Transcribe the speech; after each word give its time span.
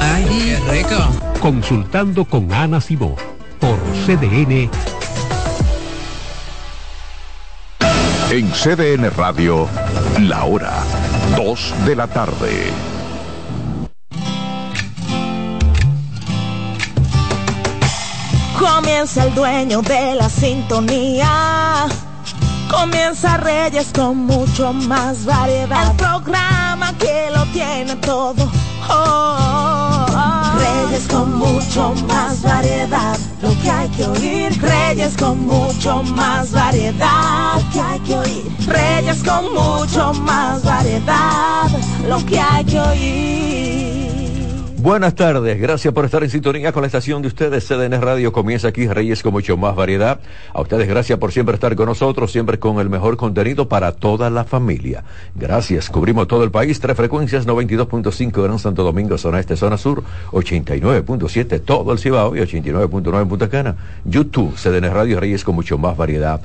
¡Ay, 0.00 0.24
qué 0.24 0.60
rico! 0.70 1.40
Consultando 1.40 2.24
con 2.24 2.52
Ana 2.52 2.80
Simó 2.80 3.16
por 3.60 3.78
CDN. 4.06 4.70
En 8.30 8.50
CDN 8.50 9.10
Radio, 9.16 9.68
la 10.20 10.44
hora 10.44 10.72
2 11.36 11.74
de 11.86 11.96
la 11.96 12.06
tarde. 12.06 12.72
Comienza 18.58 19.24
el 19.24 19.34
dueño 19.34 19.82
de 19.82 20.14
la 20.14 20.28
sintonía. 20.28 21.86
Comienza 22.70 23.36
Reyes 23.36 23.92
con 23.94 24.24
mucho 24.24 24.72
más 24.72 25.24
variedad. 25.26 25.90
El 25.90 25.96
programa 25.96 26.92
que 26.98 27.30
lo 27.30 27.44
tiene 27.46 27.94
todo. 27.96 28.50
Oh. 28.88 29.63
Reyes 30.94 31.08
con 31.08 31.38
mucho 31.38 31.92
más 32.06 32.40
variedad. 32.40 33.18
Lo 33.42 33.50
que 33.60 33.68
hay 33.68 33.88
que 33.88 34.04
oír. 34.06 34.62
Reyes 34.62 35.16
con 35.16 35.44
mucho 35.44 36.04
más 36.04 36.52
variedad. 36.52 37.56
Lo 37.56 37.70
que 37.72 37.80
hay 37.80 37.98
que 37.98 38.16
oír. 38.16 38.46
Reyes 38.68 39.24
con 39.24 39.52
mucho 39.52 40.14
más 40.20 40.62
variedad. 40.62 41.68
Lo 42.08 42.24
que 42.24 42.38
hay 42.38 42.64
que 42.64 42.78
oír. 42.78 43.73
Buenas 44.84 45.14
tardes, 45.14 45.58
gracias 45.58 45.94
por 45.94 46.04
estar 46.04 46.22
en 46.24 46.28
sintonía 46.28 46.70
con 46.70 46.82
la 46.82 46.88
estación 46.88 47.22
de 47.22 47.28
ustedes, 47.28 47.66
CDN 47.66 48.02
Radio. 48.02 48.34
Comienza 48.34 48.68
aquí 48.68 48.86
Reyes 48.86 49.22
con 49.22 49.32
mucho 49.32 49.56
más 49.56 49.74
variedad. 49.74 50.20
A 50.52 50.60
ustedes 50.60 50.86
gracias 50.86 51.18
por 51.18 51.32
siempre 51.32 51.54
estar 51.54 51.74
con 51.74 51.86
nosotros, 51.86 52.30
siempre 52.30 52.58
con 52.58 52.78
el 52.78 52.90
mejor 52.90 53.16
contenido 53.16 53.66
para 53.66 53.92
toda 53.92 54.28
la 54.28 54.44
familia. 54.44 55.02
Gracias, 55.34 55.88
cubrimos 55.88 56.28
todo 56.28 56.44
el 56.44 56.50
país, 56.50 56.80
tres 56.80 56.98
frecuencias, 56.98 57.46
92.5 57.46 58.42
Gran 58.42 58.58
Santo 58.58 58.84
Domingo, 58.84 59.16
zona 59.16 59.40
este, 59.40 59.56
zona 59.56 59.78
sur, 59.78 60.04
89.7 60.32 61.62
todo 61.64 61.90
el 61.90 61.98
Cibao 61.98 62.36
y 62.36 62.40
89.9 62.40 63.22
en 63.22 63.28
Punta 63.28 63.48
Cana. 63.48 63.76
YouTube, 64.04 64.54
CDN 64.54 64.92
Radio 64.92 65.18
Reyes 65.18 65.44
con 65.44 65.54
mucho 65.54 65.78
más 65.78 65.96
variedad. 65.96 66.42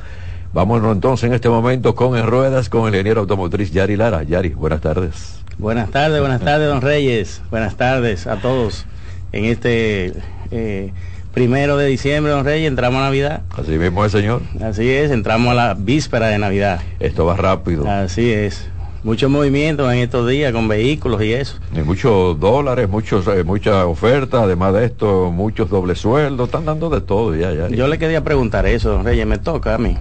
Vámonos 0.53 0.93
entonces 0.93 1.27
en 1.27 1.33
este 1.33 1.49
momento 1.49 1.93
con 1.93 2.17
En 2.17 2.25
Ruedas 2.25 2.69
con 2.69 2.87
el 2.87 2.93
ingeniero 2.93 3.19
automotriz 3.19 3.73
Yari 3.73 3.97
Lara. 3.97 4.23
Yari, 4.23 4.51
buenas 4.51 4.79
tardes. 4.79 5.38
Buenas 5.59 5.91
tardes, 5.91 6.21
buenas 6.21 6.39
tardes, 6.39 6.69
don 6.69 6.81
Reyes. 6.81 7.41
Buenas 7.51 7.75
tardes 7.75 8.27
a 8.27 8.37
todos. 8.37 8.85
En 9.33 9.43
este 9.43 10.13
eh, 10.51 10.93
primero 11.33 11.75
de 11.75 11.85
diciembre, 11.87 12.31
don 12.31 12.45
Reyes, 12.45 12.69
entramos 12.69 13.01
a 13.01 13.03
Navidad. 13.03 13.41
Así 13.49 13.71
mismo 13.71 14.05
es, 14.05 14.13
señor. 14.13 14.41
Así 14.63 14.89
es, 14.89 15.11
entramos 15.11 15.51
a 15.51 15.55
la 15.55 15.73
víspera 15.73 16.27
de 16.27 16.39
Navidad. 16.39 16.79
Esto 17.01 17.25
va 17.25 17.35
rápido. 17.35 17.85
Así 17.89 18.31
es. 18.31 18.69
Mucho 19.03 19.29
movimiento 19.29 19.91
en 19.91 19.99
estos 19.99 20.29
días 20.29 20.53
con 20.53 20.69
vehículos 20.69 21.21
y 21.23 21.33
eso. 21.33 21.57
Y 21.75 21.81
muchos 21.81 22.39
dólares, 22.39 22.87
muchos, 22.87 23.27
eh, 23.27 23.43
muchas 23.43 23.83
ofertas, 23.83 24.43
además 24.43 24.73
de 24.75 24.85
esto, 24.85 25.29
muchos 25.29 25.69
dobles 25.69 25.99
sueldos, 25.99 26.47
están 26.47 26.63
dando 26.63 26.89
de 26.89 27.01
todo 27.01 27.35
ya, 27.35 27.51
ya. 27.51 27.67
Yo 27.67 27.89
le 27.89 27.99
quería 27.99 28.23
preguntar 28.23 28.65
eso, 28.65 28.91
don 28.91 29.03
Reyes, 29.03 29.27
me 29.27 29.37
toca 29.37 29.75
a 29.75 29.77
mí. 29.77 29.97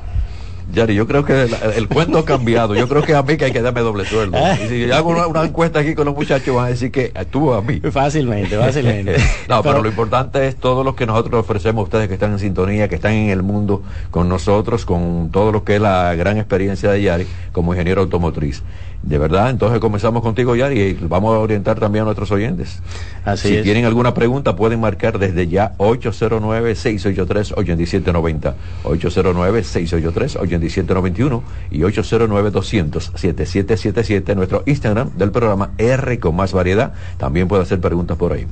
Yari, 0.72 0.94
yo 0.94 1.06
creo 1.06 1.24
que 1.24 1.42
el, 1.42 1.55
el 1.77 1.88
cuento 1.88 2.19
ha 2.19 2.24
cambiado. 2.24 2.74
Yo 2.74 2.88
creo 2.88 3.02
que 3.02 3.14
a 3.14 3.22
mí 3.22 3.36
que 3.36 3.47
hay 3.47 3.52
que 3.52 3.62
darme 3.62 3.80
doble 3.80 4.05
sueldo. 4.05 4.38
Y 4.62 4.69
si 4.69 4.91
hago 4.91 5.11
una, 5.11 5.27
una 5.27 5.44
encuesta 5.44 5.80
aquí 5.80 5.94
con 5.94 6.06
los 6.06 6.14
muchachos, 6.14 6.55
van 6.55 6.66
a 6.66 6.69
decir 6.69 6.91
que 6.91 7.12
estuvo 7.14 7.55
a 7.55 7.62
mí. 7.62 7.80
Fácilmente, 7.80 8.56
fácilmente. 8.58 9.16
no, 9.48 9.62
pero, 9.62 9.83
lo 9.83 9.89
importante 9.89 10.46
es 10.46 10.56
todo 10.56 10.84
lo 10.84 10.94
que 10.94 11.06
nosotros 11.06 11.41
ofrecemos 11.41 11.80
a 11.80 11.84
ustedes 11.84 12.08
que 12.08 12.14
están 12.14 12.33
en 12.33 12.39
sintonía, 12.39 12.89
que 12.89 12.96
están 12.96 13.12
en 13.12 13.30
el 13.30 13.42
mundo 13.42 13.83
con 14.11 14.28
nosotros, 14.28 14.84
con 14.84 15.30
todo 15.30 15.52
lo 15.52 15.64
que 15.64 15.77
es 15.77 15.80
la 15.80 16.14
gran 16.14 16.36
experiencia 16.36 16.91
de 16.91 17.02
Yari 17.02 17.27
como 17.52 17.72
ingeniero 17.72 18.02
automotriz. 18.02 18.62
De 19.02 19.16
verdad, 19.16 19.50
entonces 19.50 19.78
comenzamos 19.78 20.22
contigo, 20.22 20.56
Yari, 20.56 20.80
y 20.80 20.98
vamos 21.02 21.32
a 21.34 21.38
orientar 21.38 21.78
también 21.78 22.02
a 22.02 22.06
nuestros 22.06 22.32
oyentes. 22.32 22.82
Así 23.24 23.46
si 23.48 23.56
es. 23.56 23.62
tienen 23.62 23.84
alguna 23.84 24.12
pregunta, 24.12 24.56
pueden 24.56 24.80
marcar 24.80 25.20
desde 25.20 25.46
ya 25.46 25.74
809-683-8790, 25.78 28.55
809-683-8791 28.84 31.42
y 31.70 31.78
809-200-7777, 31.80 34.34
nuestro 34.34 34.64
Instagram 34.67 35.11
del 35.17 35.30
programa 35.30 35.70
R 35.78 36.18
con 36.18 36.34
más 36.34 36.52
variedad. 36.52 36.92
También 37.18 37.46
puede 37.46 37.62
hacer 37.62 37.78
preguntas 37.80 38.17
por 38.17 38.33
ahí. 38.33 38.48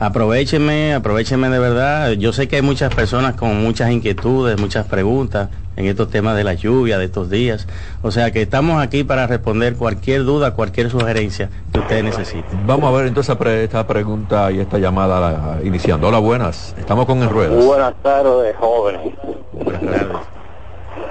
Aprovechenme, 0.00 0.94
aprovechenme 0.94 1.50
de 1.50 1.60
verdad. 1.60 2.10
Yo 2.12 2.32
sé 2.32 2.48
que 2.48 2.56
hay 2.56 2.62
muchas 2.62 2.92
personas 2.92 3.36
con 3.36 3.62
muchas 3.62 3.92
inquietudes, 3.92 4.60
muchas 4.60 4.86
preguntas 4.86 5.50
en 5.76 5.86
estos 5.86 6.10
temas 6.10 6.36
de 6.36 6.44
la 6.44 6.54
lluvia, 6.54 6.98
de 6.98 7.06
estos 7.06 7.30
días. 7.30 7.66
O 8.02 8.10
sea 8.10 8.30
que 8.30 8.42
estamos 8.42 8.82
aquí 8.82 9.04
para 9.04 9.26
responder 9.26 9.76
cualquier 9.76 10.24
duda, 10.24 10.54
cualquier 10.54 10.90
sugerencia 10.90 11.50
que 11.72 11.80
ustedes 11.80 12.04
necesiten. 12.04 12.66
Vamos 12.66 12.92
a 12.92 12.96
ver 12.96 13.06
entonces 13.06 13.36
esta 13.40 13.86
pregunta 13.86 14.50
y 14.52 14.60
esta 14.60 14.78
llamada 14.78 15.20
la, 15.20 15.58
iniciando. 15.64 16.08
Hola, 16.08 16.18
buenas. 16.18 16.74
Estamos 16.78 17.06
con 17.06 17.22
En 17.22 17.30
Ruedas. 17.30 17.64
Buenas 17.64 17.94
tardes, 18.02 18.56
jóvenes. 18.56 19.12
Buenas 19.52 19.80
tardes. 19.80 20.16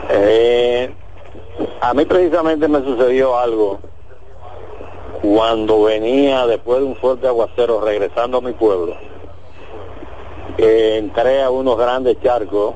Eh, 0.09 0.93
a 1.81 1.93
mí 1.93 2.05
precisamente 2.05 2.67
me 2.67 2.79
sucedió 2.79 3.37
algo 3.37 3.79
cuando 5.21 5.83
venía 5.83 6.45
después 6.47 6.79
de 6.79 6.85
un 6.85 6.95
fuerte 6.95 7.27
aguacero 7.27 7.81
regresando 7.81 8.39
a 8.39 8.41
mi 8.41 8.51
pueblo. 8.51 8.95
Eh, 10.57 10.97
entré 10.99 11.41
a 11.41 11.49
unos 11.49 11.77
grandes 11.77 12.21
charcos 12.21 12.75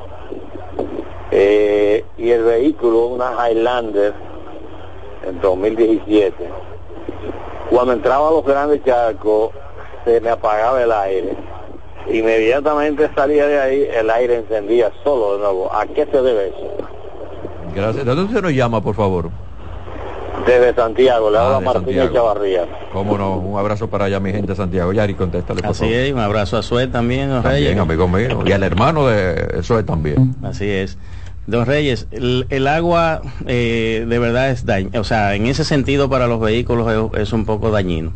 eh, 1.31 2.03
y 2.17 2.29
el 2.31 2.43
vehículo, 2.43 3.07
una 3.07 3.31
Highlander 3.49 4.13
en 5.27 5.41
2017, 5.41 6.33
cuando 7.69 7.93
entraba 7.93 8.29
a 8.29 8.31
los 8.31 8.45
grandes 8.45 8.83
charcos 8.85 9.51
se 10.05 10.21
me 10.21 10.29
apagaba 10.29 10.81
el 10.81 10.91
aire. 10.91 11.35
Inmediatamente 12.09 13.09
salía 13.15 13.45
de 13.47 13.59
ahí, 13.59 13.88
el 13.93 14.09
aire 14.09 14.38
encendía 14.38 14.91
solo 15.03 15.33
de 15.33 15.39
nuevo. 15.39 15.73
¿A 15.73 15.85
qué 15.88 16.05
se 16.09 16.21
debe 16.21 16.47
eso? 16.49 16.71
Gracias. 17.75 18.05
¿De 18.05 18.15
dónde 18.15 18.33
se 18.33 18.41
nos 18.41 18.53
llama, 18.53 18.81
por 18.81 18.95
favor? 18.95 19.29
Desde 20.45 20.73
Santiago, 20.73 21.29
le 21.29 21.38
Ah, 21.38 21.41
habla 21.45 21.59
de 21.59 21.65
Martín 21.65 21.83
Santiago. 21.83 22.13
Chavarría. 22.13 22.65
Cómo 22.94 23.17
no, 23.17 23.38
un 23.38 23.59
abrazo 23.59 23.89
para 23.89 24.05
allá, 24.05 24.21
mi 24.21 24.31
gente 24.31 24.47
de 24.47 24.55
Santiago. 24.55 24.94
Yari, 24.94 25.15
contéstale, 25.15 25.61
por 25.61 25.71
Así 25.71 25.79
favor. 25.83 25.94
es, 25.95 26.13
un 26.13 26.19
abrazo 26.19 26.57
a 26.57 26.61
Suel 26.63 26.89
también, 26.91 27.29
don 27.29 27.44
También, 27.44 27.65
Reyes. 27.65 27.79
amigo 27.81 28.07
mío. 28.07 28.44
Y 28.45 28.51
al 28.53 28.63
hermano 28.63 29.07
de 29.07 29.59
es 29.59 29.85
también. 29.85 30.35
Así 30.44 30.69
es. 30.69 30.97
Don 31.47 31.65
Reyes, 31.65 32.07
el, 32.11 32.67
agua 32.67 33.21
eh, 33.45 34.05
de 34.05 34.19
verdad 34.19 34.49
es 34.49 34.65
daño, 34.65 34.89
o 34.99 35.05
sea, 35.05 35.33
en 35.33 35.47
ese 35.47 35.63
sentido 35.63 36.09
para 36.09 36.27
los 36.27 36.41
vehículos 36.41 37.09
es, 37.15 37.31
un 37.31 37.45
poco 37.45 37.71
dañino. 37.71 38.11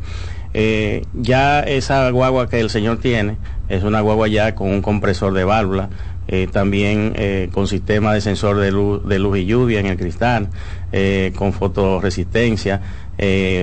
Eh, 0.53 1.05
ya 1.13 1.61
esa 1.61 2.09
guagua 2.09 2.49
que 2.49 2.59
el 2.59 2.69
señor 2.69 2.97
tiene 2.97 3.37
es 3.69 3.83
una 3.83 4.01
guagua 4.01 4.27
ya 4.27 4.53
con 4.53 4.69
un 4.69 4.81
compresor 4.81 5.33
de 5.33 5.45
válvula, 5.45 5.89
eh, 6.27 6.49
también 6.51 7.13
con 7.53 7.67
sistema 7.67 8.13
de 8.13 8.19
sensor 8.19 8.57
de 8.57 8.69
luz, 8.69 9.07
de 9.07 9.17
luz 9.17 9.37
y 9.37 9.45
lluvia 9.45 9.79
en 9.79 9.85
el 9.85 9.97
cristal, 9.97 10.49
con 11.37 11.53
fotoresistencia. 11.53 12.81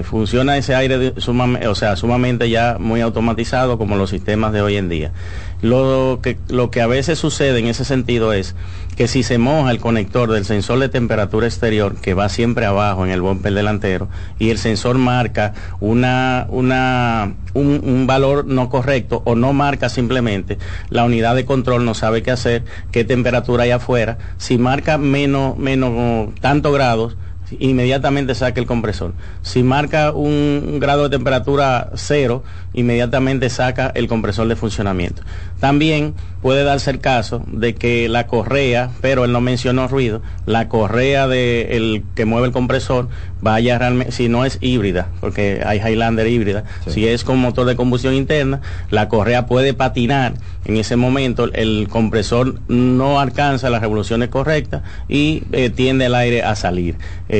Funciona 0.04 0.56
ese 0.56 0.74
aire 0.74 0.98
de- 0.98 1.66
o 1.68 1.74
sea, 1.74 1.96
sumamente 1.96 2.48
ya 2.48 2.78
muy 2.78 3.02
automatizado 3.02 3.76
como 3.76 3.96
los 3.96 4.08
sistemas 4.08 4.54
de 4.54 4.62
hoy 4.62 4.76
en 4.76 4.88
día. 4.88 5.12
Lo 5.60 6.20
que, 6.22 6.38
lo 6.48 6.70
que 6.70 6.80
a 6.80 6.86
veces 6.86 7.18
sucede 7.18 7.58
en 7.58 7.66
ese 7.66 7.84
sentido 7.84 8.32
es 8.32 8.54
que 8.98 9.06
si 9.06 9.22
se 9.22 9.38
moja 9.38 9.70
el 9.70 9.78
conector 9.78 10.28
del 10.28 10.44
sensor 10.44 10.80
de 10.80 10.88
temperatura 10.88 11.46
exterior, 11.46 11.94
que 12.00 12.14
va 12.14 12.28
siempre 12.28 12.66
abajo 12.66 13.06
en 13.06 13.12
el 13.12 13.20
bumper 13.20 13.54
delantero, 13.54 14.08
y 14.40 14.50
el 14.50 14.58
sensor 14.58 14.98
marca 14.98 15.54
una, 15.78 16.48
una, 16.48 17.36
un, 17.54 17.80
un 17.84 18.08
valor 18.08 18.44
no 18.46 18.68
correcto 18.68 19.22
o 19.24 19.36
no 19.36 19.52
marca 19.52 19.88
simplemente, 19.88 20.58
la 20.90 21.04
unidad 21.04 21.36
de 21.36 21.44
control 21.44 21.84
no 21.84 21.94
sabe 21.94 22.24
qué 22.24 22.32
hacer, 22.32 22.64
qué 22.90 23.04
temperatura 23.04 23.62
hay 23.62 23.70
afuera. 23.70 24.18
Si 24.36 24.58
marca 24.58 24.98
menos, 24.98 25.56
menos 25.56 26.34
tantos 26.40 26.74
grados, 26.74 27.16
inmediatamente 27.58 28.34
saca 28.34 28.60
el 28.60 28.66
compresor. 28.66 29.12
Si 29.42 29.62
marca 29.62 30.12
un, 30.12 30.78
grado 30.80 31.04
de 31.04 31.16
temperatura 31.16 31.90
cero, 31.94 32.42
inmediatamente 32.74 33.50
saca 33.50 33.90
el 33.94 34.08
compresor 34.08 34.48
de 34.48 34.56
funcionamiento. 34.56 35.22
También 35.60 36.14
puede 36.42 36.62
darse 36.64 36.90
el 36.90 37.00
caso 37.00 37.42
de 37.46 37.74
que 37.74 38.08
la 38.08 38.26
correa, 38.26 38.90
pero 39.00 39.24
él 39.24 39.32
no 39.32 39.40
mencionó 39.40 39.88
ruido, 39.88 40.22
la 40.46 40.68
correa 40.68 41.26
de 41.26 41.76
el 41.76 42.04
que 42.14 42.24
mueve 42.24 42.46
el 42.46 42.52
compresor 42.52 43.08
vaya 43.40 43.78
realmente, 43.78 44.12
si 44.12 44.28
no 44.28 44.44
es 44.44 44.58
híbrida, 44.60 45.08
porque 45.20 45.62
hay 45.64 45.78
Highlander 45.78 46.26
híbrida, 46.26 46.64
si 46.86 47.08
es 47.08 47.24
con 47.24 47.38
motor 47.38 47.66
de 47.66 47.76
combustión 47.76 48.14
interna, 48.14 48.60
la 48.90 49.08
correa 49.08 49.46
puede 49.46 49.74
patinar 49.74 50.34
en 50.68 50.76
ese 50.76 50.96
momento, 50.96 51.48
el 51.52 51.88
compresor 51.88 52.60
no 52.68 53.20
alcanza 53.20 53.70
las 53.70 53.80
revoluciones 53.80 54.28
correctas 54.28 54.82
y 55.08 55.42
eh, 55.52 55.70
tiende 55.70 56.06
el 56.06 56.14
aire 56.14 56.42
a 56.42 56.56
salir 56.56 56.96
eh, 57.30 57.37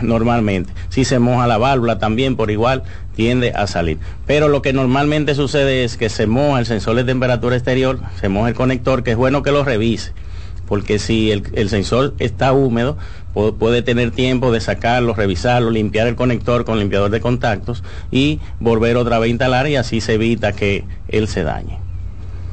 normalmente. 0.00 0.72
Si 0.88 1.04
se 1.04 1.18
moja 1.18 1.46
la 1.46 1.58
válvula 1.58 1.98
también 1.98 2.36
por 2.36 2.50
igual 2.50 2.82
tiende 3.14 3.52
a 3.52 3.66
salir. 3.66 3.98
Pero 4.26 4.48
lo 4.48 4.62
que 4.62 4.72
normalmente 4.72 5.34
sucede 5.34 5.84
es 5.84 5.96
que 5.96 6.08
se 6.08 6.26
moja 6.26 6.60
el 6.60 6.66
sensor 6.66 6.96
de 6.96 7.04
temperatura 7.04 7.56
exterior, 7.56 8.00
se 8.20 8.28
moja 8.28 8.48
el 8.48 8.54
conector, 8.54 9.02
que 9.02 9.12
es 9.12 9.16
bueno 9.16 9.42
que 9.42 9.52
lo 9.52 9.64
revise 9.64 10.12
porque 10.72 10.98
si 10.98 11.30
el, 11.30 11.68
sensor 11.68 12.14
está 12.18 12.54
húmedo, 12.54 12.96
puede 13.58 13.82
tener 13.82 14.10
tiempo 14.10 14.50
de 14.52 14.58
sacarlo, 14.58 15.12
revisarlo, 15.12 15.68
limpiar 15.70 16.06
el 16.06 16.16
conector 16.16 16.64
con 16.64 16.78
limpiador 16.78 17.10
de 17.10 17.20
contactos 17.20 17.84
y 18.10 18.40
volver 18.58 18.96
otra 18.96 19.18
vez 19.18 19.26
a 19.26 19.30
instalar 19.30 19.68
y 19.68 19.76
así 19.76 20.00
se 20.00 20.14
evita 20.14 20.52
que 20.52 20.84
él 21.08 21.28
se 21.28 21.42
dañe. 21.42 21.78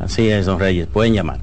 Así 0.00 0.28
es, 0.28 0.46
don 0.46 0.58
Reyes, 0.58 0.88
pueden 0.88 1.14
llamar. 1.14 1.38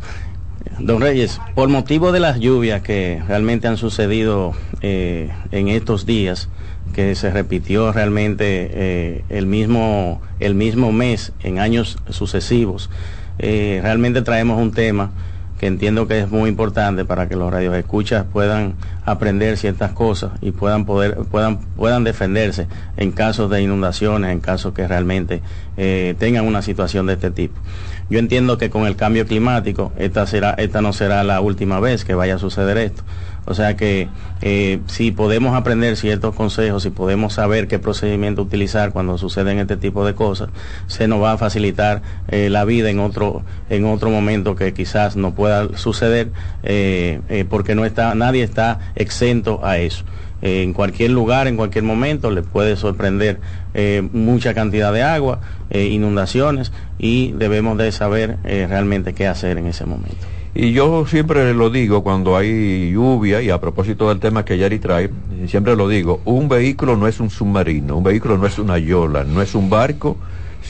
Don 0.80 1.02
Reyes, 1.02 1.40
por 1.56 1.70
motivo 1.70 2.12
de 2.12 2.20
las 2.20 2.40
lluvias 2.40 2.82
que 2.82 3.22
realmente 3.28 3.68
han 3.68 3.78
sucedido 3.78 4.54
eh, 4.82 5.30
en 5.52 5.68
estos 5.68 6.06
días, 6.06 6.50
que 6.94 7.16
se 7.16 7.32
repitió 7.32 7.92
realmente 7.92 8.70
eh, 8.74 9.24
el, 9.30 9.46
mismo, 9.46 10.22
el 10.40 10.56
mismo 10.56 10.92
mes 10.92 11.32
en 11.42 11.60
años 11.60 11.98
sucesivos, 12.10 12.90
eh, 13.40 13.80
realmente 13.82 14.22
traemos 14.22 14.60
un 14.60 14.72
tema 14.72 15.12
que 15.60 15.68
entiendo 15.68 16.08
que 16.08 16.20
es 16.20 16.30
muy 16.30 16.50
importante 16.50 17.06
para 17.06 17.30
que 17.30 17.36
los 17.36 17.52
radioescuchas 17.52 18.26
puedan 18.26 18.74
aprender 19.06 19.58
ciertas 19.58 19.94
cosas 19.94 20.32
y 20.42 20.52
puedan 20.52 20.86
poder 20.86 21.16
puedan 21.32 21.60
puedan 21.78 22.04
defenderse 22.04 22.68
en 22.98 23.14
casos 23.14 23.50
de 23.50 23.62
inundaciones, 23.62 24.32
en 24.32 24.42
casos 24.42 24.74
que 24.74 24.88
realmente 24.88 25.42
tengan 25.76 26.46
una 26.46 26.62
situación 26.62 27.08
de 27.08 27.14
este 27.14 27.32
tipo. 27.32 27.60
Yo 28.10 28.20
entiendo 28.20 28.58
que 28.58 28.70
con 28.70 28.86
el 28.86 28.96
cambio 28.96 29.26
climático 29.26 29.92
esta, 29.98 30.28
será, 30.28 30.52
esta 30.52 30.82
no 30.82 30.94
será 30.94 31.24
la 31.24 31.42
última 31.42 31.80
vez 31.80 32.06
que 32.06 32.14
vaya 32.16 32.36
a 32.36 32.40
suceder 32.40 32.78
esto. 32.78 33.04
O 33.46 33.54
sea 33.54 33.76
que 33.76 34.08
eh, 34.42 34.80
si 34.88 35.12
podemos 35.12 35.56
aprender 35.56 35.98
ciertos 35.98 36.34
consejos, 36.34 36.84
si 36.84 36.90
podemos 36.92 37.34
saber 37.34 37.68
qué 37.68 37.78
procedimiento 37.78 38.42
utilizar 38.42 38.94
cuando 38.94 39.18
suceden 39.18 39.60
este 39.60 39.76
tipo 39.76 40.06
de 40.06 40.14
cosas, 40.16 40.50
se 40.88 41.08
nos 41.08 41.22
va 41.22 41.34
a 41.34 41.38
facilitar 41.38 42.02
eh, 42.30 42.50
la 42.50 42.64
vida 42.64 42.90
en 42.90 43.00
otro, 43.00 43.44
en 43.70 43.86
otro 43.86 44.10
momento 44.10 44.56
que 44.56 44.74
quizás 44.74 45.18
no 45.18 45.34
pueda 45.34 45.78
suceder, 45.78 46.32
eh, 46.64 47.46
porque 47.50 47.76
no 47.76 47.84
está, 47.84 48.16
nadie 48.16 48.44
está 48.44 48.80
exento 48.96 49.66
a 49.66 49.78
eso 49.78 50.06
en 50.44 50.74
cualquier 50.74 51.12
lugar, 51.12 51.48
en 51.48 51.56
cualquier 51.56 51.86
momento, 51.86 52.30
le 52.30 52.42
puede 52.42 52.76
sorprender 52.76 53.40
eh, 53.74 54.08
mucha 54.12 54.54
cantidad 54.54 54.92
de 54.92 55.02
agua, 55.02 55.40
eh, 55.70 55.86
inundaciones 55.86 56.74
y 57.00 57.32
debemos 57.32 57.78
de 57.78 57.94
saber 57.94 58.38
eh, 58.44 58.68
realmente 58.68 59.14
qué 59.14 59.26
hacer 59.26 59.58
en 59.58 59.68
ese 59.68 59.86
momento. 59.86 60.18
Y 60.54 60.74
yo 60.74 61.08
siempre 61.08 61.54
lo 61.54 61.70
digo 61.70 62.04
cuando 62.04 62.36
hay 62.36 62.92
lluvia, 62.92 63.42
y 63.42 63.50
a 63.50 63.62
propósito 63.62 64.10
del 64.10 64.20
tema 64.20 64.44
que 64.44 64.58
Yari 64.58 64.80
trae, 64.80 65.10
siempre 65.48 65.78
lo 65.78 65.88
digo, 65.88 66.20
un 66.26 66.50
vehículo 66.50 66.98
no 66.98 67.08
es 67.08 67.22
un 67.22 67.30
submarino, 67.30 67.98
un 67.98 68.04
vehículo 68.04 68.38
no 68.38 68.46
es 68.46 68.60
una 68.60 68.78
yola, 68.78 69.24
no 69.24 69.42
es 69.42 69.56
un 69.56 69.70
barco, 69.70 70.18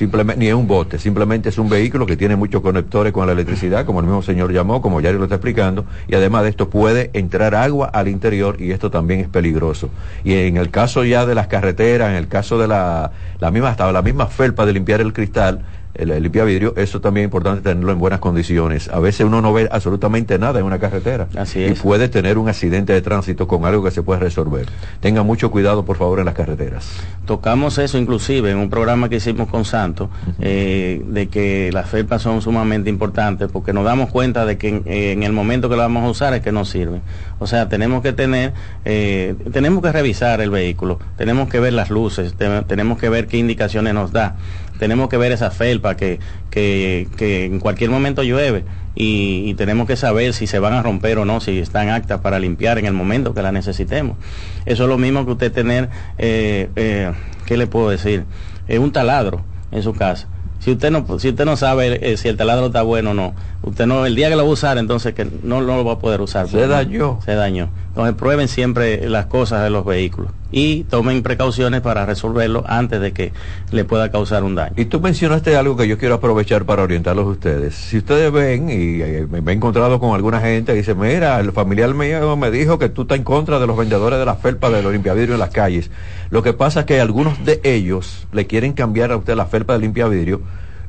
simplemente, 0.03 0.39
ni 0.39 0.47
es 0.47 0.53
un 0.53 0.67
bote, 0.67 0.99
simplemente 0.99 1.49
es 1.49 1.57
un 1.57 1.69
vehículo 1.69 2.05
que 2.05 2.17
tiene 2.17 2.35
muchos 2.35 2.61
conectores 2.61 3.13
con 3.13 3.25
la 3.25 3.33
electricidad, 3.33 3.85
como 3.85 4.01
el 4.01 4.05
mismo 4.05 4.21
señor 4.21 4.51
llamó, 4.51 4.81
como 4.81 4.99
ya 4.99 5.11
lo 5.13 5.23
está 5.23 5.35
explicando, 5.35 5.85
y 6.07 6.15
además 6.15 6.43
de 6.43 6.49
esto 6.49 6.69
puede 6.69 7.09
entrar 7.13 7.55
agua 7.55 7.87
al 7.87 8.09
interior 8.09 8.57
y 8.59 8.71
esto 8.71 8.91
también 8.91 9.21
es 9.21 9.27
peligroso. 9.29 9.89
Y 10.25 10.33
en 10.33 10.57
el 10.57 10.69
caso 10.71 11.05
ya 11.05 11.25
de 11.25 11.35
las 11.35 11.47
carreteras, 11.47 12.09
en 12.09 12.15
el 12.15 12.27
caso 12.27 12.57
de 12.57 12.67
la, 12.67 13.11
la 13.39 13.51
misma, 13.51 13.69
hasta 13.69 13.91
la 13.91 14.01
misma 14.01 14.27
felpa 14.27 14.65
de 14.65 14.73
limpiar 14.73 14.99
el 14.99 15.13
cristal, 15.13 15.63
el, 15.95 16.23
limpia 16.23 16.43
vidrio, 16.43 16.73
eso 16.75 17.01
también 17.01 17.25
es 17.25 17.27
importante 17.27 17.61
tenerlo 17.61 17.91
en 17.91 17.99
buenas 17.99 18.19
condiciones. 18.19 18.89
A 18.89 18.99
veces 18.99 19.25
uno 19.25 19.41
no 19.41 19.53
ve 19.53 19.67
absolutamente 19.71 20.39
nada 20.39 20.59
en 20.59 20.65
una 20.65 20.79
carretera 20.79 21.27
Así 21.37 21.63
y 21.63 21.73
puede 21.73 22.09
tener 22.09 22.37
un 22.37 22.49
accidente 22.49 22.93
de 22.93 23.01
tránsito 23.01 23.47
con 23.47 23.65
algo 23.65 23.83
que 23.83 23.91
se 23.91 24.01
puede 24.01 24.19
resolver. 24.19 24.67
Tengan 24.99 25.25
mucho 25.25 25.51
cuidado, 25.51 25.85
por 25.85 25.97
favor, 25.97 26.19
en 26.19 26.25
las 26.25 26.33
carreteras. 26.33 26.89
Tocamos 27.25 27.77
eso 27.77 27.97
inclusive 27.97 28.51
en 28.51 28.57
un 28.57 28.69
programa 28.69 29.09
que 29.09 29.17
hicimos 29.17 29.47
con 29.49 29.65
Santos, 29.65 30.09
eh, 30.39 31.01
de 31.07 31.27
que 31.27 31.71
las 31.71 31.89
felpas 31.89 32.21
son 32.21 32.41
sumamente 32.41 32.89
importantes 32.89 33.49
porque 33.51 33.73
nos 33.73 33.85
damos 33.85 34.09
cuenta 34.09 34.45
de 34.45 34.57
que 34.57 34.81
en, 34.85 35.23
el 35.23 35.31
momento 35.31 35.69
que 35.69 35.75
lo 35.75 35.81
vamos 35.81 36.03
a 36.03 36.09
usar 36.09 36.33
es 36.33 36.41
que 36.41 36.51
no 36.51 36.65
sirven. 36.65 37.01
O 37.39 37.47
sea, 37.47 37.69
tenemos 37.69 38.01
que 38.01 38.13
tener, 38.13 38.53
eh, 38.85 39.35
tenemos 39.51 39.83
que 39.83 39.91
revisar 39.91 40.41
el 40.41 40.49
vehículo, 40.49 40.99
tenemos 41.17 41.49
que 41.49 41.59
ver 41.59 41.73
las 41.73 41.89
luces, 41.89 42.33
tenemos 42.67 42.97
que 42.97 43.09
ver 43.09 43.27
qué 43.27 43.37
indicaciones 43.37 43.93
nos 43.93 44.11
da 44.11 44.35
tenemos 44.83 45.07
que 45.07 45.15
ver 45.15 45.31
esa 45.31 45.49
felpa 45.49 45.95
que, 45.95 46.19
que, 46.49 47.07
que 47.15 47.45
en 47.45 47.61
cualquier 47.61 47.89
momento 47.89 48.21
llueve 48.21 48.65
y, 48.95 49.53
tenemos 49.53 49.87
que 49.87 49.95
saber 49.95 50.33
si 50.33 50.45
se 50.45 50.59
van 50.59 50.73
a 50.73 50.83
romper 50.83 51.19
o 51.19 51.23
no, 51.23 51.39
si 51.39 51.57
están 51.57 51.87
actas 51.87 52.19
para 52.19 52.37
limpiar 52.37 52.77
en 52.79 52.85
el 52.85 52.91
momento 52.91 53.33
que 53.33 53.41
la 53.41 53.53
necesitemos. 53.53 54.17
Eso 54.65 54.83
es 54.83 54.89
lo 54.89 54.97
mismo 54.97 55.25
que 55.25 55.31
usted 55.31 55.53
tener, 55.53 55.89
eh, 56.17 56.69
eh, 56.75 57.13
¿qué 57.45 57.55
le 57.55 57.65
puedo 57.65 57.91
decir? 57.91 58.25
Es 58.67 58.77
un 58.77 58.91
taladro 58.91 59.39
en 59.71 59.83
su 59.83 59.93
casa. 59.93 60.27
Si 60.59 60.71
usted 60.71 60.91
no, 60.91 61.17
si 61.17 61.29
usted 61.29 61.45
no 61.45 61.55
sabe 61.55 62.11
eh, 62.11 62.17
si 62.17 62.27
el 62.27 62.35
taladro 62.35 62.65
está 62.65 62.81
bueno 62.81 63.11
o 63.11 63.13
no, 63.13 63.33
usted 63.61 63.85
no, 63.85 64.05
el 64.05 64.15
día 64.15 64.27
que 64.27 64.35
lo 64.35 64.43
va 64.43 64.49
a 64.49 64.51
usar, 64.51 64.77
entonces 64.77 65.13
que 65.13 65.23
no, 65.23 65.61
no 65.61 65.77
lo 65.77 65.85
va 65.85 65.93
a 65.93 65.99
poder 65.99 66.19
usar. 66.19 66.49
Se 66.49 66.67
dañó. 66.67 67.19
Se 67.23 67.35
dañó. 67.35 67.69
Entonces 67.93 68.15
prueben 68.15 68.47
siempre 68.47 69.07
las 69.07 69.27
cosas 69.27 69.63
de 69.63 69.69
los 69.69 69.85
vehículos 69.85 70.31
y 70.51 70.83
tomen 70.85 71.21
precauciones 71.21 71.81
para 71.81 72.07
resolverlo 72.07 72.63
antes 72.65 72.99
de 72.99 73.11
que 73.11 73.33
le 73.71 73.85
pueda 73.85 74.09
causar 74.09 74.43
un 74.43 74.55
daño. 74.55 74.73
Y 74.77 74.85
tú 74.85 74.99
mencionaste 74.99 75.55
algo 75.55 75.77
que 75.77 75.87
yo 75.87 75.99
quiero 75.99 76.15
aprovechar 76.15 76.65
para 76.65 76.81
orientarlos 76.81 77.27
a 77.27 77.29
ustedes. 77.29 77.75
Si 77.75 77.99
ustedes 77.99 78.31
ven, 78.31 78.71
y 78.71 78.97
me 79.41 79.51
he 79.51 79.55
encontrado 79.55 79.99
con 79.99 80.15
alguna 80.15 80.39
gente 80.39 80.71
que 80.71 80.79
dice, 80.79 80.95
mira, 80.95 81.39
el 81.39 81.51
familiar 81.51 81.93
mío 81.93 82.35
me 82.35 82.49
dijo 82.49 82.79
que 82.79 82.89
tú 82.89 83.03
estás 83.03 83.19
en 83.19 83.23
contra 83.23 83.59
de 83.59 83.67
los 83.67 83.77
vendedores 83.77 84.17
de 84.17 84.25
la 84.25 84.35
felpa 84.35 84.71
de 84.71 84.81
los 84.81 84.91
limpiavidrios 84.91 85.35
en 85.35 85.39
las 85.39 85.51
calles. 85.51 85.91
Lo 86.31 86.41
que 86.41 86.53
pasa 86.53 86.81
es 86.81 86.85
que 86.87 86.99
algunos 86.99 87.45
de 87.45 87.61
ellos 87.63 88.25
le 88.31 88.47
quieren 88.47 88.73
cambiar 88.73 89.11
a 89.11 89.17
usted 89.17 89.35
la 89.35 89.45
felpa 89.45 89.73
de 89.73 89.79
limpiavidrio 89.79 90.41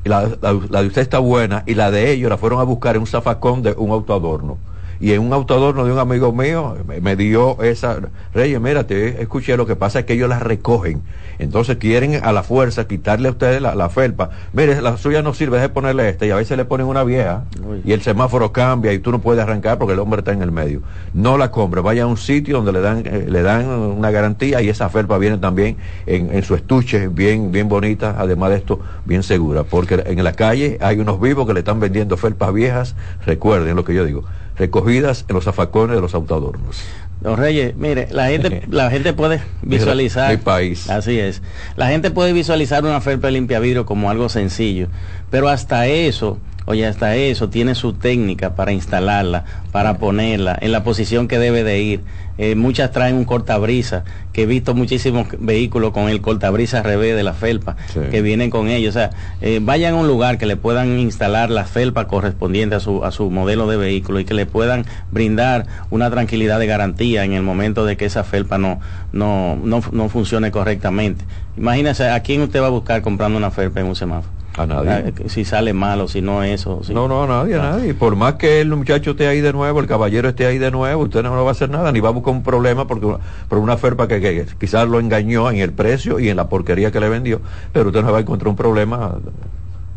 la, 0.05 0.37
la, 0.43 0.83
de 0.83 0.87
usted 0.87 1.03
está 1.03 1.19
buena 1.19 1.63
y 1.67 1.75
la 1.75 1.91
de 1.91 2.13
ellos 2.13 2.31
la 2.31 2.37
fueron 2.37 2.61
a 2.61 2.65
buscar 2.65 2.97
en 2.97 3.03
un 3.03 3.07
zafacón 3.07 3.63
de 3.63 3.73
un 3.73 3.91
autoadorno 3.91 4.59
y 5.05 5.13
en 5.13 5.21
un 5.21 5.35
autoadorno 5.35 5.85
de 5.85 5.93
un 5.93 5.99
amigo 5.99 6.33
mío 6.33 6.79
me, 7.03 7.15
dio 7.15 7.63
esa, 7.63 7.99
Reyes, 8.33 8.59
mira, 8.59 8.87
te 8.87 9.21
escuché, 9.21 9.55
lo 9.55 9.67
que 9.67 9.77
pasa 9.77 9.99
es 9.99 10.05
que 10.07 10.15
ellos 10.15 10.31
la 10.31 10.39
recogen. 10.39 11.03
Entonces 11.39 11.77
quieren 11.77 12.25
a 12.25 12.33
la 12.33 12.43
fuerza 12.43 12.87
quitarle 12.87 13.29
a 13.29 13.33
ustedes 13.33 13.61
la, 13.61 13.89
felpa. 13.91 14.31
Mire, 14.55 14.81
la 14.81 14.97
suya 14.97 15.21
no 15.21 15.35
sirve, 15.35 15.59
deje 15.59 15.69
ponerle 15.69 16.09
esta. 16.09 16.25
Y 16.25 16.31
a 16.31 16.37
veces 16.37 16.57
le 16.57 16.65
ponen 16.65 16.87
una 16.87 17.05
vieja 17.05 17.45
y 17.85 17.93
el 17.93 18.01
semáforo 18.01 18.51
cambia 18.51 18.95
y 18.95 18.99
tú 18.99 19.11
no 19.11 19.19
puedes 19.19 19.43
arrancar 19.43 19.77
porque 19.77 19.93
el 19.93 19.99
hombre 19.99 20.21
está 20.21 20.33
en 20.33 20.41
el 20.41 20.53
medio. 20.53 20.81
No 21.13 21.37
la 21.37 21.51
compre, 21.51 21.83
vaya 21.83 22.05
a 22.05 22.07
un 22.07 22.17
sitio 22.17 22.57
donde 22.57 22.73
le 22.73 22.81
dan, 22.81 23.03
eh, 23.05 23.27
le 23.29 23.43
dan 23.43 23.69
una 23.69 24.11
garantía 24.11 24.63
y 24.63 24.71
esa 24.71 24.89
felpa 24.89 25.19
viene 25.19 25.37
también 25.37 25.77
en, 26.07 26.35
en, 26.35 26.43
su 26.45 26.55
estuche 26.55 27.09
bien, 27.09 27.53
bien 27.53 27.69
bonita, 27.69 28.15
además 28.17 28.49
de 28.49 28.57
esto, 28.57 28.81
bien 29.05 29.23
segura. 29.23 29.65
Porque 29.65 30.03
en 30.07 30.25
la 30.25 30.33
calle 30.33 30.79
hay 30.81 30.99
unos 30.99 31.21
vivos 31.21 31.47
que 31.47 31.53
le 31.53 31.59
están 31.59 31.79
vendiendo 31.79 32.17
felpas 32.17 32.55
viejas, 32.55 32.97
recuerden 33.27 33.77
lo 33.77 33.85
que 33.85 33.93
yo 33.93 34.07
digo 34.07 34.25
recogidas 34.57 35.25
en 35.29 35.35
los 35.35 35.45
zafacones 35.45 35.97
de 35.97 36.03
los 36.03 36.15
autoadornos. 36.15 36.83
Don 37.21 37.39
Reyes, 37.39 37.75
mire, 37.77 38.09
la 38.11 38.27
gente, 38.27 38.63
la 38.71 38.91
gente 38.91 39.13
puede 39.13 39.41
visualizar. 39.63 40.31
Mi 40.31 40.37
país. 40.37 40.91
Así 40.91 41.19
es. 41.19 41.43
La 41.77 41.89
gente 41.89 42.11
puede 42.11 42.33
visualizar 42.33 42.85
una 42.85 43.01
felpa 43.01 43.31
limpia 43.31 43.61
vidrio 43.61 43.87
como 43.87 44.11
algo 44.11 44.29
sencillo, 44.29 44.89
pero 45.31 45.49
hasta 45.49 45.87
eso 45.87 46.39
Oye, 46.67 46.87
hasta 46.87 47.15
eso 47.17 47.51
tiene 47.51 47.75
su 47.75 47.93
técnica 47.93 48.55
para 48.55 48.73
instalarla, 48.73 49.45
para 49.71 49.99
ponerla 49.99 50.57
en 50.61 50.73
la 50.73 50.83
posición 50.83 51.29
que 51.29 51.39
debe 51.39 51.63
de 51.63 51.83
ir. 51.83 52.01
Eh, 52.37 52.55
muchas 52.55 52.91
traen 52.91 53.15
un 53.17 53.27
cortabrisa, 53.27 54.05
que 54.33 54.43
he 54.43 54.47
visto 54.47 54.75
muchísimos 54.75 55.29
vehículos 55.39 55.93
con 55.93 56.09
el 56.09 56.21
cortabrisa 56.21 56.83
revés 56.83 57.15
de 57.15 57.23
la 57.23 57.35
felpa, 57.35 57.77
que 58.11 58.23
vienen 58.23 58.51
con 58.51 58.69
ellos. 58.69 58.97
O 58.97 58.99
sea, 58.99 59.11
eh, 59.41 59.61
vayan 59.63 59.95
a 59.95 59.99
un 59.99 60.09
lugar 60.09 60.39
que 60.39 60.47
le 60.47 60.57
puedan 60.57 60.99
instalar 60.99 61.51
la 61.51 61.65
felpa 61.65 62.09
correspondiente 62.09 62.75
a 62.75 62.81
su, 62.81 63.05
a 63.05 63.13
su 63.13 63.31
modelo 63.31 63.69
de 63.69 63.77
vehículo 63.77 64.19
y 64.19 64.25
que 64.25 64.35
le 64.35 64.47
puedan 64.47 64.87
brindar 65.11 65.67
una 65.91 66.11
tranquilidad 66.11 66.59
de 66.59 66.67
garantía 66.67 67.25
en 67.25 67.35
el 67.35 67.43
momento 67.43 67.85
de 67.85 67.97
que 67.97 68.07
esa 68.07 68.25
felpa 68.25 68.59
no, 68.59 68.81
no, 69.13 69.57
no, 69.63 69.83
no 69.93 70.09
funcione 70.09 70.51
correctamente. 70.51 71.25
Imagínese, 71.57 72.09
¿a 72.09 72.21
quién 72.21 72.41
usted 72.41 72.61
va 72.61 72.67
a 72.67 72.71
buscar 72.71 73.03
comprando 73.03 73.39
una 73.39 73.51
felpa 73.51 73.81
en 73.81 73.87
un 73.87 73.97
semáforo? 73.97 74.34
A 74.57 74.67
nadie. 74.67 74.91
Ah, 74.91 75.29
si 75.29 75.45
sale 75.45 75.73
mal 75.73 76.01
o 76.01 76.09
si 76.09 76.23
no 76.23 76.43
eso. 76.43 76.81
No, 76.91 77.09
no, 77.09 77.25
a 77.25 77.27
nadie, 77.27 77.57
a 77.57 77.59
nadie. 77.59 77.95
Por 77.95 78.15
más 78.15 78.35
que 78.35 78.61
el 78.61 78.69
muchacho 78.69 79.13
esté 79.13 79.27
ahí 79.27 79.41
de 79.41 79.53
nuevo, 79.53 79.81
el 79.81 79.87
caballero 79.87 80.29
esté 80.29 80.47
ahí 80.47 80.59
de 80.59 80.71
nuevo, 80.71 81.03
usted 81.03 81.23
no 81.23 81.45
va 81.45 81.49
a 81.49 81.53
hacer 81.53 81.71
nada, 81.71 81.91
ni 81.91 82.01
va 82.01 82.11
a 82.11 82.13
buscar 82.13 82.33
un 82.33 82.43
problema 82.43 82.87
porque 82.87 83.07
por 83.49 83.59
una 83.59 83.77
felpa 83.77 84.07
que, 84.07 84.47
quizás 84.59 84.89
lo 84.89 85.01
engañó 85.01 85.51
en 85.51 85.59
el 85.59 85.73
precio 85.73 86.21
y 86.21 86.29
en 86.29 86.37
la 86.37 86.49
porquería 86.49 86.93
que 86.93 87.01
le 87.01 87.09
vendió, 87.09 87.41
pero 87.73 87.89
usted 87.89 88.03
no 88.03 88.13
va 88.13 88.19
a 88.19 88.21
encontrar 88.21 88.49
un 88.49 88.57
problema. 88.57 89.17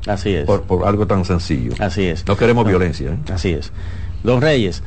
Así 0.07 0.33
es. 0.33 0.45
Por, 0.45 0.87
algo 0.87 1.05
tan 1.05 1.23
sencillo. 1.25 1.73
Así 1.79 2.05
es. 2.05 2.25
No 2.27 2.35
queremos 2.35 2.65
violencia. 2.65 3.11
¿eh? 3.11 3.31
Así 3.31 3.51
es. 3.51 3.71
Don 4.23 4.41
Reyes, 4.41 4.81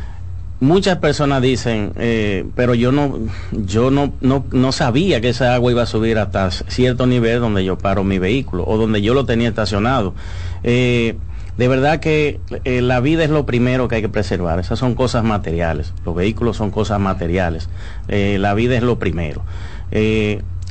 muchas 0.60 0.98
personas 0.98 1.42
dicen, 1.42 1.92
eh, 1.96 2.44
pero 2.54 2.74
yo 2.74 2.92
no, 2.92 3.18
yo 3.50 3.90
no, 3.90 4.12
no, 4.20 4.44
no, 4.52 4.72
sabía 4.72 5.20
que 5.20 5.30
esa 5.30 5.54
agua 5.54 5.72
iba 5.72 5.82
a 5.82 5.86
subir 5.86 6.18
hasta 6.18 6.50
cierto 6.50 7.06
nivel 7.06 7.40
donde 7.40 7.64
yo 7.64 7.78
paro 7.78 8.04
mi 8.04 8.18
vehículo 8.18 8.64
o 8.66 8.76
donde 8.76 9.02
yo 9.02 9.14
lo 9.14 9.24
tenía 9.24 9.48
estacionado. 9.48 10.14
Eh, 10.62 11.16
de 11.56 11.68
verdad 11.68 12.00
que 12.00 12.40
eh, 12.64 12.80
la 12.80 13.00
vida 13.00 13.24
es 13.24 13.30
lo 13.30 13.44
primero 13.44 13.88
que 13.88 13.96
hay 13.96 14.02
que 14.02 14.08
preservar. 14.08 14.60
Esas 14.60 14.78
son 14.78 14.94
cosas 14.94 15.24
materiales. 15.24 15.92
Los 16.06 16.14
vehículos 16.14 16.56
son 16.56 16.70
cosas 16.70 17.00
materiales. 17.00 17.68
la 18.08 18.54
vida 18.54 18.76
es 18.76 18.82
lo 18.82 18.98
primero. 18.98 19.42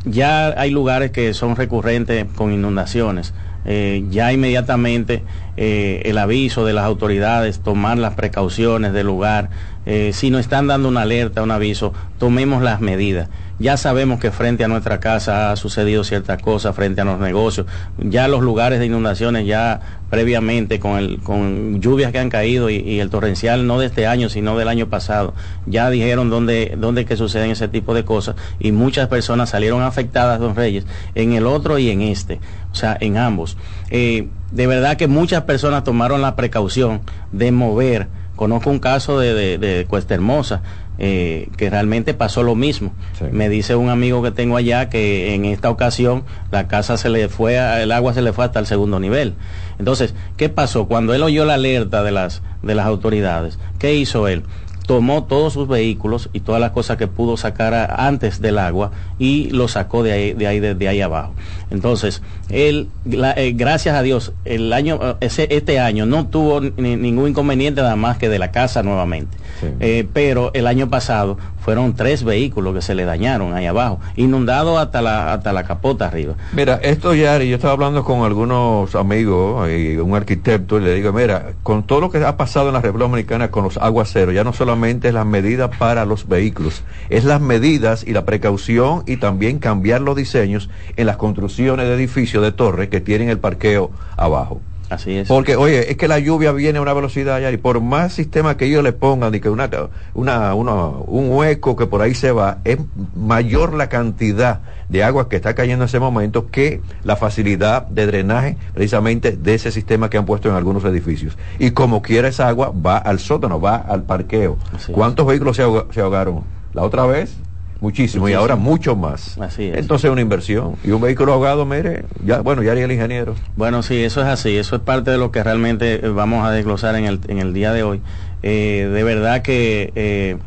ya 0.05 0.47
hay 0.59 0.71
lugares 0.71 1.11
que 1.11 1.33
son 1.33 1.55
recurrentes 1.55 2.25
con 2.35 2.53
inundaciones. 2.53 3.33
Ya 3.65 4.31
inmediatamente 4.31 5.23
el 5.57 6.17
aviso 6.17 6.65
de 6.65 6.73
las 6.73 6.85
autoridades, 6.85 7.59
tomar 7.59 7.97
las 7.97 8.15
precauciones 8.15 8.93
del 8.93 9.07
lugar, 9.07 9.49
eh, 9.85 10.11
si 10.13 10.29
nos 10.29 10.41
están 10.41 10.67
dando 10.67 10.87
una 10.87 11.01
alerta, 11.01 11.41
un 11.41 11.49
aviso, 11.49 11.93
tomemos 12.19 12.61
las 12.61 12.79
medidas. 12.79 13.27
Ya 13.57 13.75
sabemos 13.75 14.19
que 14.19 14.29
frente 14.29 14.63
a 14.63 14.67
nuestra 14.67 14.99
casa 14.99 15.51
ha 15.51 15.55
sucedido 15.55 16.03
ciertas 16.03 16.39
cosas, 16.41 16.75
frente 16.75 17.01
a 17.01 17.05
los 17.05 17.19
negocios, 17.19 17.65
ya 17.97 18.27
los 18.27 18.41
lugares 18.41 18.79
de 18.79 18.85
inundaciones, 18.85 19.47
ya 19.47 19.79
previamente 20.09 20.79
con, 20.79 20.97
el, 20.97 21.19
con 21.19 21.81
lluvias 21.81 22.11
que 22.11 22.19
han 22.19 22.29
caído 22.29 22.69
y, 22.69 22.99
el 22.99 23.09
torrencial, 23.09 23.67
no 23.67 23.79
de 23.79 23.85
este 23.85 24.07
año, 24.07 24.29
sino 24.29 24.57
del 24.57 24.67
año 24.67 24.87
pasado, 24.87 25.33
ya 25.65 25.89
dijeron 25.89 26.29
dónde, 26.29 26.75
dónde 26.77 27.05
que 27.05 27.15
suceden 27.15 27.51
ese 27.51 27.67
tipo 27.67 27.93
de 27.93 28.03
cosas 28.03 28.35
y 28.59 28.71
muchas 28.71 29.07
personas 29.07 29.49
salieron 29.49 29.81
afectadas, 29.81 30.39
don 30.39 30.55
Reyes, 30.55 30.85
en 31.15 31.33
el 31.33 31.45
otro 31.45 31.77
y 31.77 31.89
en 31.89 32.01
este, 32.01 32.39
o 32.71 32.75
sea, 32.75 32.97
en 32.99 33.17
ambos. 33.17 33.57
Eh, 33.89 34.27
de 34.51 34.67
verdad 34.67 34.97
que 34.97 35.07
muchas 35.07 35.43
personas 35.43 35.83
tomaron 35.83 36.21
la 36.21 36.35
precaución 36.35 37.01
de 37.31 37.51
mover 37.51 38.07
Conozco 38.39 38.69
un 38.69 38.79
caso 38.79 39.19
de, 39.19 39.57
de, 39.57 39.85
Cuesta 39.85 40.13
Hermosa, 40.13 40.61
eh, 41.01 41.47
que 41.55 41.69
realmente 41.69 42.13
pasó 42.13 42.43
lo 42.43 42.55
mismo. 42.55 42.91
Me 43.31 43.47
dice 43.47 43.75
un 43.75 43.89
amigo 43.89 44.21
que 44.21 44.31
tengo 44.31 44.57
allá 44.57 44.89
que 44.89 45.33
en 45.33 45.45
esta 45.45 45.69
ocasión 45.69 46.25
la 46.51 46.67
casa 46.67 46.97
se 46.97 47.09
le 47.09 47.29
fue, 47.29 47.57
el 47.81 47.93
agua 47.93 48.13
se 48.13 48.21
le 48.21 48.33
fue 48.33 48.43
hasta 48.43 48.59
el 48.59 48.65
segundo 48.65 48.99
nivel. 48.99 49.35
Entonces, 49.79 50.13
¿qué 50.35 50.49
pasó? 50.49 50.87
Cuando 50.87 51.13
él 51.13 51.23
oyó 51.23 51.45
la 51.45 51.53
alerta 51.53 52.03
de 52.03 52.11
las, 52.11 52.41
de 52.63 52.75
las 52.75 52.85
autoridades, 52.85 53.59
¿qué 53.79 53.95
hizo 53.95 54.27
él? 54.27 54.43
Tomó 54.89 55.25
todos 55.25 55.53
sus 55.53 55.67
vehículos 55.67 56.31
y 56.33 56.39
todas 56.39 56.59
las 56.59 56.71
cosas 56.71 56.97
que 56.97 57.05
pudo 57.05 57.37
sacar 57.37 57.93
antes 57.99 58.41
del 58.41 58.57
agua 58.57 58.89
y 59.19 59.51
lo 59.51 59.67
sacó 59.67 60.01
de 60.01 60.13
ahí, 60.13 60.33
de 60.33 60.47
ahí, 60.47 60.59
de, 60.59 60.87
ahí 60.87 60.99
abajo. 60.99 61.35
Entonces, 61.69 62.23
él, 62.49 62.89
eh, 63.05 63.53
gracias 63.55 63.95
a 63.95 64.01
Dios, 64.01 64.33
el 64.45 64.73
año, 64.73 64.99
ese, 65.19 65.47
este 65.51 65.79
año 65.79 66.07
no 66.07 66.25
tuvo 66.25 66.59
ningún 66.61 67.29
inconveniente 67.29 67.83
nada 67.83 67.97
más 67.97 68.17
que 68.17 68.29
de 68.29 68.39
la 68.39 68.49
casa 68.49 68.81
nuevamente. 68.81 69.37
Eh, 69.79 70.07
pero 70.11 70.49
el 70.55 70.65
año 70.65 70.89
pasado 70.89 71.37
fueron 71.69 71.93
tres 71.93 72.23
vehículos 72.23 72.73
que 72.73 72.81
se 72.81 72.95
le 72.95 73.05
dañaron 73.05 73.53
ahí 73.53 73.67
abajo, 73.67 73.99
inundado 74.15 74.79
hasta 74.79 75.03
la, 75.03 75.33
hasta 75.33 75.53
la 75.53 75.65
capota 75.65 76.07
arriba. 76.07 76.33
Mira, 76.51 76.79
esto 76.81 77.13
ya, 77.13 77.37
yo 77.37 77.55
estaba 77.57 77.73
hablando 77.73 78.03
con 78.03 78.23
algunos 78.23 78.95
amigos 78.95 79.69
y 79.69 79.95
un 79.97 80.15
arquitecto 80.15 80.79
y 80.79 80.81
le 80.81 80.95
digo, 80.95 81.13
mira, 81.13 81.53
con 81.61 81.83
todo 81.83 82.01
lo 82.01 82.09
que 82.09 82.25
ha 82.25 82.37
pasado 82.37 82.69
en 82.69 82.73
la 82.73 82.81
República 82.81 83.07
Dominicana 83.07 83.51
con 83.51 83.65
los 83.65 83.77
aguaceros, 83.77 84.33
ya 84.33 84.43
no 84.43 84.51
solamente 84.51 85.09
es 85.09 85.13
las 85.13 85.27
medidas 85.27 85.69
para 85.77 86.05
los 86.05 86.27
vehículos, 86.27 86.81
es 87.11 87.23
las 87.23 87.39
medidas 87.39 88.03
y 88.03 88.13
la 88.13 88.25
precaución 88.25 89.03
y 89.05 89.17
también 89.17 89.59
cambiar 89.59 90.01
los 90.01 90.15
diseños 90.15 90.71
en 90.97 91.05
las 91.05 91.17
construcciones 91.17 91.87
de 91.87 91.93
edificios 91.93 92.41
de 92.41 92.51
torres 92.51 92.89
que 92.89 92.99
tienen 92.99 93.29
el 93.29 93.37
parqueo 93.37 93.91
abajo. 94.17 94.59
Así 94.89 95.17
es. 95.17 95.27
Porque, 95.27 95.55
oye, 95.55 95.91
es 95.91 95.97
que 95.97 96.07
la 96.07 96.19
lluvia 96.19 96.51
viene 96.51 96.79
a 96.79 96.81
una 96.81 96.93
velocidad 96.93 97.39
ya 97.39 97.51
y 97.51 97.57
por 97.57 97.79
más 97.79 98.13
sistema 98.13 98.57
que 98.57 98.65
ellos 98.65 98.83
le 98.83 98.91
pongan 98.91 99.33
y 99.35 99.39
que 99.39 99.49
una, 99.49 99.69
una, 100.13 100.53
un 100.53 101.29
hueco 101.31 101.75
que 101.75 101.85
por 101.85 102.01
ahí 102.01 102.15
se 102.15 102.31
va, 102.31 102.57
es 102.63 102.79
mayor 103.15 103.73
la 103.73 103.87
cantidad 103.89 104.61
de 104.89 105.03
agua 105.03 105.29
que 105.29 105.35
está 105.35 105.53
cayendo 105.53 105.83
en 105.83 105.89
ese 105.89 105.99
momento 105.99 106.47
que 106.47 106.81
la 107.03 107.15
facilidad 107.15 107.85
de 107.87 108.07
drenaje 108.07 108.57
precisamente 108.73 109.33
de 109.33 109.53
ese 109.53 109.71
sistema 109.71 110.09
que 110.09 110.17
han 110.17 110.25
puesto 110.25 110.49
en 110.49 110.55
algunos 110.55 110.83
edificios. 110.85 111.37
Y 111.59 111.71
como 111.71 112.01
quiera 112.01 112.27
esa 112.27 112.47
agua 112.47 112.73
va 112.73 112.97
al 112.97 113.19
sótano, 113.19 113.61
va 113.61 113.75
al 113.75 114.03
parqueo. 114.03 114.57
¿Cuántos 114.91 115.27
vehículos 115.27 115.55
se, 115.55 115.63
se 115.91 116.01
ahogaron? 116.01 116.43
La 116.73 116.83
otra 116.83 117.05
vez, 117.05 117.35
Muchísimo, 117.81 118.27
y 118.27 118.33
ahora 118.33 118.55
mucho 118.57 118.95
más. 118.95 119.37
Así 119.37 119.67
es. 119.67 119.77
Entonces 119.77 120.11
una 120.11 120.21
inversión. 120.21 120.75
Y 120.83 120.91
un 120.91 121.01
vehículo 121.01 121.33
ahogado, 121.33 121.65
mire, 121.65 122.03
ya, 122.25 122.41
bueno, 122.41 122.61
ya 122.61 122.73
haría 122.73 122.85
el 122.85 122.91
ingeniero. 122.91 123.35
Bueno, 123.55 123.83
sí, 123.83 124.03
eso 124.03 124.21
es 124.21 124.27
así. 124.27 124.57
Eso 124.57 124.75
es 124.75 124.81
parte 124.81 125.11
de 125.11 125.17
lo 125.17 125.31
que 125.31 125.41
realmente 125.43 125.97
vamos 126.09 126.45
a 126.45 126.51
desglosar 126.51 126.95
en 126.95 127.05
el, 127.05 127.21
en 127.27 127.39
el 127.39 127.53
día 127.53 127.71
de 127.71 127.83
hoy. 127.83 128.01
Eh, 128.43 128.89
de 128.93 129.03
verdad 129.03 129.41
que 129.41 129.91
eh, 129.95 130.37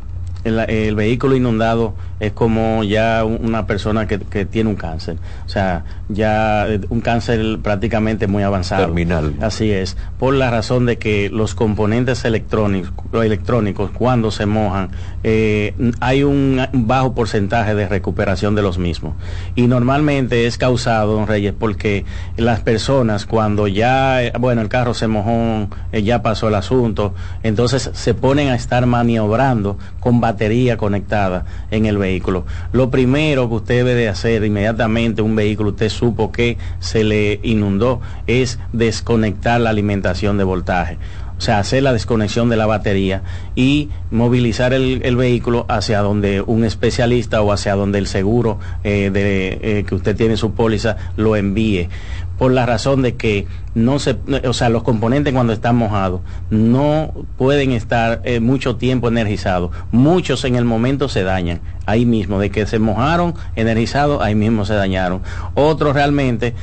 el, 0.43 0.95
vehículo 0.95 1.35
inundado 1.35 1.93
es 2.19 2.33
como 2.33 2.83
ya 2.83 3.23
una 3.23 3.65
persona 3.65 4.07
que, 4.07 4.17
tiene 4.45 4.69
un 4.69 4.75
cáncer. 4.75 5.17
O 5.45 5.49
sea, 5.49 5.83
ya 6.09 6.67
eh, 6.67 6.81
un 6.89 7.01
cáncer 7.01 7.59
prácticamente 7.61 8.27
muy 8.27 8.43
avanzado. 8.43 8.85
Terminal. 8.85 9.35
Así 9.41 9.71
es. 9.71 9.97
Por 10.19 10.33
la 10.33 10.49
razón 10.51 10.85
de 10.85 10.97
que 10.97 11.29
los 11.29 11.55
componentes 11.55 12.25
electrónicos, 12.25 12.93
electrónicos 13.13 13.91
cuando 13.91 14.31
se 14.31 14.45
mojan, 14.45 14.89
eh, 15.23 15.73
hay 15.99 16.23
un 16.23 16.61
bajo 16.73 17.13
porcentaje 17.13 17.75
de 17.75 17.87
recuperación 17.87 18.55
de 18.55 18.61
los 18.61 18.77
mismos. 18.77 19.15
Y 19.55 19.67
normalmente 19.67 20.45
es 20.45 20.57
causado, 20.57 21.13
don 21.13 21.27
Reyes, 21.27 21.53
porque 21.57 22.05
las 22.37 22.61
personas 22.61 23.25
cuando 23.25 23.67
ya, 23.67 24.23
eh, 24.23 24.33
bueno, 24.39 24.61
el 24.61 24.69
carro 24.69 24.93
se 24.93 25.07
mojó, 25.07 25.67
ya 25.91 26.21
pasó 26.21 26.47
el 26.47 26.55
asunto, 26.55 27.13
entonces 27.43 27.89
se 27.93 28.13
ponen 28.13 28.49
a 28.49 28.55
estar 28.55 28.85
maniobrando 28.85 29.77
con 29.99 30.21
batería 30.33 30.77
conectada 30.77 31.45
en 31.71 31.85
el 31.85 31.97
vehículo. 31.97 32.45
Lo 32.71 32.89
primero 32.89 33.47
que 33.47 33.55
usted 33.55 33.75
debe 33.77 33.95
de 33.95 34.09
hacer 34.09 34.43
inmediatamente 34.43 35.21
un 35.21 35.35
vehículo, 35.35 35.69
usted 35.69 35.89
supo 35.89 36.31
que 36.31 36.57
se 36.79 37.03
le 37.03 37.39
inundó, 37.43 38.01
es 38.27 38.59
desconectar 38.73 39.61
la 39.61 39.69
alimentación 39.69 40.37
de 40.37 40.43
voltaje. 40.43 40.97
O 41.37 41.41
sea, 41.41 41.59
hacer 41.59 41.83
la 41.83 41.91
desconexión 41.91 42.47
de 42.49 42.55
la 42.55 42.67
batería 42.67 43.21
y 43.55 43.89
movilizar 44.11 44.73
el, 44.73 45.15
vehículo 45.15 45.65
hacia 45.67 45.99
donde 45.99 46.41
un 46.41 46.63
especialista 46.63 47.41
o 47.41 47.51
hacia 47.51 47.75
donde 47.75 47.99
el 47.99 48.07
seguro 48.07 48.59
eh, 48.83 49.09
de, 49.11 49.59
eh, 49.61 49.83
que 49.83 49.95
usted 49.95 50.15
tiene 50.15 50.37
su 50.37 50.53
póliza 50.53 50.95
lo 51.17 51.35
envíe 51.35 51.89
por 52.37 52.51
la 52.51 52.65
razón 52.65 53.01
de 53.01 53.15
que 53.15 53.47
no 53.75 53.99
se, 53.99 54.17
o 54.47 54.53
sea, 54.53 54.69
los 54.69 54.83
componentes 54.83 55.33
cuando 55.33 55.53
están 55.53 55.75
mojados 55.75 56.21
no 56.49 57.13
pueden 57.37 57.71
estar 57.71 58.21
eh, 58.23 58.39
mucho 58.39 58.75
tiempo 58.75 59.07
energizados. 59.07 59.71
Muchos 59.91 60.43
en 60.45 60.55
el 60.55 60.65
momento 60.65 61.09
se 61.09 61.23
dañan, 61.23 61.61
ahí 61.85 62.05
mismo, 62.05 62.39
de 62.39 62.49
que 62.49 62.65
se 62.65 62.79
mojaron 62.79 63.33
energizados, 63.55 64.21
ahí 64.21 64.35
mismo 64.35 64.65
se 64.65 64.73
dañaron. 64.73 65.21
Otros 65.55 65.93
realmente 65.93 66.53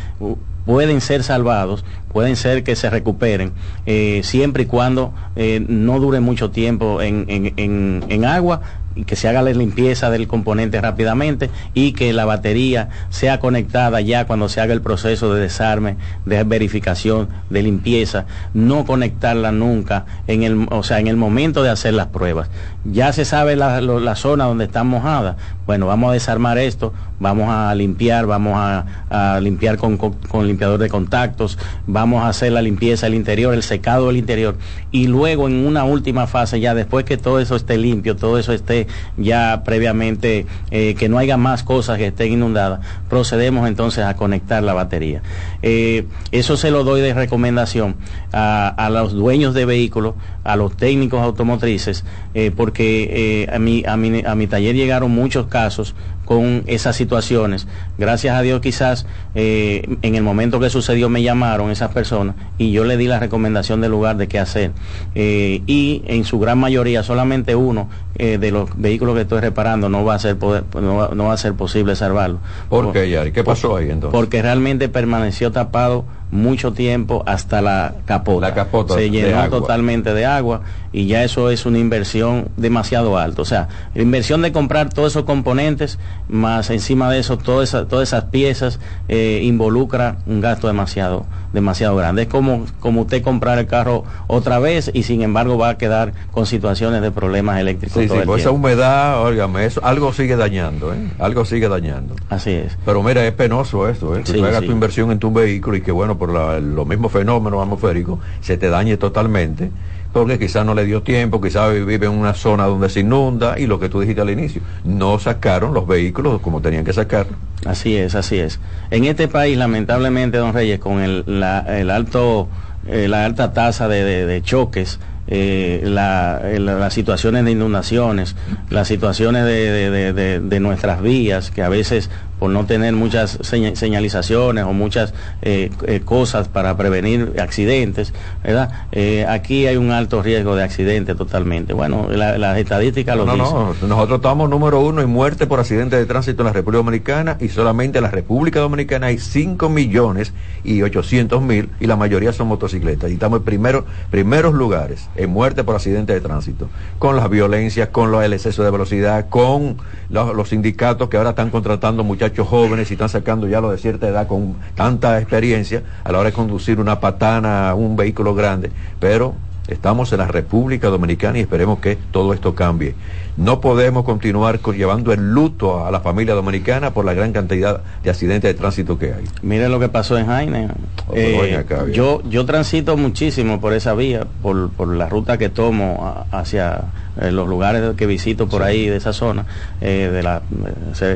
pueden 0.66 1.00
ser 1.00 1.22
salvados, 1.22 1.84
pueden 2.12 2.36
ser 2.36 2.62
que 2.62 2.76
se 2.76 2.90
recuperen, 2.90 3.52
eh, 3.86 4.20
siempre 4.24 4.64
y 4.64 4.66
cuando 4.66 5.12
eh, 5.36 5.64
no 5.66 5.98
dure 6.00 6.20
mucho 6.20 6.50
tiempo 6.50 7.02
en, 7.02 7.24
en, 7.28 8.04
en, 8.08 8.24
agua 8.24 8.60
y 8.79 8.79
que 9.06 9.16
se 9.16 9.28
haga 9.28 9.42
la 9.42 9.52
limpieza 9.52 10.10
del 10.10 10.26
componente 10.26 10.80
rápidamente 10.80 11.50
y 11.74 11.92
que 11.92 12.12
la 12.12 12.24
batería 12.24 12.88
sea 13.08 13.40
conectada 13.40 14.00
ya 14.00 14.26
cuando 14.26 14.48
se 14.48 14.60
haga 14.60 14.72
el 14.72 14.82
proceso 14.82 15.32
de 15.32 15.40
desarme, 15.40 15.96
de 16.24 16.42
verificación, 16.44 17.28
de 17.50 17.62
limpieza, 17.62 18.26
no 18.52 18.84
conectarla 18.84 19.52
nunca 19.52 20.06
en 20.26 20.42
el, 20.42 20.66
o 20.70 20.82
sea, 20.82 20.98
en 20.98 21.06
el 21.06 21.16
momento 21.16 21.62
de 21.62 21.70
hacer 21.70 21.94
las 21.94 22.08
pruebas. 22.08 22.50
Ya 22.84 23.12
se 23.12 23.24
sabe 23.24 23.56
la, 23.56 23.80
la 23.80 24.16
zona 24.16 24.44
donde 24.44 24.64
está 24.64 24.84
mojada. 24.84 25.36
Bueno, 25.66 25.86
vamos 25.86 26.10
a 26.10 26.14
desarmar 26.14 26.58
esto, 26.58 26.92
vamos 27.20 27.48
a 27.48 27.72
limpiar, 27.74 28.26
vamos 28.26 28.54
a, 28.56 29.38
limpiar 29.40 29.76
con, 29.76 29.96
con, 29.98 30.46
limpiador 30.46 30.80
de 30.80 30.88
contactos, 30.88 31.58
vamos 31.86 32.24
a 32.24 32.28
hacer 32.28 32.52
la 32.52 32.62
limpieza 32.62 33.06
del 33.06 33.14
interior, 33.14 33.54
el 33.54 33.62
secado 33.62 34.08
del 34.08 34.16
interior 34.16 34.56
y 34.90 35.06
luego 35.06 35.46
en 35.46 35.66
una 35.66 35.84
última 35.84 36.26
fase, 36.26 36.58
ya 36.58 36.74
después 36.74 37.04
que 37.04 37.16
todo 37.16 37.38
eso 37.38 37.54
esté 37.54 37.78
limpio, 37.78 38.16
todo 38.16 38.38
eso 38.38 38.52
esté 38.52 38.79
ya 39.16 39.62
previamente, 39.64 40.46
eh, 40.70 40.94
que 40.94 41.08
no 41.08 41.18
haya 41.18 41.36
más 41.36 41.62
cosas 41.62 41.98
que 41.98 42.08
estén 42.08 42.32
inundadas, 42.32 42.80
procedemos 43.08 43.68
entonces 43.68 44.04
a 44.04 44.16
conectar 44.16 44.62
la 44.62 44.74
batería. 44.74 45.22
Eh, 45.62 46.06
eso 46.32 46.56
se 46.56 46.70
lo 46.70 46.84
doy 46.84 47.00
de 47.00 47.14
recomendación 47.14 47.96
a, 48.32 48.88
los 48.92 49.12
dueños 49.12 49.54
de 49.54 49.64
vehículos, 49.64 50.14
a 50.44 50.56
los 50.56 50.76
técnicos 50.76 51.22
automotrices, 51.22 52.04
eh, 52.34 52.50
porque 52.54 53.48
a, 53.52 53.58
mi, 53.58 53.82
a, 53.86 53.96
mi, 53.96 54.22
a 54.24 54.34
mi 54.34 54.46
taller 54.46 54.74
llegaron 54.74 55.10
muchos 55.10 55.46
casos 55.46 55.94
con 56.30 56.62
esas 56.68 56.94
situaciones. 56.94 57.66
Gracias 57.98 58.36
a 58.36 58.42
Dios 58.42 58.60
quizás 58.60 59.04
en 59.34 60.14
el 60.14 60.22
momento 60.22 60.60
que 60.60 60.70
sucedió 60.70 61.08
me 61.08 61.24
llamaron 61.24 61.72
esas 61.72 61.90
personas 61.90 62.36
y 62.56 62.70
yo 62.70 62.84
le 62.84 62.96
di 62.96 63.08
la 63.08 63.18
recomendación 63.18 63.80
del 63.80 63.90
lugar 63.90 64.16
de 64.16 64.28
qué 64.28 64.38
hacer. 64.38 64.70
y 65.12 66.02
en 66.06 66.22
su 66.22 66.38
gran 66.38 66.56
mayoría, 66.56 67.02
solamente 67.02 67.56
uno 67.56 67.88
de 68.14 68.50
los 68.52 68.70
vehículos 68.76 69.16
que 69.16 69.22
estoy 69.22 69.40
reparando 69.40 69.88
no 69.88 70.04
va 70.04 70.14
a 70.14 70.18
ser 70.20 70.36
poder, 70.36 70.62
no, 70.80 71.24
va, 71.24 71.32
a 71.32 71.36
ser 71.36 71.54
posible 71.54 71.96
salvarlo. 71.96 72.38
¿Por, 72.68 72.92
qué, 72.92 73.10
Yari? 73.10 73.32
¿Qué 73.32 73.42
pasó 73.42 73.76
ahí 73.76 73.90
entonces? 73.90 74.16
Porque 74.16 74.40
realmente 74.40 74.88
permaneció 74.88 75.50
tapado 75.50 76.04
mucho 76.30 76.72
tiempo 76.72 77.22
hasta 77.26 77.60
la 77.60 77.94
capota. 78.04 78.48
La 78.48 78.54
capota 78.54 78.94
se 78.94 79.10
llenó 79.10 79.48
totalmente 79.48 80.14
de 80.14 80.26
agua 80.26 80.62
y 80.92 81.06
ya 81.06 81.24
eso 81.24 81.50
es 81.50 81.66
una 81.66 81.78
inversión 81.78 82.48
demasiado 82.56 83.18
alta. 83.18 83.42
O 83.42 83.44
sea, 83.44 83.68
la 83.94 84.02
inversión 84.02 84.42
de 84.42 84.52
comprar 84.52 84.90
todos 84.90 85.12
esos 85.12 85.24
componentes, 85.24 85.98
más 86.28 86.70
encima 86.70 87.10
de 87.10 87.18
eso 87.18 87.38
todas 87.38 87.70
esas, 87.70 87.88
todas 87.88 88.08
esas 88.08 88.24
piezas, 88.24 88.80
eh, 89.08 89.40
involucra 89.42 90.18
un 90.26 90.40
gasto 90.40 90.66
demasiado, 90.66 91.26
demasiado 91.52 91.96
grande. 91.96 92.22
Es 92.22 92.28
como, 92.28 92.66
como 92.80 93.02
usted 93.02 93.22
comprar 93.22 93.58
el 93.58 93.66
carro 93.66 94.04
otra 94.26 94.58
vez 94.58 94.90
y 94.92 95.02
sin 95.02 95.22
embargo 95.22 95.58
va 95.58 95.70
a 95.70 95.78
quedar 95.78 96.12
con 96.30 96.46
situaciones 96.46 97.02
de 97.02 97.10
problemas 97.10 97.58
eléctricos. 97.58 98.02
Sí, 98.02 98.08
sí, 98.08 98.14
pues 98.24 98.42
esa 98.42 98.50
humedad, 98.50 99.22
óigame, 99.22 99.64
eso, 99.64 99.84
algo 99.84 100.12
sigue 100.12 100.36
dañando, 100.36 100.92
¿eh? 100.94 100.98
Algo 101.18 101.44
sigue 101.44 101.68
dañando. 101.68 102.14
Así 102.28 102.50
es. 102.50 102.76
Pero 102.84 103.02
mira, 103.02 103.26
es 103.26 103.32
penoso 103.32 103.88
esto, 103.88 104.16
¿eh? 104.16 104.22
Que 104.24 104.32
tú 104.32 104.44
hagas 104.44 104.62
tu 104.62 104.72
inversión 104.72 105.10
en 105.10 105.18
tu 105.18 105.32
vehículo 105.32 105.76
y 105.76 105.82
que 105.82 105.92
bueno, 105.92 106.18
por 106.18 106.30
los 106.30 106.86
mismos 106.86 107.12
fenómenos 107.12 107.62
atmosféricos 107.62 108.20
se 108.40 108.56
te 108.56 108.68
dañe 108.68 108.96
totalmente 108.96 109.70
porque 110.12 110.38
quizás 110.38 110.64
no 110.64 110.74
le 110.74 110.84
dio 110.84 111.02
tiempo, 111.02 111.40
quizás 111.40 111.72
vive 111.72 112.06
en 112.06 112.12
una 112.12 112.34
zona 112.34 112.64
donde 112.64 112.88
se 112.88 113.00
inunda 113.00 113.58
y 113.58 113.66
lo 113.66 113.78
que 113.78 113.88
tú 113.88 114.00
dijiste 114.00 114.20
al 114.20 114.30
inicio, 114.30 114.62
no 114.84 115.18
sacaron 115.18 115.74
los 115.74 115.86
vehículos 115.86 116.40
como 116.40 116.60
tenían 116.60 116.84
que 116.84 116.92
sacar. 116.92 117.26
Así 117.64 117.96
es, 117.96 118.14
así 118.14 118.38
es. 118.38 118.58
En 118.90 119.04
este 119.04 119.28
país, 119.28 119.56
lamentablemente, 119.56 120.38
don 120.38 120.54
Reyes, 120.54 120.80
con 120.80 121.00
el, 121.00 121.24
la, 121.26 121.58
alto, 121.94 122.48
eh, 122.86 123.06
la 123.06 123.24
alta 123.24 123.52
tasa 123.52 123.86
de, 123.86 124.40
choques, 124.42 124.98
eh, 125.28 125.82
las 125.84 126.94
situaciones 126.94 127.44
de 127.44 127.52
inundaciones, 127.52 128.34
las 128.70 128.88
situaciones 128.88 129.44
de, 129.44 130.40
de, 130.40 130.60
nuestras 130.60 131.02
vías, 131.02 131.50
que 131.50 131.62
a 131.62 131.68
veces 131.68 132.10
por 132.40 132.50
no 132.50 132.64
tener 132.64 132.94
muchas 132.94 133.38
señalizaciones 133.42 134.64
o 134.64 134.72
muchas 134.72 135.12
eh, 135.42 135.70
eh, 135.86 136.00
cosas 136.00 136.48
para 136.48 136.74
prevenir 136.74 137.34
accidentes, 137.38 138.14
¿verdad? 138.42 138.86
Eh, 138.92 139.26
aquí 139.28 139.66
hay 139.66 139.76
un 139.76 139.90
alto 139.90 140.22
riesgo 140.22 140.56
de 140.56 140.64
accidente 140.64 141.14
totalmente. 141.14 141.74
Bueno, 141.74 142.08
las 142.10 142.56
estadísticas 142.56 143.14
lo 143.14 143.26
dicen. 143.26 143.40
No, 143.40 143.74
nosotros 143.86 144.16
estamos 144.16 144.48
número 144.48 144.80
uno 144.80 145.02
en 145.02 145.10
muerte 145.10 145.46
por 145.46 145.60
accidentes 145.60 145.98
de 145.98 146.06
tránsito 146.06 146.40
en 146.40 146.46
la 146.46 146.52
República 146.54 146.78
Dominicana 146.78 147.36
y 147.40 147.50
solamente 147.50 147.98
en 147.98 148.04
la 148.04 148.10
República 148.10 148.60
Dominicana 148.60 149.08
hay 149.08 149.18
5 149.18 149.68
millones 149.68 150.32
y 150.64 150.80
800 150.80 151.42
mil 151.42 151.68
y 151.78 151.86
la 151.86 151.96
mayoría 151.96 152.32
son 152.32 152.48
motocicletas. 152.48 153.10
Y 153.10 153.14
estamos 153.14 153.40
en 153.40 153.44
primero, 153.44 153.84
primeros 154.10 154.54
lugares 154.54 155.10
en 155.14 155.28
muerte 155.28 155.62
por 155.62 155.74
accidentes 155.74 156.14
de 156.16 156.26
tránsito, 156.26 156.70
con 156.98 157.16
las 157.16 157.28
violencias, 157.28 157.90
con 157.90 158.14
el 158.14 158.32
exceso 158.32 158.64
de 158.64 158.70
velocidad, 158.70 159.28
con 159.28 159.76
los, 160.08 160.34
los 160.34 160.48
sindicatos 160.48 161.10
que 161.10 161.18
ahora 161.18 161.30
están 161.30 161.50
contratando 161.50 162.02
muchachos 162.02 162.29
jóvenes 162.38 162.90
y 162.90 162.94
están 162.94 163.08
sacando 163.08 163.46
ya 163.46 163.60
los 163.60 163.72
de 163.72 163.78
cierta 163.78 164.08
edad 164.08 164.26
con 164.26 164.56
tanta 164.74 165.18
experiencia 165.18 165.82
a 166.04 166.12
la 166.12 166.18
hora 166.18 166.30
de 166.30 166.34
conducir 166.34 166.80
una 166.80 167.00
patana, 167.00 167.74
un 167.74 167.96
vehículo 167.96 168.34
grande, 168.34 168.70
pero 168.98 169.34
estamos 169.70 170.12
en 170.12 170.18
la 170.18 170.26
República 170.26 170.88
Dominicana 170.88 171.38
y 171.38 171.42
esperemos 171.42 171.78
que 171.78 171.96
todo 171.96 172.34
esto 172.34 172.54
cambie. 172.54 172.94
No 173.36 173.60
podemos 173.60 174.04
continuar 174.04 174.60
llevando 174.60 175.12
el 175.12 175.32
luto 175.32 175.86
a 175.86 175.90
la 175.90 176.00
familia 176.00 176.34
dominicana 176.34 176.92
por 176.92 177.04
la 177.04 177.14
gran 177.14 177.32
cantidad 177.32 177.80
de 178.02 178.10
accidentes 178.10 178.52
de 178.52 178.54
tránsito 178.54 178.98
que 178.98 179.14
hay. 179.14 179.24
Mire 179.42 179.68
lo 179.68 179.80
que 179.80 179.88
pasó 179.88 180.18
en 180.18 180.26
Jaime. 180.26 180.68
Eh, 181.14 181.64
yo, 181.92 182.22
yo 182.28 182.44
transito 182.44 182.96
muchísimo 182.96 183.60
por 183.60 183.72
esa 183.72 183.94
vía, 183.94 184.26
por, 184.42 184.70
por 184.70 184.88
la 184.88 185.08
ruta 185.08 185.38
que 185.38 185.48
tomo 185.48 186.26
hacia 186.32 186.82
eh, 187.20 187.30
los 187.30 187.48
lugares 187.48 187.96
que 187.96 188.06
visito 188.06 188.48
por 188.48 188.62
ahí 188.62 188.88
de 188.88 188.96
esa 188.96 189.12
zona, 189.12 189.46
eh, 189.80 190.10
de 190.12 190.22
la, 190.22 190.42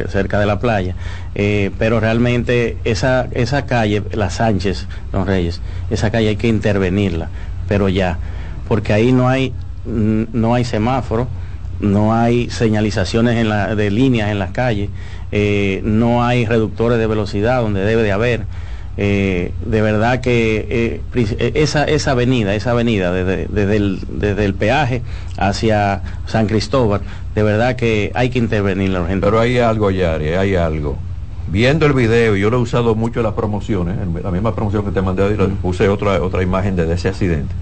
cerca 0.09 0.38
de 0.38 0.46
la 0.46 0.61
playa. 0.61 0.94
pero 1.35 2.00
realmente 2.00 2.79
esa, 2.85 3.29
esa 3.33 3.66
calle, 3.66 4.02
la 4.12 4.31
Sánchez, 4.31 4.87
Don 5.12 5.26
Reyes, 5.26 5.61
esa 5.90 6.11
calle 6.11 6.29
hay 6.29 6.37
que 6.37 6.48
intervenirla, 6.48 7.29
pero 7.68 7.88
ya, 7.88 8.18
porque 8.68 8.92
ahí 8.92 9.12
no 9.12 9.29
hay, 9.29 9.53
no 9.85 10.55
hay 10.55 10.64
semáforo 10.64 11.29
no 11.81 12.14
hay 12.14 12.50
señalizaciones 12.50 13.37
en 13.37 13.48
la, 13.48 13.74
de 13.74 13.90
líneas 13.90 14.31
en 14.31 14.38
las 14.38 14.50
calles, 14.50 14.90
eh, 15.33 15.81
no 15.85 16.24
hay 16.24 16.46
reductores 16.46 16.98
de 16.98 17.07
velocidad 17.07 17.61
donde 17.61 17.85
debe 17.85 18.03
de 18.03 18.12
haber. 18.12 18.46
Eh, 18.96 19.53
de 19.66 19.83
verdad 19.83 20.20
que 20.20 21.00
eh, 21.14 21.53
esa, 21.55 21.85
esa 21.85 22.12
avenida, 22.12 22.55
esa 22.55 22.70
avenida 22.70 23.12
desde, 23.12 23.48
desde, 23.48 23.77
el, 23.77 24.00
desde, 24.09 24.44
el, 24.44 24.55
peaje 24.55 25.03
hacia 25.37 26.03
San 26.27 26.46
Cristóbal, 26.46 27.00
de 27.35 27.42
verdad 27.42 27.74
que 27.74 28.12
hay 28.14 28.31
que 28.31 28.38
intervenir 28.38 28.90
la 28.90 29.00
urgente. 29.00 29.27
Pero 29.27 29.40
hay 29.40 29.59
algo, 29.59 29.90
Yari, 29.90 30.29
hay 30.29 30.55
algo. 30.55 30.96
Viendo 31.48 31.87
el 31.87 31.92
video, 31.92 32.37
yo 32.37 32.50
lo 32.50 32.59
he 32.59 32.61
usado 32.61 32.94
mucho 32.94 33.18
en 33.18 33.24
las 33.24 33.35
promociones, 33.35 33.98
en 34.00 34.22
la 34.22 34.31
misma 34.31 34.55
promoción 34.55 34.85
que 34.85 34.92
te 34.92 35.03
mandé 35.03 35.24
hoy, 35.24 35.37
puse 35.61 35.88
otra, 35.88 36.22
otra 36.22 36.42
imagen 36.42 36.77
de 36.77 36.90
ese 36.92 37.09
accidente 37.09 37.53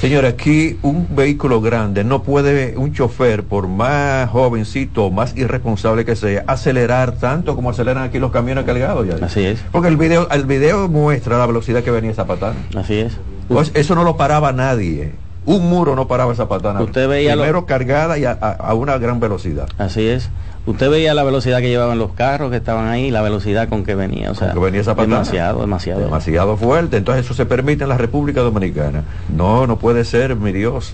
Señores, 0.00 0.32
aquí 0.32 0.78
un 0.80 1.14
vehículo 1.14 1.60
grande 1.60 2.04
no 2.04 2.22
puede 2.22 2.74
un 2.78 2.94
chofer, 2.94 3.44
por 3.44 3.68
más 3.68 4.30
jovencito 4.30 5.04
o 5.04 5.10
más 5.10 5.36
irresponsable 5.36 6.06
que 6.06 6.16
sea, 6.16 6.42
acelerar 6.46 7.18
tanto 7.18 7.54
como 7.54 7.68
aceleran 7.68 8.04
aquí 8.04 8.18
los 8.18 8.30
camiones 8.30 8.64
cargados. 8.64 9.06
Ya. 9.06 9.22
Así 9.22 9.44
es. 9.44 9.62
Porque 9.70 9.88
el 9.88 9.98
video, 9.98 10.26
el 10.30 10.46
video 10.46 10.88
muestra 10.88 11.36
la 11.36 11.44
velocidad 11.44 11.82
que 11.82 11.90
venía 11.90 12.12
esa 12.12 12.26
patana. 12.26 12.56
Así 12.74 12.94
es. 12.94 13.18
Pues 13.48 13.72
eso 13.74 13.94
no 13.94 14.02
lo 14.02 14.16
paraba 14.16 14.54
nadie. 14.54 15.12
Un 15.46 15.68
muro 15.68 15.96
no 15.96 16.06
paraba 16.06 16.32
esa 16.32 16.48
patana. 16.48 16.80
Usted 16.82 17.08
veía 17.08 17.32
Primero 17.32 17.66
cargada 17.66 18.18
y 18.18 18.24
a 18.24 18.74
una 18.74 18.98
gran 18.98 19.20
velocidad. 19.20 19.68
Así 19.78 20.06
es. 20.06 20.30
Usted 20.66 20.90
veía 20.90 21.14
la 21.14 21.22
velocidad 21.22 21.60
que 21.60 21.68
llevaban 21.68 21.98
los 21.98 22.12
carros 22.12 22.50
que 22.50 22.58
estaban 22.58 22.86
ahí, 22.86 23.10
la 23.10 23.22
velocidad 23.22 23.68
con 23.68 23.82
que 23.82 23.94
venía, 23.94 24.30
o 24.30 24.34
sea, 24.34 24.52
que 24.52 24.58
venía 24.58 24.82
esa 24.82 24.94
demasiado, 24.94 25.60
demasiado, 25.62 26.00
demasiado 26.02 26.56
fuerte. 26.58 26.98
Entonces 26.98 27.24
eso 27.24 27.32
se 27.32 27.46
permite 27.46 27.84
en 27.84 27.88
la 27.88 27.96
República 27.96 28.42
Dominicana. 28.42 29.04
No, 29.34 29.66
no 29.66 29.78
puede 29.78 30.04
ser, 30.04 30.36
mi 30.36 30.52
Dios. 30.52 30.92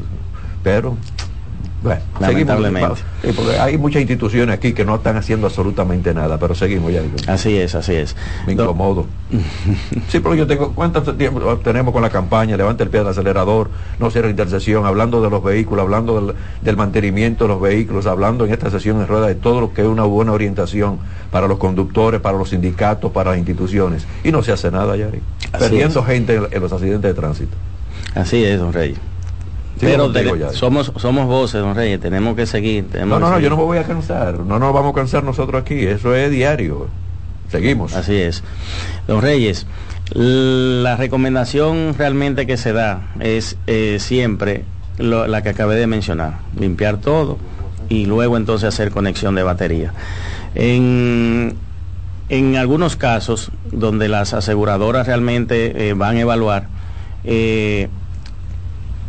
Pero 0.62 0.96
bueno, 1.82 2.00
lamentablemente. 2.20 3.02
porque 3.34 3.58
hay 3.58 3.76
muchas 3.76 4.00
instituciones 4.00 4.54
aquí 4.56 4.72
que 4.72 4.84
no 4.84 4.96
están 4.96 5.16
haciendo 5.16 5.46
absolutamente 5.46 6.14
nada, 6.14 6.38
pero 6.38 6.54
seguimos 6.54 6.92
ya. 6.92 7.02
Así 7.26 7.56
es, 7.56 7.74
así 7.74 7.94
es. 7.94 8.16
Me 8.46 8.54
incomodo. 8.54 9.06
sí, 10.08 10.20
pero 10.20 10.34
yo 10.34 10.46
tengo, 10.46 10.72
¿cuánto 10.72 11.02
tiempo 11.14 11.56
tenemos 11.58 11.92
con 11.92 12.02
la 12.02 12.10
campaña? 12.10 12.56
Levanta 12.56 12.82
el 12.82 12.90
pie 12.90 13.00
del 13.00 13.08
acelerador, 13.08 13.70
no 13.98 14.10
cierra 14.10 14.30
intercesión, 14.30 14.86
hablando 14.86 15.20
de 15.20 15.30
los 15.30 15.42
vehículos, 15.44 15.82
hablando 15.82 16.34
del, 16.62 16.76
mantenimiento 16.76 17.44
de 17.44 17.48
los 17.48 17.60
vehículos, 17.60 18.06
hablando 18.06 18.46
en 18.46 18.52
esta 18.52 18.70
sesión 18.70 19.00
en 19.00 19.06
rueda 19.06 19.26
de 19.26 19.34
todo 19.34 19.60
lo 19.60 19.72
que 19.72 19.82
es 19.82 19.88
una 19.88 20.04
buena 20.04 20.32
orientación 20.32 20.98
para 21.30 21.46
los 21.46 21.58
conductores, 21.58 22.20
para 22.20 22.38
los 22.38 22.50
sindicatos, 22.50 23.12
para 23.12 23.30
las 23.30 23.38
instituciones. 23.38 24.06
Y 24.24 24.32
no 24.32 24.42
se 24.42 24.52
hace 24.52 24.70
nada, 24.70 24.96
Yari. 24.96 25.20
Perdiendo 25.58 26.02
gente 26.02 26.40
en 26.50 26.60
los 26.60 26.72
accidentes 26.72 27.14
de 27.14 27.14
tránsito. 27.14 27.56
Así 28.14 28.42
es, 28.44 28.58
don 28.58 28.72
Rey. 28.72 28.96
Pero 29.80 30.12
somos, 30.52 30.92
somos 30.96 31.26
voces, 31.26 31.60
don 31.60 31.74
Reyes, 31.74 32.00
tenemos 32.00 32.34
que 32.34 32.46
seguir. 32.46 32.86
no, 32.94 33.18
no, 33.18 33.30
no, 33.30 33.38
yo 33.38 33.50
no 33.50 33.56
me 33.56 33.64
voy 33.64 33.78
a 33.78 33.84
cansar. 33.84 34.40
No 34.40 34.58
nos 34.58 34.72
vamos 34.72 34.92
a 34.92 34.94
cansar 34.94 35.22
nosotros 35.22 35.60
aquí. 35.60 35.84
Eso 35.84 36.14
es 36.14 36.30
diario. 36.30 36.88
Seguimos. 37.50 37.94
Así 37.94 38.14
es. 38.14 38.42
Don 39.06 39.22
Reyes, 39.22 39.66
la 40.14 40.96
recomendación 40.96 41.94
realmente 41.96 42.46
que 42.46 42.56
se 42.56 42.72
da 42.72 43.08
es 43.20 43.56
eh, 43.66 43.98
siempre 44.00 44.64
la 44.98 45.42
que 45.42 45.50
acabé 45.50 45.76
de 45.76 45.86
mencionar. 45.86 46.38
Limpiar 46.58 46.98
todo, 46.98 47.38
y 47.88 48.06
luego 48.06 48.36
entonces 48.36 48.68
hacer 48.68 48.90
conexión 48.90 49.34
de 49.34 49.42
batería. 49.42 49.92
En, 50.54 51.54
en 52.28 52.56
algunos 52.56 52.96
casos 52.96 53.50
donde 53.70 54.08
las 54.08 54.32
aseguradoras 54.34 55.06
realmente 55.06 55.88
eh, 55.88 55.94
van 55.94 56.16
a 56.16 56.20
evaluar, 56.20 56.68
eh, 57.24 57.88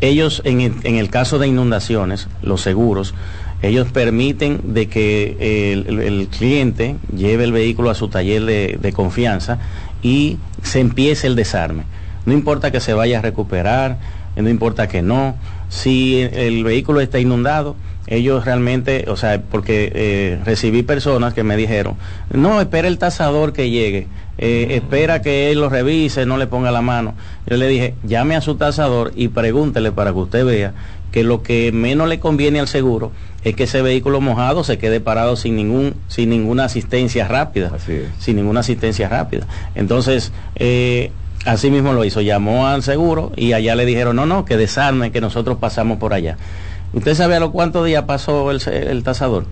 ellos 0.02 0.42
en 0.46 0.62
el, 0.62 0.74
en 0.84 0.96
el, 0.96 1.10
caso 1.10 1.40
de 1.40 1.48
inundaciones, 1.48 2.28
los 2.42 2.62
seguros, 2.62 3.14
ellos 3.62 3.88
permiten 3.92 4.62
de 4.74 4.88
que 4.88 5.74
el, 5.74 6.28
cliente 6.28 6.96
lleve 7.16 7.44
el 7.44 7.52
vehículo 7.52 7.90
a 7.90 7.96
su 7.96 8.08
taller 8.08 8.46
de, 8.46 8.94
confianza 8.94 9.58
y 10.04 10.38
se 10.62 10.80
empiece 10.80 11.28
el 11.28 11.36
desarme. 11.36 11.84
No 12.26 12.34
importa 12.34 12.72
que 12.72 12.80
se 12.80 12.94
vaya 12.94 13.20
a 13.20 13.22
recuperar, 13.22 13.98
no 14.36 14.50
importa 14.50 14.88
que 14.88 15.02
no, 15.02 15.36
si 15.70 16.20
el 16.20 16.64
vehículo 16.64 17.02
está 17.02 17.20
inundado, 17.20 17.76
ellos 18.08 18.46
realmente, 18.46 19.06
o 19.08 19.18
sea, 19.18 19.42
porque 19.42 19.92
eh, 19.94 20.40
recibí 20.46 20.82
personas 20.84 21.34
que 21.34 21.44
me 21.44 21.58
dijeron, 21.58 21.96
no, 22.32 22.60
espera 22.62 22.88
el 22.88 22.98
tasador 22.98 23.54
que 23.54 23.70
llegue, 23.70 24.08
eh, 24.38 24.68
espera 24.72 25.22
que 25.22 25.52
él 25.52 25.60
lo 25.60 25.70
revise, 25.70 26.26
no 26.26 26.38
le 26.38 26.48
ponga 26.48 26.72
la 26.72 26.82
mano. 26.82 27.16
Yo 27.46 27.58
le 27.58 27.68
dije, 27.68 27.96
llame 28.04 28.36
a 28.36 28.42
su 28.42 28.56
tasador 28.56 29.12
y 29.16 29.28
pregúntele 29.28 29.92
para 29.92 30.12
que 30.12 30.18
usted 30.18 30.46
vea 30.46 30.74
que 31.12 31.24
lo 31.24 31.44
que 31.44 31.72
menos 31.72 32.08
le 32.08 32.20
conviene 32.20 32.60
al 32.60 32.68
seguro 32.68 33.12
es 33.44 33.56
que 33.56 33.64
ese 33.64 33.82
vehículo 33.82 34.20
mojado 34.20 34.64
se 34.64 34.78
quede 34.78 35.00
parado 35.00 35.36
sin 35.38 35.56
ningún 35.56 35.96
sin 36.10 36.30
ninguna 36.30 36.66
asistencia 36.66 37.30
rápida 37.30 37.72
sin 38.20 38.36
ninguna 38.36 38.60
asistencia 38.60 39.08
rápida 39.08 39.48
entonces 39.74 40.34
eh, 40.58 41.12
así 41.48 41.72
mismo 41.72 41.94
lo 41.94 42.04
hizo. 42.04 42.22
Llamó 42.22 42.68
al 42.68 42.84
seguro 42.84 43.32
y 43.36 43.54
allá 43.54 43.76
le 43.76 43.86
dijeron 43.86 44.16
no 44.16 44.26
no 44.26 44.46
que 44.46 44.58
desarme 44.58 45.12
que 45.12 45.22
nosotros 45.22 45.58
pasamos 45.58 45.98
por 45.98 46.14
allá 46.14 46.38
¿Usted 46.94 47.16
sabe 47.16 47.36
a 47.36 47.40
los 47.40 47.52
cuántos 47.52 47.86
días 47.86 48.04
pasó 48.04 48.50
el, 48.52 48.62
el, 48.68 49.04
tasador? 49.04 49.46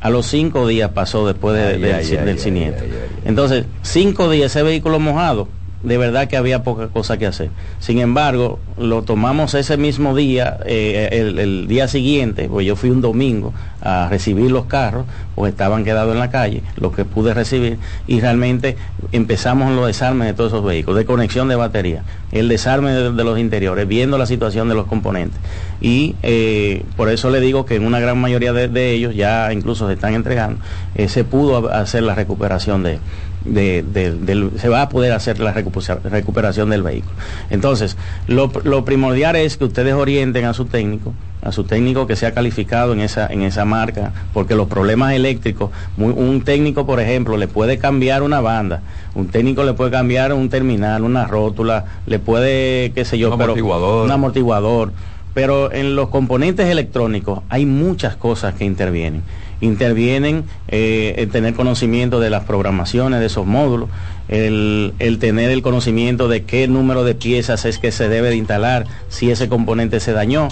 A 0.00 0.10
los 0.10 0.26
cinco 0.26 0.66
días 0.66 0.90
pasó 0.92 1.26
después 1.26 1.56
de, 1.56 1.74
ay, 1.74 1.80
de, 1.80 1.94
ay, 1.94 2.06
del 2.06 2.28
ay, 2.28 2.38
siniestro. 2.38 2.86
Entonces, 3.24 3.66
cinco 3.82 4.30
días 4.30 4.52
ese 4.52 4.62
vehículo 4.62 4.98
mojado, 4.98 5.48
de 5.82 5.96
verdad 5.96 6.26
que 6.26 6.36
había 6.36 6.64
poca 6.64 6.88
cosa 6.88 7.18
que 7.18 7.26
hacer. 7.26 7.50
Sin 7.78 7.98
embargo, 7.98 8.58
lo 8.76 9.02
tomamos 9.02 9.54
ese 9.54 9.76
mismo 9.76 10.14
día, 10.16 10.58
eh, 10.66 11.08
el, 11.12 11.68
día 11.68 11.86
siguiente, 11.86 12.48
pues 12.48 12.66
yo 12.66 12.74
fui 12.74 12.90
un 12.90 13.00
domingo 13.00 13.52
a 13.80 14.08
recibir 14.08 14.50
los 14.50 14.64
carros, 14.64 15.06
pues 15.36 15.52
estaban 15.52 15.84
quedados 15.84 16.12
en 16.12 16.18
la 16.18 16.30
calle, 16.30 16.62
lo 16.76 16.90
que 16.90 17.04
pude 17.04 17.32
recibir, 17.32 17.78
y 18.08 18.20
realmente 18.20 18.76
empezamos 19.12 19.72
los 19.72 19.86
desarmes 19.86 20.26
de 20.26 20.34
todos 20.34 20.52
esos 20.52 20.64
vehículos, 20.64 20.98
de 20.98 21.04
conexión 21.04 21.48
de 21.48 21.54
batería, 21.54 22.02
el 22.32 22.48
desarme 22.48 22.90
de, 22.90 23.24
los 23.24 23.38
interiores, 23.38 23.86
viendo 23.86 24.18
la 24.18 24.26
situación 24.26 24.68
de 24.68 24.74
los 24.74 24.86
componentes. 24.86 25.38
Y 25.80 26.16
eh, 26.22 26.82
por 26.96 27.08
eso 27.08 27.30
le 27.30 27.38
digo 27.40 27.66
que 27.66 27.76
en 27.76 27.86
una 27.86 28.00
gran 28.00 28.18
mayoría 28.18 28.52
de, 28.52 28.66
de 28.66 28.92
ellos 28.92 29.14
ya 29.14 29.52
incluso 29.52 29.86
se 29.86 29.94
están 29.94 30.14
entregando, 30.14 30.60
eh, 30.96 31.08
se 31.08 31.22
pudo 31.22 31.72
hacer 31.72 32.02
la 32.02 32.16
recuperación 32.16 32.82
de, 32.82 32.98
de, 33.48 34.50
se 34.56 34.68
va 34.68 34.82
a 34.82 34.88
poder 34.88 35.12
hacer 35.12 35.40
la 35.40 35.52
recuperación 35.52 36.70
del 36.70 36.82
vehículo. 36.82 37.14
Entonces, 37.50 37.96
lo, 38.26 38.50
lo, 38.64 38.84
primordial 38.84 39.36
es 39.36 39.56
que 39.56 39.64
ustedes 39.64 39.94
orienten 39.94 40.44
a 40.44 40.54
su 40.54 40.66
técnico, 40.66 41.14
a 41.42 41.52
su 41.52 41.64
técnico 41.64 42.06
que 42.06 42.16
sea 42.16 42.32
calificado 42.32 42.92
en 42.92 43.00
esa, 43.00 43.26
en 43.26 43.42
esa 43.42 43.64
marca, 43.64 44.12
porque 44.32 44.54
los 44.54 44.68
problemas 44.68 45.14
eléctricos, 45.14 45.70
muy, 45.96 46.12
un 46.12 46.42
técnico, 46.42 46.86
por 46.86 47.00
ejemplo, 47.00 47.36
le 47.36 47.48
puede 47.48 47.78
cambiar 47.78 48.22
una 48.22 48.40
banda, 48.40 48.82
un 49.14 49.28
técnico 49.28 49.64
le 49.64 49.74
puede 49.74 49.90
cambiar 49.90 50.32
un 50.32 50.48
terminal, 50.48 51.02
una 51.02 51.26
rótula, 51.26 51.84
le 52.06 52.18
puede, 52.18 52.92
qué 52.92 53.04
sé 53.04 53.18
yo, 53.18 53.30
un 53.32 53.38
pero 53.38 53.52
amortiguador. 53.52 54.04
un 54.04 54.10
amortiguador. 54.10 54.92
Pero 55.34 55.70
en 55.72 55.94
los 55.94 56.08
componentes 56.08 56.66
electrónicos 56.68 57.40
hay 57.48 57.64
muchas 57.64 58.16
cosas 58.16 58.54
que 58.54 58.64
intervienen 58.64 59.22
intervienen 59.60 60.44
eh, 60.68 61.14
el 61.18 61.30
tener 61.30 61.54
conocimiento 61.54 62.20
de 62.20 62.30
las 62.30 62.44
programaciones 62.44 63.20
de 63.20 63.26
esos 63.26 63.46
módulos, 63.46 63.88
el, 64.28 64.94
el, 64.98 65.18
tener 65.18 65.50
el 65.50 65.62
conocimiento 65.62 66.28
de 66.28 66.44
qué 66.44 66.68
número 66.68 67.04
de 67.04 67.14
piezas 67.14 67.64
es 67.64 67.78
que 67.78 67.92
se 67.92 68.08
debe 68.08 68.28
de 68.30 68.36
instalar 68.36 68.86
si 69.08 69.30
ese 69.30 69.48
componente 69.48 70.00
se 70.00 70.12
dañó, 70.12 70.48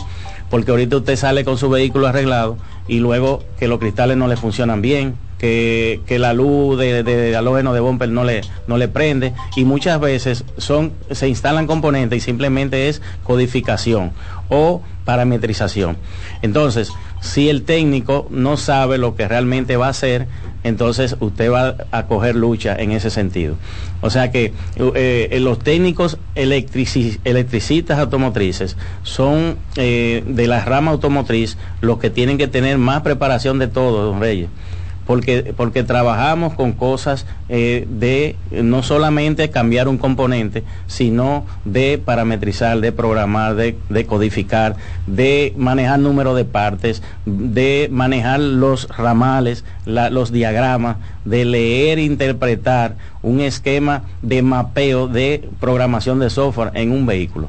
porque 0.50 0.70
ahorita 0.70 0.98
usted 0.98 1.16
sale 1.16 1.44
con 1.44 1.58
su 1.58 1.68
vehículo 1.68 2.06
arreglado 2.06 2.56
y 2.88 3.00
luego 3.00 3.44
que 3.58 3.68
los 3.68 3.78
cristales 3.78 4.16
no 4.16 4.28
le 4.28 4.36
funcionan 4.36 4.80
bien, 4.80 5.14
que, 5.38 6.00
que, 6.06 6.18
la 6.18 6.32
luz 6.32 6.78
de, 6.78 7.02
de, 7.02 7.16
de, 7.16 7.36
halógeno 7.36 7.74
de 7.74 7.80
bumper 7.80 8.08
no 8.08 8.24
le, 8.24 8.40
no 8.66 8.78
le 8.78 8.88
prende 8.88 9.34
y 9.54 9.64
muchas 9.64 10.00
veces 10.00 10.44
son, 10.56 10.92
se 11.10 11.28
instalan 11.28 11.66
componentes 11.66 12.16
y 12.16 12.20
simplemente 12.20 12.88
es 12.88 13.02
codificación 13.22 14.12
o 14.48 14.82
parametrización. 15.04 15.98
Entonces, 16.42 16.90
si 17.26 17.50
el 17.50 17.62
técnico 17.62 18.26
no 18.30 18.56
sabe 18.56 18.96
lo 18.96 19.14
que 19.14 19.28
realmente 19.28 19.76
va 19.76 19.88
a 19.88 19.90
hacer, 19.90 20.26
entonces 20.64 21.16
usted 21.20 21.50
va 21.50 21.76
a 21.90 22.06
coger 22.06 22.34
lucha 22.34 22.74
en 22.76 22.92
ese 22.92 23.10
sentido. 23.10 23.56
O 24.00 24.10
sea 24.10 24.30
que 24.30 24.52
eh, 24.76 25.38
los 25.40 25.58
técnicos 25.58 26.18
electrici 26.34 27.18
electricistas 27.24 27.98
automotrices 27.98 28.76
son 29.02 29.58
eh, 29.76 30.24
de 30.26 30.46
la 30.46 30.64
rama 30.64 30.92
automotriz 30.92 31.56
los 31.80 31.98
que 31.98 32.10
tienen 32.10 32.38
que 32.38 32.48
tener 32.48 32.78
más 32.78 33.02
preparación 33.02 33.58
de 33.58 33.68
todo, 33.68 34.06
don 34.06 34.20
Reyes 34.20 34.48
porque, 35.06 35.54
porque 35.56 35.84
trabajamos 35.84 36.54
con 36.54 36.72
cosas 36.72 37.26
eh, 37.48 37.86
de 37.88 38.36
no 38.50 38.82
solamente 38.82 39.50
cambiar 39.50 39.88
un 39.88 39.98
componente, 39.98 40.64
sino 40.86 41.46
de 41.64 42.00
parametrizar, 42.04 42.80
de 42.80 42.92
programar, 42.92 43.54
de, 43.54 43.76
de 43.88 44.06
codificar, 44.06 44.76
de 45.06 45.54
manejar 45.56 46.00
número 46.00 46.34
de 46.34 46.44
partes, 46.44 47.02
de 47.24 47.88
manejar 47.90 48.40
los 48.40 48.88
ramales, 48.88 49.64
la, 49.84 50.10
los 50.10 50.32
diagramas, 50.32 50.96
de 51.24 51.44
leer 51.44 51.98
e 51.98 52.02
interpretar 52.02 52.96
un 53.22 53.40
esquema 53.40 54.02
de 54.22 54.42
mapeo 54.42 55.08
de 55.08 55.48
programación 55.60 56.18
de 56.18 56.30
software 56.30 56.72
en 56.74 56.90
un 56.92 57.06
vehículo. 57.06 57.48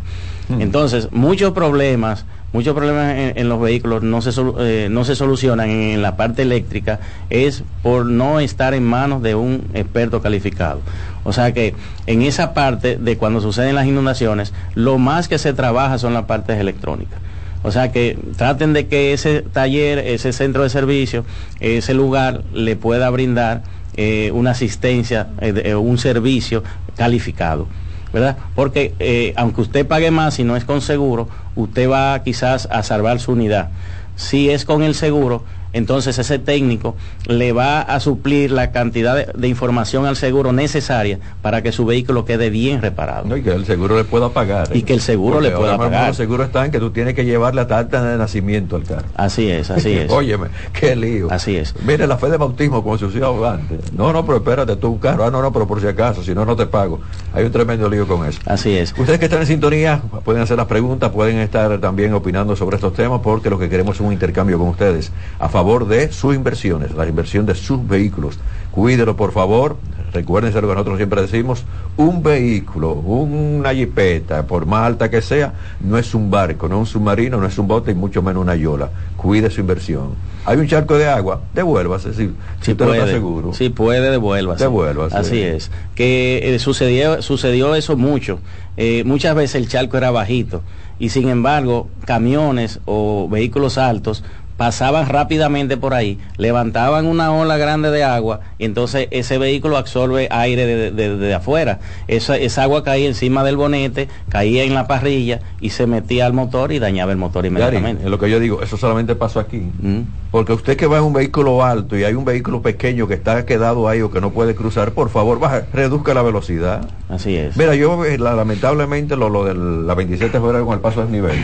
Entonces, 0.60 1.10
muchos 1.12 1.52
problemas 1.52 2.26
muchos 2.54 2.74
problemas 2.74 3.14
en, 3.36 3.50
los 3.50 3.60
vehículos 3.60 4.04
no 4.04 4.22
se, 4.22 4.32
eh, 4.60 4.88
no 4.90 5.04
se 5.06 5.16
solucionan 5.16 5.70
en, 5.70 6.02
la 6.02 6.16
parte 6.16 6.42
eléctrica 6.42 7.00
es 7.30 7.64
por 7.84 8.06
no 8.06 8.40
estar 8.40 8.74
en 8.74 8.84
manos 8.84 9.22
de 9.22 9.36
un 9.36 9.66
experto 9.74 10.22
calificado. 10.22 10.82
O 11.24 11.34
sea 11.34 11.54
que 11.54 11.76
en 12.06 12.22
esa 12.22 12.54
parte 12.54 12.98
de 12.98 13.18
cuando 13.18 13.42
suceden 13.42 13.76
las 13.76 13.86
inundaciones, 13.86 14.54
lo 14.76 14.98
más 14.98 15.28
que 15.28 15.38
se 15.38 15.54
trabaja 15.54 15.98
son 15.98 16.14
las 16.14 16.26
partes 16.26 16.60
electrónicas. 16.60 17.20
O 17.64 17.72
sea 17.72 17.92
que 17.92 18.18
traten 18.38 18.74
de 18.74 18.88
que 18.88 19.14
ese 19.14 19.42
taller, 19.42 20.00
ese 20.00 20.32
centro 20.32 20.64
de 20.64 20.70
servicio, 20.70 21.26
ese 21.60 21.94
lugar 21.94 22.44
le 22.54 22.76
pueda 22.76 23.10
brindar 23.10 23.64
eh, 23.98 24.32
una 24.34 24.52
asistencia, 24.52 25.28
eh, 25.42 25.76
un 25.76 25.98
servicio 25.98 26.64
calificado. 26.96 27.68
¿Verdad? 28.14 28.38
Porque 28.56 28.96
eh, 29.00 29.34
aunque 29.36 29.62
usted 29.62 29.88
pague 29.88 30.12
más 30.12 30.40
y 30.40 30.44
no 30.44 30.56
es 30.56 30.66
con 30.66 30.82
seguro, 30.82 31.30
usted 31.56 31.90
va 31.90 32.22
quizás 32.24 32.68
a 32.72 32.84
salvar 32.84 33.20
su 33.20 33.34
unidad. 33.34 33.70
Si 34.16 34.50
es 34.50 34.66
con 34.66 34.82
el 34.84 34.96
seguro, 34.96 35.44
entonces 35.78 36.18
ese 36.18 36.40
técnico 36.40 36.96
le 37.28 37.52
va 37.52 37.82
a 37.82 38.00
suplir 38.00 38.52
la 38.52 38.72
cantidad 38.72 39.16
de, 39.16 39.28
de, 39.34 39.48
información 39.48 40.06
al 40.06 40.16
seguro 40.16 40.52
necesaria 40.52 41.20
para 41.42 41.62
que 41.62 41.72
su 41.72 41.86
vehículo 41.86 42.26
quede 42.26 42.50
bien 42.50 42.82
reparado. 42.82 43.26
No, 43.26 43.38
y 43.38 43.44
que 43.44 43.52
el 43.52 43.66
seguro 43.66 43.96
le 43.96 44.04
pueda 44.04 44.30
pagar. 44.30 44.70
¿eh? 44.72 44.80
Y 44.80 44.84
que 44.84 44.94
el 44.94 45.02
seguro 45.02 45.36
Porque 45.36 45.50
le 45.50 45.56
pueda 45.56 45.74
ahora 45.74 45.86
pagar. 45.86 46.10
El 46.10 46.16
seguro 46.16 46.44
está 46.44 46.66
en 46.66 46.72
que 46.72 46.80
tú 46.80 46.92
tienes 46.92 47.14
que 47.14 47.26
llevar 47.26 47.56
la 47.56 47.68
tarta 47.68 48.04
de 48.04 48.18
nacimiento 48.18 48.76
al 48.76 48.84
carro. 48.84 49.08
Así 49.16 49.50
es, 49.50 49.70
así 49.70 49.94
es. 49.94 50.12
Óyeme, 50.18 50.48
qué 50.74 50.96
lío. 50.96 51.28
Así 51.32 51.56
es. 51.56 51.74
Mire, 51.86 52.08
la 52.08 52.18
fe 52.18 52.30
de 52.30 52.38
bautismo 52.38 52.84
como 52.84 52.98
se 52.98 53.06
usaba 53.06 53.54
antes. 53.54 53.94
No, 53.94 54.12
no, 54.14 54.26
pero 54.26 54.38
espérate, 54.38 54.76
tú 54.76 54.94
un 54.94 55.00
carro. 55.00 55.24
Ah, 55.26 55.32
no, 55.32 55.42
no, 55.42 55.52
pero 55.52 55.68
por 55.68 55.82
si 55.82 55.88
acaso, 55.88 56.24
si 56.24 56.34
no, 56.34 56.46
no 56.46 56.56
te 56.56 56.66
pago. 56.66 57.00
Hay 57.34 57.46
un 57.46 57.52
tremendo 57.52 57.90
lío 57.90 58.08
con 58.08 58.26
eso. 58.26 58.40
Así 58.46 58.76
es. 58.76 58.94
Ustedes 58.98 59.20
que 59.20 59.26
están 59.26 59.42
en 59.42 59.48
sintonía 59.48 60.02
pueden 60.24 60.42
hacer 60.42 60.58
las 60.58 60.68
preguntas, 60.68 61.12
pueden 61.12 61.38
estar 61.40 61.80
también 61.80 62.14
opinando 62.14 62.56
sobre 62.56 62.76
estos 62.76 62.94
temas 62.94 63.22
porque 63.22 63.50
lo 63.50 63.60
que 63.60 63.70
queremos 63.70 63.96
es 63.96 64.02
un 64.02 64.12
intercambio 64.12 64.58
con 64.58 64.70
ustedes 64.70 65.12
a 65.40 65.50
favor 65.50 65.67
de 65.68 66.14
su 66.14 66.34
inversiones, 66.34 66.94
la 66.96 67.06
inversión 67.08 67.46
de 67.46 67.54
sus 67.54 67.86
vehículos. 67.86 68.40
Cuídelo, 68.72 69.18
por 69.18 69.34
favor. 69.34 69.76
Recuérdense 70.14 70.62
lo 70.62 70.70
que 70.70 70.74
nosotros 70.74 70.98
siempre 70.98 71.22
decimos, 71.22 71.66
un 71.98 72.24
vehículo, 72.24 72.94
una 72.94 73.74
jipeta, 73.74 74.48
por 74.48 74.66
más 74.66 74.88
alta 74.88 75.10
que 75.10 75.22
sea, 75.22 75.54
no 75.82 75.98
es 75.98 76.16
un 76.16 76.32
barco, 76.32 76.70
no 76.70 76.76
es 76.76 76.80
un 76.80 76.86
submarino, 76.86 77.38
no 77.38 77.46
es 77.46 77.58
un 77.58 77.68
bote 77.68 77.92
y 77.92 77.96
mucho 77.96 78.22
menos 78.22 78.42
una 78.42 78.56
yola. 78.56 78.90
Cuide 79.18 79.50
su 79.50 79.60
inversión. 79.60 80.12
Hay 80.46 80.58
un 80.58 80.68
charco 80.68 80.98
de 80.98 81.08
agua, 81.08 81.42
devuélvase, 81.54 82.14
si, 82.14 82.32
si 82.62 82.72
usted 82.72 82.86
puede, 82.86 83.00
está 83.00 83.12
seguro. 83.12 83.54
Si 83.54 83.68
puede, 83.70 84.10
devuélvase. 84.10 84.64
Devuélvase. 84.64 85.18
Así 85.18 85.42
es. 85.42 85.70
Que 85.94 86.56
eh, 86.56 86.60
sucedió, 86.60 87.22
sucedió 87.22 87.76
eso 87.76 87.98
mucho. 87.98 88.40
Eh, 88.78 89.04
muchas 89.04 89.36
veces 89.36 89.56
el 89.56 89.68
charco 89.68 89.98
era 89.98 90.10
bajito 90.10 90.64
y 91.00 91.10
sin 91.10 91.30
embargo 91.30 91.90
camiones 92.06 92.80
o 92.86 93.28
vehículos 93.30 93.78
altos 93.78 94.24
pasaban 94.58 95.08
rápidamente 95.08 95.78
por 95.78 95.94
ahí, 95.94 96.18
levantaban 96.38 97.06
una 97.06 97.32
ola 97.32 97.58
grande 97.58 97.92
de 97.92 98.04
agua 98.04 98.42
y 98.58 98.66
entonces 98.66 99.08
ese 99.12 99.38
vehículo 99.38 99.78
absorbe 99.78 100.28
aire 100.32 100.92
de, 100.92 101.34
afuera. 101.34 101.80
Esa, 102.08 102.38
esa, 102.38 102.64
agua 102.64 102.84
caía 102.84 103.08
encima 103.08 103.44
del 103.44 103.56
bonete, 103.56 104.10
caía 104.30 104.64
en 104.64 104.74
la 104.74 104.88
parrilla 104.88 105.40
y 105.62 105.70
se 105.70 105.86
metía 105.86 106.26
al 106.26 106.34
motor 106.34 106.72
y 106.72 106.80
dañaba 106.80 107.12
el 107.12 107.18
motor 107.18 107.46
inmediatamente. 107.46 108.04
es 108.04 108.10
lo 108.10 108.20
que 108.20 108.30
yo 108.30 108.40
digo, 108.40 108.62
eso 108.62 108.78
solamente 108.78 109.16
pasó 109.16 109.40
aquí. 109.40 109.60
Mm. 109.80 110.02
Porque 110.32 110.54
usted 110.54 110.76
que 110.76 110.88
va 110.88 110.98
en 110.98 111.04
un 111.04 111.14
vehículo 111.14 111.64
alto 111.64 111.98
y 111.98 112.04
hay 112.04 112.16
un 112.16 112.26
vehículo 112.26 112.62
pequeño 112.62 113.08
que 113.08 113.14
está 113.14 113.46
quedado 113.46 113.88
ahí 113.88 114.02
o 114.02 114.12
que 114.12 114.20
no 114.20 114.32
puede 114.32 114.56
cruzar, 114.56 114.92
por 114.92 115.10
favor, 115.10 115.40
baja, 115.40 115.68
reduzca 115.72 116.14
la 116.14 116.24
velocidad. 116.24 116.90
Así 117.10 117.36
es. 117.36 117.56
Mira, 117.56 117.76
yo 117.76 118.04
eh, 118.06 118.18
lamentablemente 118.18 119.16
lo, 119.16 119.30
lo 119.30 119.46
de 119.46 119.54
la 119.54 119.94
27 119.94 120.34
de 120.34 120.44
febrero 120.44 120.66
con 120.66 120.74
el 120.74 120.82
paso 120.82 121.02
del 121.02 121.12
nivel 121.12 121.38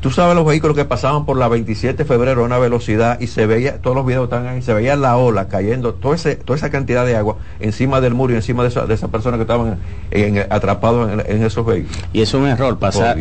Tú 0.00 0.10
sabes 0.10 0.34
los 0.36 0.44
vehículos 0.44 0.76
que 0.76 0.84
pasaban 0.84 1.24
por 1.24 1.38
la 1.38 1.48
27 1.48 1.96
de 1.96 2.04
febrero 2.04 2.42
a 2.42 2.44
una 2.44 2.58
velocidad 2.58 3.18
y 3.18 3.26
se 3.26 3.46
veía, 3.46 3.80
todos 3.80 3.96
los 3.96 4.06
videos 4.06 4.24
están 4.24 4.46
ahí, 4.46 4.62
se 4.62 4.74
veía 4.74 4.94
la 4.94 5.16
ola 5.16 5.48
cayendo, 5.48 5.94
todo 5.94 6.14
ese, 6.14 6.36
toda 6.36 6.56
esa 6.56 6.70
cantidad 6.70 7.04
de 7.06 7.16
agua 7.16 7.38
encima 7.60 8.00
del 8.00 8.14
muro 8.14 8.34
y 8.34 8.36
encima 8.36 8.62
de 8.62 8.68
esa, 8.68 8.86
de 8.86 8.94
esas 8.94 9.10
personas 9.10 9.38
que 9.38 9.42
estaban 9.42 9.78
atrapados 10.50 11.10
en, 11.26 11.42
esos 11.42 11.64
vehículos. 11.64 11.98
Y 12.12 12.20
es 12.20 12.34
un 12.34 12.46
error, 12.46 12.78
pasar, 12.78 13.18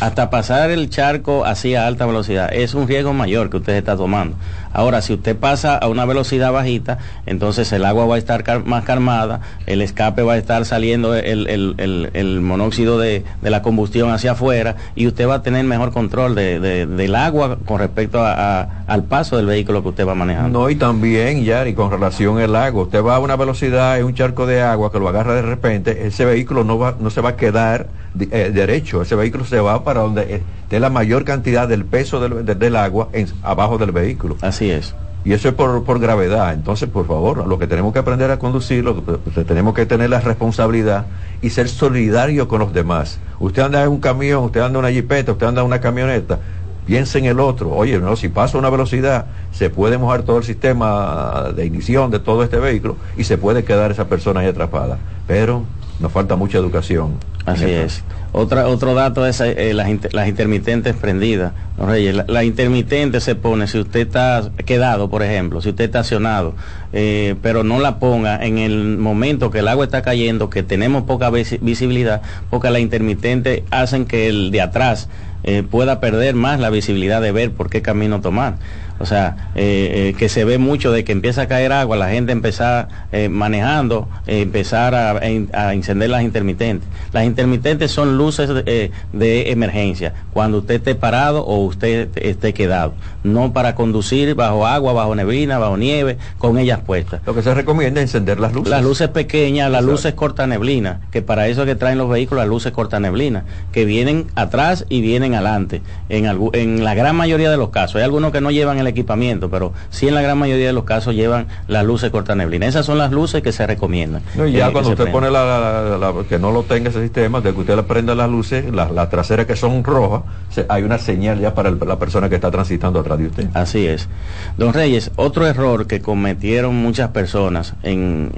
hasta 0.00 0.30
pasar 0.30 0.70
el 0.70 0.90
charco 0.90 1.44
así 1.44 1.74
a 1.74 1.86
alta 1.86 2.06
velocidad, 2.06 2.52
es 2.52 2.74
un 2.74 2.86
riesgo 2.86 3.12
mayor 3.14 3.50
que 3.50 3.56
usted 3.56 3.74
está 3.74 3.96
tomando. 3.96 4.36
Ahora, 4.72 5.02
si 5.02 5.14
usted 5.14 5.36
pasa 5.36 5.76
a 5.76 5.88
una 5.88 6.04
velocidad 6.04 6.52
bajita, 6.52 6.98
entonces 7.26 7.72
el 7.72 7.84
agua 7.84 8.06
va 8.06 8.16
a 8.16 8.18
estar 8.18 8.64
más 8.64 8.84
calmada, 8.84 9.40
el 9.66 9.82
escape 9.82 10.22
va 10.22 10.34
a 10.34 10.38
estar 10.38 10.64
saliendo 10.64 11.14
el, 11.14 12.40
monóxido 12.42 12.98
de, 12.98 13.24
la 13.42 13.62
combustión 13.62 14.10
hacia 14.10 14.32
afuera 14.32 14.76
y 14.94 15.06
usted 15.06 15.28
va 15.28 15.36
a 15.36 15.42
tener 15.42 15.64
mejor 15.64 15.92
control 15.92 16.34
del 16.34 17.14
agua 17.14 17.58
con 17.64 17.78
respecto 17.78 18.22
al 18.24 19.04
paso 19.04 19.36
del 19.36 19.46
vehículo 19.46 19.82
que 19.82 19.88
usted 19.88 20.06
va 20.06 20.14
manejando. 20.14 20.60
No, 20.60 20.70
y 20.70 20.76
también, 20.76 21.44
Yari, 21.44 21.74
con 21.74 21.90
relación 21.90 22.38
al 22.38 22.54
agua, 22.54 22.84
usted 22.84 23.02
va 23.02 23.16
a 23.16 23.18
una 23.18 23.36
velocidad 23.36 23.98
en 23.98 24.04
un 24.04 24.14
charco 24.14 24.46
de 24.46 24.62
agua 24.62 24.92
que 24.92 24.98
lo 24.98 25.08
agarra 25.08 25.34
de 25.34 25.42
repente, 25.42 26.06
ese 26.06 26.24
vehículo 26.24 26.64
no, 26.64 26.78
va, 26.78 26.96
no 26.98 27.10
se 27.10 27.20
va 27.20 27.30
a 27.30 27.36
quedar 27.36 27.88
eh, 28.18 28.50
derecho, 28.52 29.02
ese 29.02 29.14
vehículo 29.14 29.44
se 29.44 29.60
va 29.60 29.84
para 29.84 30.00
donde 30.00 30.42
esté 30.68 30.80
la 30.80 30.90
mayor 30.90 31.24
cantidad 31.24 31.66
del 31.66 31.86
peso 31.86 32.20
del, 32.20 32.76
agua 32.76 33.08
en, 33.14 33.26
abajo 33.42 33.78
del 33.78 33.90
vehículo. 33.90 34.36
Así 34.42 34.70
es. 34.70 34.94
Y 35.24 35.32
eso 35.32 35.48
es 35.48 35.54
por, 35.54 35.82
por, 35.82 35.98
gravedad. 35.98 36.52
Entonces, 36.52 36.90
por 36.90 37.06
favor, 37.06 37.46
lo 37.46 37.58
que 37.58 37.66
tenemos 37.66 37.94
que 37.94 38.00
aprender 38.00 38.30
a 38.30 38.38
conducirlo, 38.38 39.02
pues, 39.02 39.46
tenemos 39.46 39.72
que 39.72 39.86
tener 39.86 40.10
la 40.10 40.20
responsabilidad 40.20 41.06
y 41.40 41.48
ser 41.48 41.70
solidario 41.70 42.48
con 42.48 42.58
los 42.60 42.74
demás. 42.74 43.18
Usted 43.40 43.62
anda 43.62 43.82
en 43.82 43.88
un 43.88 44.00
camión, 44.00 44.44
usted 44.44 44.60
anda 44.60 44.78
en 44.78 44.84
una 44.84 44.92
jipeta, 44.92 45.32
usted 45.32 45.46
anda 45.46 45.62
en 45.62 45.68
una 45.68 45.80
camioneta, 45.80 46.38
piense 46.86 47.18
en 47.18 47.24
el 47.24 47.40
otro. 47.40 47.70
Oye, 47.70 47.98
no, 47.98 48.14
si 48.16 48.28
pasa 48.28 48.58
una 48.58 48.68
velocidad, 48.68 49.24
se 49.52 49.70
puede 49.70 49.96
mojar 49.96 50.22
todo 50.24 50.36
el 50.36 50.44
sistema 50.44 51.46
de 51.56 51.64
ignición 51.64 52.10
de 52.10 52.18
todo 52.18 52.42
este 52.42 52.58
vehículo 52.58 52.96
y 53.16 53.24
se 53.24 53.38
puede 53.38 53.64
quedar 53.64 53.90
esa 53.90 54.06
persona 54.06 54.40
ahí 54.40 54.48
atrapada. 54.48 54.98
Pero 55.26 55.64
nos 56.00 56.12
falta 56.12 56.36
mucha 56.36 56.58
educación. 56.58 57.14
Así 57.44 57.64
es. 57.64 58.02
Otra, 58.32 58.68
otro 58.68 58.94
dato 58.94 59.26
es 59.26 59.40
eh, 59.40 59.72
las, 59.72 59.88
intermitentes 60.28 60.94
prendidas. 60.94 61.52
la, 61.78 62.44
intermitente 62.44 63.20
se 63.20 63.34
pone 63.34 63.66
si 63.66 63.78
usted 63.78 64.00
está 64.00 64.50
quedado, 64.66 65.08
por 65.08 65.22
ejemplo, 65.22 65.62
si 65.62 65.70
usted 65.70 65.84
está 65.86 66.00
estacionado, 66.00 66.54
eh, 66.92 67.36
pero 67.40 67.64
no 67.64 67.80
la 67.80 67.98
ponga 67.98 68.44
en 68.44 68.58
el 68.58 68.98
momento 68.98 69.50
que 69.50 69.60
el 69.60 69.68
agua 69.68 69.86
está 69.86 70.02
cayendo, 70.02 70.50
que 70.50 70.62
tenemos 70.62 71.04
poca 71.04 71.30
visibilidad, 71.30 72.20
porque 72.50 72.70
la 72.70 72.80
intermitente 72.80 73.64
hacen 73.70 74.04
que 74.04 74.28
el 74.28 74.50
de 74.50 74.60
atrás 74.60 75.08
eh, 75.44 75.62
pueda 75.62 75.98
perder 75.98 76.34
más 76.34 76.60
la 76.60 76.68
visibilidad 76.68 77.22
de 77.22 77.32
ver 77.32 77.52
por 77.52 77.70
qué 77.70 77.80
camino 77.80 78.20
tomar. 78.20 78.56
O 79.00 79.06
sea, 79.06 79.50
eh, 79.54 80.10
eh, 80.10 80.14
que 80.18 80.28
se 80.28 80.44
ve 80.44 80.58
mucho 80.58 80.90
de 80.90 81.04
que 81.04 81.12
empieza 81.12 81.42
a 81.42 81.48
caer 81.48 81.72
agua, 81.72 81.96
la 81.96 82.08
gente 82.08 82.32
empezar 82.32 82.88
eh, 83.12 83.28
manejando, 83.28 84.08
empezar 84.26 84.94
a, 84.94 85.72
encender 85.72 86.10
las 86.10 86.22
intermitentes. 86.22 86.88
Las 87.12 87.24
intermitentes 87.24 87.92
son 87.92 88.18
luces 88.18 88.50
de 88.64 89.50
emergencia, 89.50 90.14
cuando 90.32 90.58
usted 90.58 90.76
esté 90.76 90.94
parado 90.94 91.44
o 91.44 91.64
usted 91.64 92.08
esté 92.16 92.52
quedado, 92.52 92.94
no 93.22 93.52
para 93.52 93.74
conducir 93.74 94.34
bajo 94.34 94.66
agua, 94.66 94.92
bajo 94.92 95.14
neblina, 95.14 95.58
bajo 95.58 95.76
nieve, 95.76 96.18
con 96.38 96.58
ellas 96.58 96.80
puestas. 96.84 97.20
Lo 97.24 97.34
que 97.34 97.42
se 97.42 97.54
recomienda 97.54 98.00
es 98.00 98.08
encender 98.08 98.40
las 98.40 98.52
luces. 98.52 98.70
Las 98.70 98.82
luces 98.82 99.08
pequeñas, 99.08 99.70
las 99.70 99.84
luces 99.84 100.14
corta 100.14 100.46
neblina, 100.46 101.00
que 101.12 101.22
para 101.22 101.46
eso 101.46 101.64
que 101.64 101.76
traen 101.76 101.98
los 101.98 102.08
vehículos 102.08 102.42
las 102.42 102.48
luces 102.48 102.72
corta 102.72 102.98
neblina, 102.98 103.44
que 103.72 103.84
vienen 103.84 104.26
atrás 104.34 104.86
y 104.88 105.00
vienen 105.00 105.34
adelante, 105.34 105.82
en, 106.08 106.26
en 106.52 106.84
la 106.84 106.94
gran 106.94 107.14
mayoría 107.14 107.50
de 107.50 107.56
los 107.56 107.70
casos. 107.70 107.96
Hay 107.96 108.02
algunos 108.02 108.32
que 108.32 108.40
no 108.40 108.50
llevan 108.50 108.78
el 108.78 108.87
equipamiento, 108.88 109.50
pero 109.50 109.72
sí 109.90 110.08
en 110.08 110.14
la 110.14 110.22
gran 110.22 110.38
mayoría 110.38 110.66
de 110.66 110.72
los 110.72 110.84
casos 110.84 111.14
llevan 111.14 111.46
las 111.66 111.84
luces 111.84 112.12
neblina. 112.36 112.66
Esas 112.66 112.86
son 112.86 112.98
las 112.98 113.12
luces 113.12 113.42
que 113.42 113.52
se 113.52 113.66
recomiendan. 113.66 114.22
y 114.46 114.52
ya 114.52 114.70
cuando 114.70 114.90
usted 114.90 115.10
pone 115.10 115.30
la, 115.30 116.12
que 116.28 116.38
no 116.38 116.52
lo 116.52 116.62
tenga 116.62 116.90
ese 116.90 117.02
sistema, 117.02 117.40
de 117.40 117.52
que 117.52 117.60
usted 117.60 117.76
le 117.76 117.82
prenda 117.82 118.14
las 118.14 118.30
luces, 118.30 118.64
las 118.72 119.10
traseras 119.10 119.46
que 119.46 119.56
son 119.56 119.84
rojas, 119.84 120.22
hay 120.68 120.82
una 120.82 120.98
señal 120.98 121.40
ya 121.40 121.54
para 121.54 121.70
la 121.70 121.98
persona 121.98 122.28
que 122.28 122.34
está 122.34 122.50
transitando 122.50 123.00
atrás 123.00 123.18
de 123.18 123.26
usted. 123.26 123.48
Así 123.54 123.86
es. 123.86 124.08
Don 124.56 124.72
Reyes, 124.72 125.10
otro 125.16 125.46
error 125.46 125.86
que 125.86 126.00
cometieron 126.00 126.74
muchas 126.76 127.10
personas 127.10 127.74
en, 127.82 128.32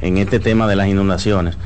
en, 0.00 0.18
este 0.18 0.40
tema 0.40 0.66
de 0.66 0.76
las 0.76 0.88
inundaciones, 0.88 1.56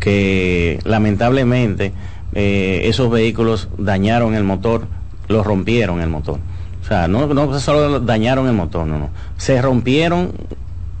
que 0.00 0.78
lamentablemente 0.84 1.92
eh, 2.34 2.82
esos 2.84 3.10
vehículos 3.10 3.68
dañaron 3.78 4.34
el 4.34 4.44
motor, 4.44 4.86
lo 5.28 5.42
rompieron 5.42 6.00
el 6.00 6.08
motor. 6.08 6.38
O 6.86 6.88
sea, 6.88 7.08
no, 7.08 7.26
no 7.26 7.58
solo 7.58 7.98
dañaron 7.98 8.46
el 8.46 8.52
motor, 8.52 8.86
no, 8.86 8.96
no. 8.96 9.10
Se 9.38 9.60
rompieron 9.60 10.30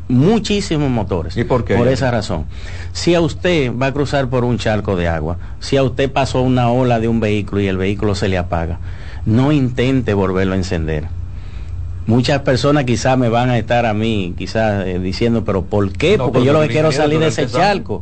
muchísimos 0.08 0.90
motores. 0.90 1.36
¿Y 1.36 1.44
por 1.44 1.64
qué? 1.64 1.76
Por 1.76 1.86
esa 1.86 2.10
razón. 2.10 2.46
Si 2.92 3.14
a 3.14 3.20
usted 3.20 3.72
va 3.72 3.86
a 3.86 3.92
cruzar 3.92 4.28
por 4.28 4.44
un 4.44 4.58
charco 4.58 4.96
de 4.96 5.06
agua, 5.06 5.38
si 5.60 5.76
a 5.76 5.84
usted 5.84 6.10
pasó 6.10 6.42
una 6.42 6.70
ola 6.70 6.98
de 6.98 7.06
un 7.06 7.20
vehículo 7.20 7.60
y 7.60 7.68
el 7.68 7.76
vehículo 7.76 8.16
se 8.16 8.26
le 8.26 8.36
apaga, 8.36 8.80
no 9.26 9.52
intente 9.52 10.12
volverlo 10.12 10.54
a 10.54 10.56
encender. 10.56 11.06
Muchas 12.06 12.42
personas 12.42 12.84
quizás 12.84 13.18
me 13.18 13.28
van 13.28 13.50
a 13.50 13.58
estar 13.58 13.84
a 13.84 13.92
mí, 13.92 14.32
quizás 14.38 14.86
eh, 14.86 15.00
diciendo, 15.00 15.44
pero 15.44 15.64
¿por 15.64 15.92
qué? 15.92 16.16
Porque 16.16 16.44
yo 16.44 16.52
lo 16.52 16.60
que 16.60 16.68
quiero 16.68 16.92
salir 16.92 17.18
de 17.18 17.26
ese 17.26 17.48
charco. 17.48 18.00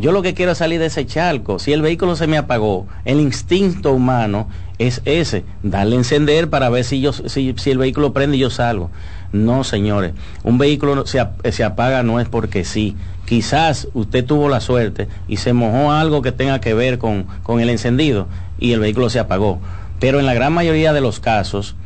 Yo 0.00 0.10
lo 0.10 0.22
que 0.22 0.34
quiero 0.34 0.56
salir 0.56 0.80
de 0.80 0.86
ese 0.86 1.06
charco. 1.06 1.60
Si 1.60 1.72
el 1.72 1.80
vehículo 1.80 2.16
se 2.16 2.26
me 2.26 2.38
apagó, 2.38 2.88
el 3.04 3.20
instinto 3.20 3.92
humano 3.92 4.48
es 4.78 5.00
ese, 5.04 5.44
darle 5.62 5.94
encender 5.94 6.50
para 6.50 6.70
ver 6.70 6.82
si, 6.82 7.00
yo, 7.00 7.12
si, 7.12 7.54
el 7.66 7.78
vehículo 7.78 8.12
prende 8.12 8.36
y 8.36 8.40
yo 8.40 8.50
salgo. 8.50 8.90
No, 9.30 9.62
señores, 9.62 10.12
un 10.42 10.58
vehículo 10.58 11.06
se, 11.06 11.24
se 11.52 11.62
apaga 11.62 12.02
no 12.02 12.18
es 12.18 12.28
porque 12.28 12.64
sí. 12.64 12.96
Quizás 13.26 13.86
usted 13.94 14.24
tuvo 14.24 14.48
la 14.48 14.60
suerte 14.60 15.06
y 15.28 15.36
se 15.36 15.52
mojó 15.52 15.92
algo 15.92 16.20
que 16.20 16.32
tenga 16.32 16.60
que 16.60 16.74
ver 16.74 16.98
con, 16.98 17.26
con 17.44 17.60
el 17.60 17.70
encendido 17.70 18.26
y 18.58 18.72
el 18.72 18.80
vehículo 18.80 19.08
se 19.08 19.20
apagó. 19.20 19.60
Pero 20.00 20.18
en 20.18 20.26
la 20.26 20.34
gran 20.34 20.52
mayoría 20.52 20.92
de 20.92 21.00
los 21.00 21.20
casos, 21.20 21.76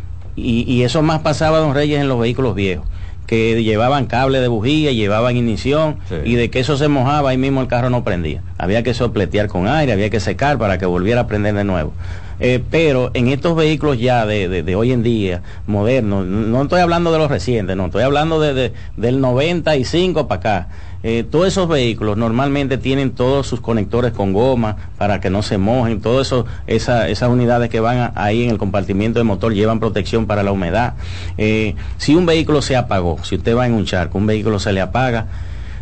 y, 0.40 0.64
y 0.70 0.82
eso 0.82 1.02
más 1.02 1.20
pasaba, 1.20 1.58
don 1.58 1.74
Reyes, 1.74 2.00
en 2.00 2.08
los 2.08 2.18
vehículos 2.18 2.54
viejos, 2.54 2.86
que 3.30 3.62
llevaban 3.62 4.06
cable 4.06 4.40
de 4.40 4.48
bujía, 4.48 4.90
llevaban 4.90 5.36
ignición 5.36 5.98
y 6.24 6.34
de 6.34 6.50
que 6.50 6.58
eso 6.58 6.76
se 6.76 6.88
mojaba, 6.88 7.30
ahí 7.30 7.38
mismo 7.38 7.60
el 7.60 7.68
carro 7.68 7.88
no 7.88 8.02
prendía. 8.02 8.42
Había 8.58 8.82
que 8.82 8.92
sopletear 8.92 9.46
con 9.46 9.68
aire, 9.68 9.92
había 9.92 10.10
que 10.10 10.18
secar 10.18 10.58
para 10.58 10.78
que 10.78 10.86
volviera 10.86 11.20
a 11.20 11.26
prender 11.28 11.54
de 11.54 11.62
nuevo. 11.62 11.92
Eh, 12.40 12.60
pero 12.70 13.12
en 13.14 13.28
estos 13.28 13.54
vehículos 13.54 14.00
ya 14.00 14.26
de, 14.26 14.74
hoy 14.74 14.90
en 14.90 15.04
día, 15.04 15.42
modernos, 15.68 16.26
no 16.26 16.62
estoy 16.62 16.80
hablando 16.80 17.12
de 17.12 17.18
los 17.18 17.30
recientes, 17.30 17.76
no, 17.76 17.86
estoy 17.86 18.02
hablando 18.02 18.40
de, 18.40 18.72
del 18.96 19.20
95 19.20 20.26
para 20.26 20.38
acá. 20.40 20.68
Eh, 21.02 21.24
todos 21.28 21.48
esos 21.48 21.66
vehículos 21.66 22.18
normalmente 22.18 22.76
tienen 22.76 23.12
todos 23.12 23.46
sus 23.46 23.60
conectores 23.60 24.12
con 24.12 24.34
goma 24.34 24.76
para 24.98 25.20
que 25.20 25.30
no 25.30 25.42
se 25.42 25.56
mojen, 25.56 26.00
todas 26.00 26.26
eso, 26.26 26.46
esas 26.66 27.28
unidades 27.30 27.70
que 27.70 27.80
van 27.80 28.12
ahí 28.16 28.44
en 28.44 28.50
el 28.50 28.58
compartimiento 28.58 29.18
de 29.18 29.24
motor 29.24 29.54
llevan 29.54 29.80
protección 29.80 30.26
para 30.26 30.42
la 30.42 30.52
humedad. 30.52 30.94
Eh, 31.38 31.74
si 31.96 32.14
un 32.14 32.26
vehículo 32.26 32.60
se 32.60 32.76
apagó, 32.76 33.18
si 33.24 33.36
usted 33.36 33.56
va 33.56 33.66
en 33.66 33.72
un 33.72 33.86
charco, 33.86 34.18
un 34.18 34.26
vehículo 34.26 34.58
se 34.58 34.72
le 34.72 34.82
apaga, 34.82 35.26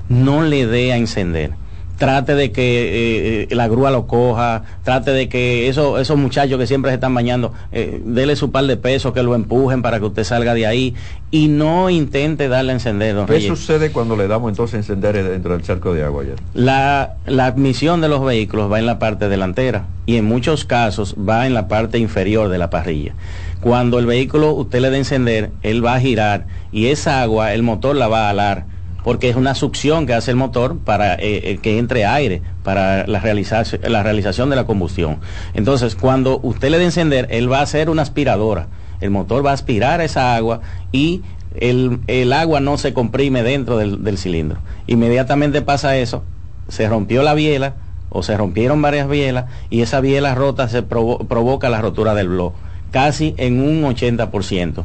no 0.08 0.42
le 0.42 0.66
dé 0.66 0.92
a 0.92 0.96
encender 0.96 1.52
trate 1.98 2.34
de 2.34 2.52
que 2.52 3.42
eh, 3.50 3.54
la 3.54 3.68
grúa 3.68 3.90
lo 3.90 4.06
coja, 4.06 4.62
trate 4.84 5.10
de 5.10 5.28
que 5.28 5.68
eso, 5.68 5.98
esos 5.98 6.16
muchachos 6.16 6.58
que 6.58 6.66
siempre 6.66 6.90
se 6.90 6.94
están 6.94 7.12
bañando, 7.12 7.52
eh, 7.72 8.00
dele 8.04 8.36
su 8.36 8.50
par 8.50 8.64
de 8.64 8.76
pesos, 8.76 9.12
que 9.12 9.22
lo 9.22 9.34
empujen 9.34 9.82
para 9.82 9.98
que 9.98 10.06
usted 10.06 10.24
salga 10.24 10.54
de 10.54 10.66
ahí 10.66 10.94
y 11.30 11.48
no 11.48 11.90
intente 11.90 12.48
darle 12.48 12.72
a 12.72 12.74
encender. 12.74 13.14
Don 13.14 13.26
¿Qué 13.26 13.40
sucede 13.40 13.90
cuando 13.90 14.16
le 14.16 14.28
damos 14.28 14.50
entonces 14.50 14.74
a 14.74 14.78
encender 14.78 15.22
dentro 15.28 15.52
del 15.52 15.62
charco 15.62 15.92
de 15.92 16.04
agua? 16.04 16.24
La, 16.54 17.16
la 17.26 17.46
admisión 17.46 18.00
de 18.00 18.08
los 18.08 18.24
vehículos 18.24 18.70
va 18.70 18.78
en 18.78 18.86
la 18.86 18.98
parte 18.98 19.28
delantera 19.28 19.86
y 20.06 20.16
en 20.16 20.24
muchos 20.24 20.64
casos 20.64 21.16
va 21.16 21.46
en 21.46 21.54
la 21.54 21.68
parte 21.68 21.98
inferior 21.98 22.48
de 22.48 22.58
la 22.58 22.70
parrilla. 22.70 23.14
Cuando 23.60 23.98
el 23.98 24.06
vehículo 24.06 24.52
usted 24.52 24.80
le 24.80 24.88
a 24.88 24.96
encender, 24.96 25.50
él 25.62 25.84
va 25.84 25.94
a 25.94 26.00
girar 26.00 26.46
y 26.70 26.86
esa 26.86 27.22
agua 27.22 27.52
el 27.52 27.64
motor 27.64 27.96
la 27.96 28.06
va 28.06 28.28
a 28.28 28.30
alar 28.30 28.77
porque 29.08 29.30
es 29.30 29.36
una 29.36 29.54
succión 29.54 30.04
que 30.04 30.12
hace 30.12 30.32
el 30.32 30.36
motor 30.36 30.80
para 30.80 31.14
eh, 31.14 31.40
eh, 31.52 31.58
que 31.62 31.78
entre 31.78 32.04
aire 32.04 32.42
para 32.62 33.06
la, 33.06 33.20
realización 33.20 34.50
de 34.50 34.54
la 34.54 34.66
combustión. 34.66 35.20
Entonces, 35.54 35.94
cuando 35.94 36.38
usted 36.42 36.68
le 36.68 36.78
dé 36.78 36.84
encender, 36.84 37.26
él 37.30 37.50
va 37.50 37.60
a 37.60 37.62
hacer 37.62 37.88
una 37.88 38.02
aspiradora. 38.02 38.66
el 39.00 39.08
motor 39.08 39.46
va 39.46 39.52
a 39.52 39.54
aspirar 39.54 40.02
esa 40.02 40.36
agua 40.36 40.60
y 40.92 41.22
el, 41.58 42.32
agua 42.34 42.60
no 42.60 42.76
se 42.76 42.92
comprime 42.92 43.42
dentro 43.42 43.78
del, 43.78 44.18
cilindro. 44.18 44.58
Inmediatamente 44.86 45.62
pasa 45.62 45.96
eso, 45.96 46.22
se 46.68 46.86
rompió 46.86 47.22
la 47.22 47.32
biela 47.32 47.76
o 48.10 48.22
se 48.22 48.36
rompieron 48.36 48.82
varias 48.82 49.08
bielas 49.08 49.46
y 49.70 49.80
esa 49.80 50.02
biela 50.02 50.34
rota 50.34 50.68
se 50.68 50.82
provoca 50.82 51.70
la 51.70 51.80
rotura 51.80 52.12
del 52.12 52.28
bloque, 52.28 52.58
casi 52.90 53.34
en 53.38 53.62
un 53.62 53.84
80%. 53.84 54.84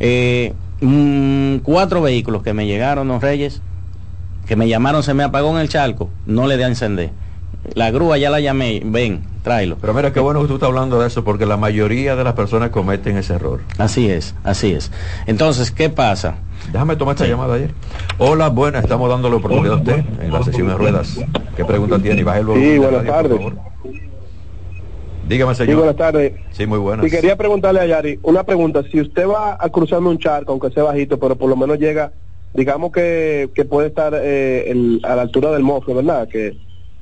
Eh, 0.00 0.52
mm, 0.80 1.56
cuatro 1.58 2.02
vehículos 2.02 2.42
que 2.42 2.54
me 2.54 2.66
llegaron, 2.66 3.08
los 3.08 3.22
Reyes, 3.22 3.62
que 4.46 4.56
me 4.56 4.68
llamaron, 4.68 5.02
se 5.02 5.14
me 5.14 5.22
apagó 5.22 5.50
en 5.50 5.58
el 5.58 5.68
charco, 5.68 6.10
no 6.26 6.46
le 6.46 6.56
di 6.56 6.62
a 6.62 6.68
encender. 6.68 7.10
La 7.74 7.90
grúa 7.90 8.18
ya 8.18 8.30
la 8.30 8.40
llamé, 8.40 8.80
ven, 8.84 9.22
tráelo. 9.42 9.76
Pero 9.80 9.92
mira, 9.92 10.12
qué 10.12 10.20
bueno 10.20 10.40
que 10.40 10.48
tú 10.48 10.54
estás 10.54 10.68
hablando 10.68 11.00
de 11.00 11.08
eso, 11.08 11.24
porque 11.24 11.44
la 11.44 11.56
mayoría 11.56 12.16
de 12.16 12.24
las 12.24 12.34
personas 12.34 12.70
cometen 12.70 13.16
ese 13.16 13.34
error. 13.34 13.60
Así 13.76 14.08
es, 14.08 14.34
así 14.44 14.72
es. 14.72 14.90
Entonces, 15.26 15.70
¿qué 15.70 15.90
pasa? 15.90 16.36
Déjame 16.72 16.96
tomar 16.96 17.14
esta 17.14 17.26
llamada 17.26 17.54
ayer. 17.54 17.72
Hola, 18.18 18.48
buenas, 18.48 18.84
estamos 18.84 19.08
dándole 19.10 19.36
oportunidad 19.36 19.74
a 19.74 19.78
usted 19.78 20.04
en 20.20 20.32
la 20.32 20.42
sesión 20.42 20.68
de 20.68 20.74
ruedas. 20.74 21.18
¿Qué 21.56 21.64
pregunta 21.64 21.98
tiene? 21.98 22.22
Y 22.22 22.24
el 22.24 22.46
Sí, 22.54 22.78
buenas 22.78 23.04
tardes. 23.04 23.40
Dígame, 25.28 25.54
señor. 25.54 25.70
Sí, 25.70 25.76
buenas 25.76 25.96
tardes. 25.96 26.32
Sí, 26.52 26.66
muy 26.66 26.78
buenas. 26.78 27.06
Y 27.06 27.10
quería 27.10 27.36
preguntarle 27.36 27.80
a 27.80 27.86
Yari 27.86 28.18
una 28.22 28.44
pregunta. 28.44 28.82
Si 28.90 29.00
usted 29.00 29.26
va 29.26 29.56
a 29.60 29.68
cruzarme 29.68 30.08
un 30.08 30.18
charco, 30.18 30.52
aunque 30.52 30.70
sea 30.70 30.84
bajito, 30.84 31.18
pero 31.18 31.36
por 31.36 31.50
lo 31.50 31.56
menos 31.56 31.78
llega, 31.78 32.12
digamos 32.54 32.92
que, 32.92 33.50
que 33.54 33.64
puede 33.64 33.88
estar 33.88 34.14
eh, 34.16 34.98
a 35.02 35.14
la 35.14 35.22
altura 35.22 35.52
del 35.52 35.62
mofle, 35.62 35.94
¿verdad? 35.94 36.28
Que 36.28 36.56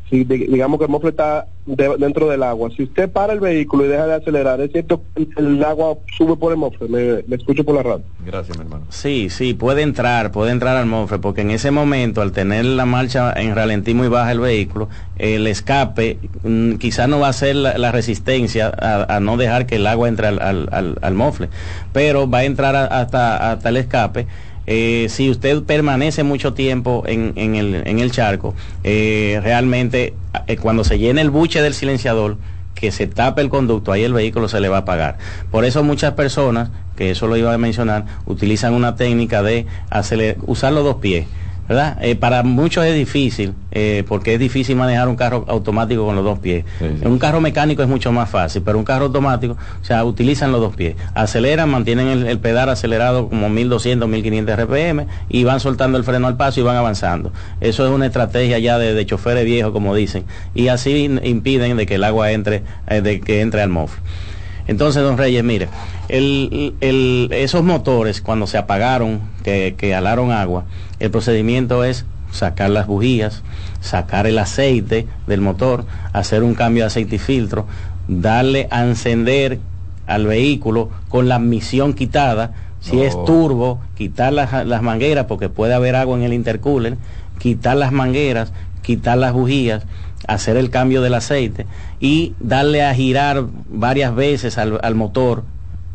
si 0.08 0.22
digamos 0.24 0.78
que 0.78 0.84
el 0.84 0.90
mofle 0.90 1.10
está 1.10 1.46
dentro 1.66 2.28
del 2.28 2.44
agua, 2.44 2.70
si 2.76 2.84
usted 2.84 3.10
para 3.10 3.32
el 3.32 3.40
vehículo 3.40 3.84
y 3.84 3.88
deja 3.88 4.06
de 4.06 4.14
acelerar, 4.14 4.60
es 4.60 4.70
cierto 4.70 5.02
el, 5.16 5.64
agua 5.64 5.96
sube 6.16 6.36
por 6.36 6.52
el 6.52 6.58
mofle, 6.58 7.24
me, 7.26 7.34
escucho 7.34 7.64
por 7.64 7.74
la 7.74 7.82
radio. 7.82 8.04
Gracias, 8.24 8.56
mi 8.56 8.64
hermano. 8.64 8.84
Sí, 8.88 9.30
sí, 9.30 9.52
puede 9.52 9.82
entrar, 9.82 10.30
puede 10.30 10.52
entrar 10.52 10.76
al 10.76 10.86
mofle, 10.86 11.18
porque 11.18 11.40
en 11.40 11.50
ese 11.50 11.72
momento, 11.72 12.22
al 12.22 12.30
tener 12.30 12.64
la 12.64 12.86
marcha 12.86 13.32
en 13.34 13.56
ralentí 13.56 13.94
muy 13.94 14.06
baja 14.06 14.30
el 14.30 14.38
vehículo, 14.38 14.88
el 15.18 15.48
escape 15.48 16.18
mm, 16.44 16.74
quizás 16.74 17.08
no 17.08 17.18
va 17.18 17.28
a 17.28 17.32
ser 17.32 17.56
la, 17.56 17.90
resistencia 17.90 18.72
a, 18.78 19.18
no 19.18 19.36
dejar 19.36 19.66
que 19.66 19.76
el 19.76 19.86
agua 19.88 20.06
entre 20.06 20.28
al, 20.28 20.40
al, 20.40 20.98
al, 21.00 21.14
mofle, 21.14 21.48
pero 21.92 22.30
va 22.30 22.38
a 22.38 22.44
entrar 22.44 22.76
hasta, 22.76 23.50
hasta 23.50 23.68
el 23.70 23.76
escape 23.76 24.26
eh, 24.66 25.06
si 25.08 25.30
usted 25.30 25.62
permanece 25.62 26.24
mucho 26.24 26.52
tiempo 26.54 27.04
en, 27.06 27.32
el, 27.36 28.10
charco, 28.10 28.54
eh, 28.82 29.40
realmente 29.42 30.14
eh, 30.46 30.56
cuando 30.56 30.82
se 30.84 30.98
llene 30.98 31.20
el 31.20 31.30
buche 31.30 31.62
del 31.62 31.74
silenciador, 31.74 32.36
que 32.74 32.90
se 32.92 33.06
tape 33.06 33.40
el 33.40 33.48
conducto, 33.48 33.92
ahí 33.92 34.04
el 34.04 34.12
vehículo 34.12 34.48
se 34.48 34.60
le 34.60 34.68
va 34.68 34.78
a 34.78 34.80
apagar. 34.80 35.18
Por 35.50 35.64
eso 35.64 35.82
muchas 35.82 36.12
personas, 36.12 36.70
que 36.96 37.10
eso 37.10 37.26
lo 37.26 37.36
iba 37.36 37.52
a 37.52 37.58
mencionar, 37.58 38.04
utilizan 38.26 38.74
una 38.74 38.96
técnica 38.96 39.42
de 39.42 39.66
usar 40.46 40.72
los 40.72 40.84
dos 40.84 40.96
pies 40.96 41.26
¿verdad? 41.68 41.98
Eh, 42.00 42.16
para 42.16 42.42
muchos 42.42 42.84
es 42.84 42.94
difícil, 42.94 43.54
eh, 43.72 44.04
porque 44.06 44.34
es 44.34 44.40
difícil 44.40 44.76
manejar 44.76 45.08
un 45.08 45.16
carro 45.16 45.44
automático 45.48 46.04
con 46.06 46.16
los 46.16 46.24
dos 46.24 46.38
pies. 46.38 46.64
Un 47.02 47.18
carro 47.18 47.40
mecánico 47.40 47.82
es 47.82 47.88
mucho 47.88 48.12
más 48.12 48.30
fácil, 48.30 48.62
pero 48.62 48.78
un 48.78 48.84
carro 48.84 49.06
automático, 49.06 49.56
o 49.80 49.84
sea, 49.84 50.04
utilizan 50.04 50.52
los 50.52 50.60
dos 50.60 50.76
pies. 50.76 50.96
Aceleran, 51.14 51.68
mantienen 51.68 52.26
el, 52.26 52.38
pedal 52.38 52.68
acelerado 52.68 53.28
como 53.28 53.48
1200, 53.48 54.08
1500 54.08 54.56
RPM 54.60 55.06
y 55.28 55.44
van 55.44 55.60
soltando 55.60 55.98
el 55.98 56.04
freno 56.04 56.26
al 56.26 56.36
paso 56.36 56.60
y 56.60 56.62
van 56.62 56.76
avanzando. 56.76 57.32
Eso 57.60 57.86
es 57.86 57.92
una 57.92 58.06
estrategia 58.06 58.58
ya 58.58 58.78
de, 58.78 58.94
de 58.94 59.06
choferes 59.06 59.44
viejos, 59.44 59.72
como 59.72 59.94
dicen, 59.94 60.24
y 60.54 60.68
así 60.68 61.10
impiden 61.22 61.76
de 61.76 61.86
que 61.86 61.96
el 61.96 62.04
agua 62.04 62.32
entre, 62.32 62.62
eh, 62.88 63.00
de 63.00 63.20
que 63.20 63.40
entre 63.40 63.62
al 63.62 63.70
mofle. 63.70 64.00
Entonces, 64.68 65.02
don 65.02 65.16
Reyes, 65.16 65.44
mire, 65.44 65.68
esos 66.08 67.62
motores 67.62 68.20
cuando 68.20 68.46
se 68.46 68.58
apagaron, 68.58 69.20
que, 69.42 69.74
que 69.78 69.94
alaron 69.94 70.32
agua, 70.32 70.64
el 70.98 71.10
procedimiento 71.10 71.84
es 71.84 72.04
sacar 72.32 72.70
las 72.70 72.86
bujías, 72.86 73.42
sacar 73.80 74.26
el 74.26 74.38
aceite 74.38 75.06
del 75.26 75.40
motor, 75.40 75.84
hacer 76.12 76.42
un 76.42 76.54
cambio 76.54 76.84
de 76.84 76.88
aceite 76.88 77.16
y 77.16 77.18
filtro, 77.18 77.66
darle 78.08 78.68
a 78.70 78.84
encender 78.84 79.58
al 80.06 80.26
vehículo 80.26 80.90
con 81.08 81.28
la 81.28 81.36
admisión 81.36 81.94
quitada, 81.94 82.52
si 82.80 83.02
es 83.02 83.14
turbo, 83.24 83.80
quitar 83.96 84.32
las, 84.32 84.64
las, 84.64 84.82
mangueras 84.82 85.26
porque 85.26 85.48
puede 85.48 85.74
haber 85.74 85.96
agua 85.96 86.16
en 86.16 86.22
el 86.22 86.32
intercooler, 86.32 86.96
quitar 87.38 87.76
las 87.76 87.90
mangueras, 87.90 88.52
quitar 88.82 89.18
las 89.18 89.32
bujías, 89.32 89.84
hacer 90.26 90.56
el 90.56 90.70
cambio 90.70 91.02
del 91.02 91.14
aceite 91.14 91.66
y 92.00 92.34
darle 92.40 92.84
a 92.84 92.94
girar 92.94 93.44
varias 93.68 94.14
veces 94.14 94.58
al, 94.58 94.94
motor 94.94 95.44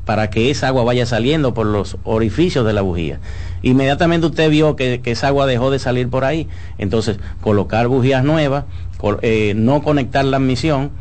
para 0.06 0.30
que 0.30 0.50
esa 0.50 0.68
agua 0.68 0.84
vaya 0.84 1.06
saliendo 1.06 1.54
por 1.54 1.66
los 1.66 1.98
orificios 2.04 2.66
de 2.66 2.74
la 2.74 2.82
bujía. 2.82 3.20
Inmediatamente 3.62 4.28
usted 4.28 4.50
vio 4.50 4.76
que, 4.76 5.02
esa 5.06 5.28
agua 5.28 5.46
dejó 5.46 5.72
de 5.72 5.80
salir 5.80 6.10
por 6.10 6.26
ahí, 6.26 6.48
entonces 6.78 7.18
colocar 7.42 7.88
bujías 7.88 8.24
nuevas, 8.24 8.66
eh, 9.22 9.54
no 9.56 9.84
conectar 9.84 10.26
la 10.26 10.38
admisión, 10.38 10.92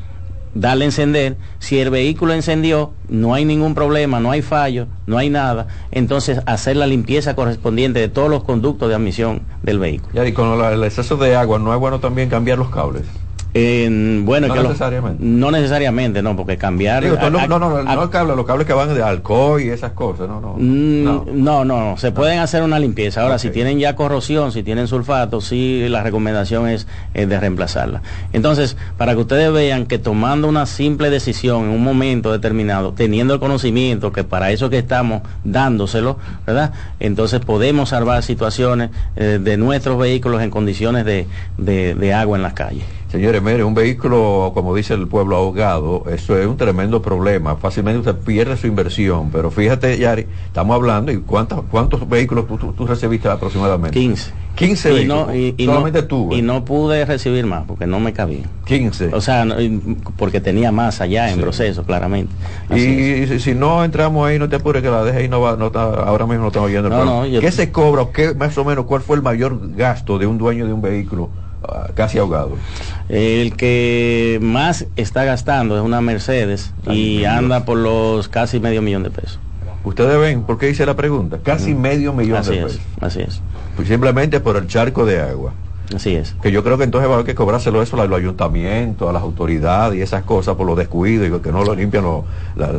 darle 0.55 0.85
a 0.85 0.89
encender, 0.89 1.37
si 1.59 1.79
el 1.79 1.91
vehículo 1.91 2.33
encendió, 2.33 2.93
no 3.09 3.35
hay 3.35 3.45
ningún 3.45 3.75
problema, 3.75 4.21
no 4.21 4.31
hay 4.31 4.43
fallo, 4.43 4.87
no 5.07 5.19
hay 5.19 5.31
nada, 5.31 5.69
entonces 5.91 6.41
hacer 6.47 6.77
la 6.77 6.87
limpieza 6.87 7.35
correspondiente 7.35 8.01
de 8.01 8.09
todos 8.09 8.31
los 8.31 8.45
conductos 8.45 8.89
de 8.89 8.95
admisión 8.95 9.43
del 9.63 9.79
vehículo. 9.79 10.27
y 10.27 10.33
con 10.33 10.61
el 10.65 10.85
exceso 10.85 11.17
de 11.17 11.37
agua, 11.37 11.59
¿no 11.59 11.73
es 11.73 11.81
bueno 11.81 12.01
también 12.01 12.29
cambiar 12.29 12.59
los 12.59 12.71
cables? 12.71 13.03
Bueno, 13.53 14.47
no 14.47 14.63
necesariamente. 14.63 15.25
no 15.25 15.51
necesariamente, 15.51 16.23
no, 16.23 16.37
porque 16.37 16.57
cambiar. 16.57 17.03
no, 17.03 17.31
no, 17.31 17.47
no, 17.47 17.59
no, 17.59 17.79
el 17.81 18.11
cable, 18.11 18.37
los 18.37 18.47
cables 18.47 18.67
que 18.67 18.73
van 18.73 18.95
de 18.95 19.03
alcohol 19.03 19.61
y 19.61 19.71
esas 19.71 19.93
cosas, 19.93 20.29
no, 20.29 20.41
no. 20.41 20.55
Mm, 20.57 21.43
no, 21.43 21.65
no, 21.65 21.97
se 21.97 22.13
pueden 22.13 22.39
hacer 22.39 22.63
una 22.63 22.79
limpieza. 22.79 23.23
Ahora, 23.23 23.39
si 23.39 23.51
tienen 23.51 23.79
ya 23.79 23.97
corrosión, 23.97 24.53
si 24.53 24.63
tienen 24.63 24.87
sulfato, 24.87 25.41
sí, 25.41 25.87
la 25.89 26.03
recomendación 26.03 26.69
es, 26.69 26.87
de 27.15 27.41
reemplazarla. 27.41 28.03
Entonces, 28.33 28.77
para 28.97 29.15
que 29.15 29.21
ustedes 29.21 29.53
vean 29.53 29.87
que 29.87 29.99
tomando 29.99 30.49
una 30.49 30.67
simple 30.67 31.11
decisión 31.11 31.65
en 31.65 31.71
un 31.71 31.83
momento 31.83 32.31
determinado, 32.33 32.93
teniendo 32.93 33.35
el 33.35 33.41
conocimiento 33.41 34.13
que 34.13 34.23
para 34.23 34.53
eso 34.53 34.71
que 34.71 34.79
estamos 34.79 35.23
dándoselo, 35.43 36.19
¿verdad? 36.47 36.73
Entonces 37.01 37.41
podemos 37.41 37.89
salvar 37.89 38.23
situaciones 38.23 38.91
eh, 39.17 39.39
de 39.43 39.57
nuestros 39.57 39.99
vehículos 39.99 40.43
en 40.43 40.51
condiciones 40.51 41.05
de, 41.05 41.27
de 41.57 42.15
agua 42.15 42.37
en 42.37 42.43
las 42.43 42.53
calles. 42.53 43.00
Señores, 43.11 43.43
mire, 43.43 43.65
un 43.65 43.75
vehículo, 43.75 44.53
como 44.55 44.73
dice 44.73 44.95
el 44.95 45.09
pueblo 45.09 45.35
ahogado, 45.35 46.05
eso 46.09 46.39
es 46.39 46.47
un 46.47 46.57
tremendo 46.57 47.03
problema. 47.03 47.57
Fácilmente 47.57 47.99
usted 47.99 48.15
pierde 48.15 48.57
su 48.57 48.69
inversión. 48.69 49.31
Pero 49.33 49.51
fíjate, 49.51 49.99
Yari, 49.99 50.27
estamos 50.47 50.77
hablando, 50.77 51.11
¿y 51.11 51.19
cuántos, 51.19 51.65
cuántos 51.73 52.09
vehículos 52.09 52.47
tú, 52.47 52.87
recibiste 52.87 53.29
aproximadamente? 53.29 53.99
15. 53.99 54.31
15 54.55 54.93
vehículos. 54.93 55.35
y, 55.35 55.65
Solamente 55.65 56.03
tú. 56.05 56.33
Y 56.33 56.43
no 56.43 56.65
pude 56.65 57.05
recibir 57.05 57.47
más 57.47 57.65
porque 57.67 57.85
no 57.85 57.99
me 57.99 58.13
cabía. 58.13 58.45
15. 58.67 59.07
O 59.13 59.21
sea, 59.21 59.45
porque 60.17 60.41
tenía 60.41 60.71
más 60.71 61.01
allá 61.01 61.33
en 61.33 61.41
proceso, 61.41 61.83
claramente. 61.83 62.33
y 62.73 63.41
si, 63.41 63.55
no 63.55 63.85
entramos 63.85 64.29
ahí, 64.29 64.39
no 64.39 64.49
te 64.49 64.55
apures 64.55 64.85
que 64.85 64.89
la 64.89 65.03
deje 65.03 65.19
ahí, 65.19 65.29
no 65.29 65.41
va, 65.41 65.57
no 65.57 65.67
está, 65.67 65.83
ahora 65.83 66.27
mismo 66.27 66.43
no 66.43 66.49
estamos 66.49 66.69
oyendo 66.69 66.87
el 66.87 66.95
no, 66.95 67.27
no, 67.27 67.41
¿Qué 67.41 67.51
se 67.51 67.73
cobra? 67.73 68.07
¿Qué, 68.15 68.35
más 68.35 68.57
o 68.57 68.65
menos, 68.65 68.85
cuál 68.85 69.01
fue 69.01 69.17
el 69.17 69.23
mayor 69.23 69.75
gasto 69.75 70.17
de 70.17 70.29
un 70.29 70.39
dueño 70.39 70.65
de 70.65 70.73
un 70.73 70.81
vehículo? 70.81 71.29
Casi 71.95 72.19
ahogado. 72.19 72.53
El 73.09 73.57
que 73.57 74.39
más 74.43 74.87
está 74.97 75.25
gastando 75.25 75.77
es 75.77 75.83
una 75.83 76.01
Mercedes 76.01 76.73
y 76.91 77.25
anda 77.25 77.65
por 77.65 77.77
los 77.77 78.29
casi 78.29 78.61
medio 78.61 78.83
millón 78.83 79.03
de 79.03 79.11
pesos. 79.11 79.39
Ustedes 79.85 80.19
ven, 80.19 80.43
¿por 80.43 80.59
qué 80.59 80.71
hice 80.71 80.85
la 80.85 80.95
pregunta? 80.95 81.39
Casi 81.43 81.75
medio 81.75 82.13
millón 82.13 82.43
de 82.45 82.51
pesos. 82.51 82.81
así 83.01 83.21
es. 83.21 83.41
Pues 83.77 83.89
simplemente 83.89 84.41
por 84.41 84.57
el 84.57 84.67
charco 84.67 85.07
de 85.07 85.21
agua. 85.21 85.53
Así 85.95 86.15
es. 86.15 86.35
Que 86.41 86.53
yo 86.53 86.63
creo 86.63 86.79
que 86.79 86.85
entonces 86.85 87.09
va 87.09 87.15
a 87.15 87.17
haber 87.17 87.27
que 87.27 87.35
cobrárselo 87.35 87.83
eso 87.83 88.01
a 88.01 88.07
los 88.07 88.19
ayuntamientos, 88.19 89.09
a 89.09 89.13
las 89.13 89.23
autoridades 89.23 89.99
y 89.99 90.03
esas 90.03 90.23
cosas 90.23 90.55
por 90.55 90.67
los 90.67 90.77
descuidos 90.77 91.29
y 91.29 91.43
que 91.43 91.51
no 91.51 91.65
lo 91.65 91.75
limpian 91.75 92.05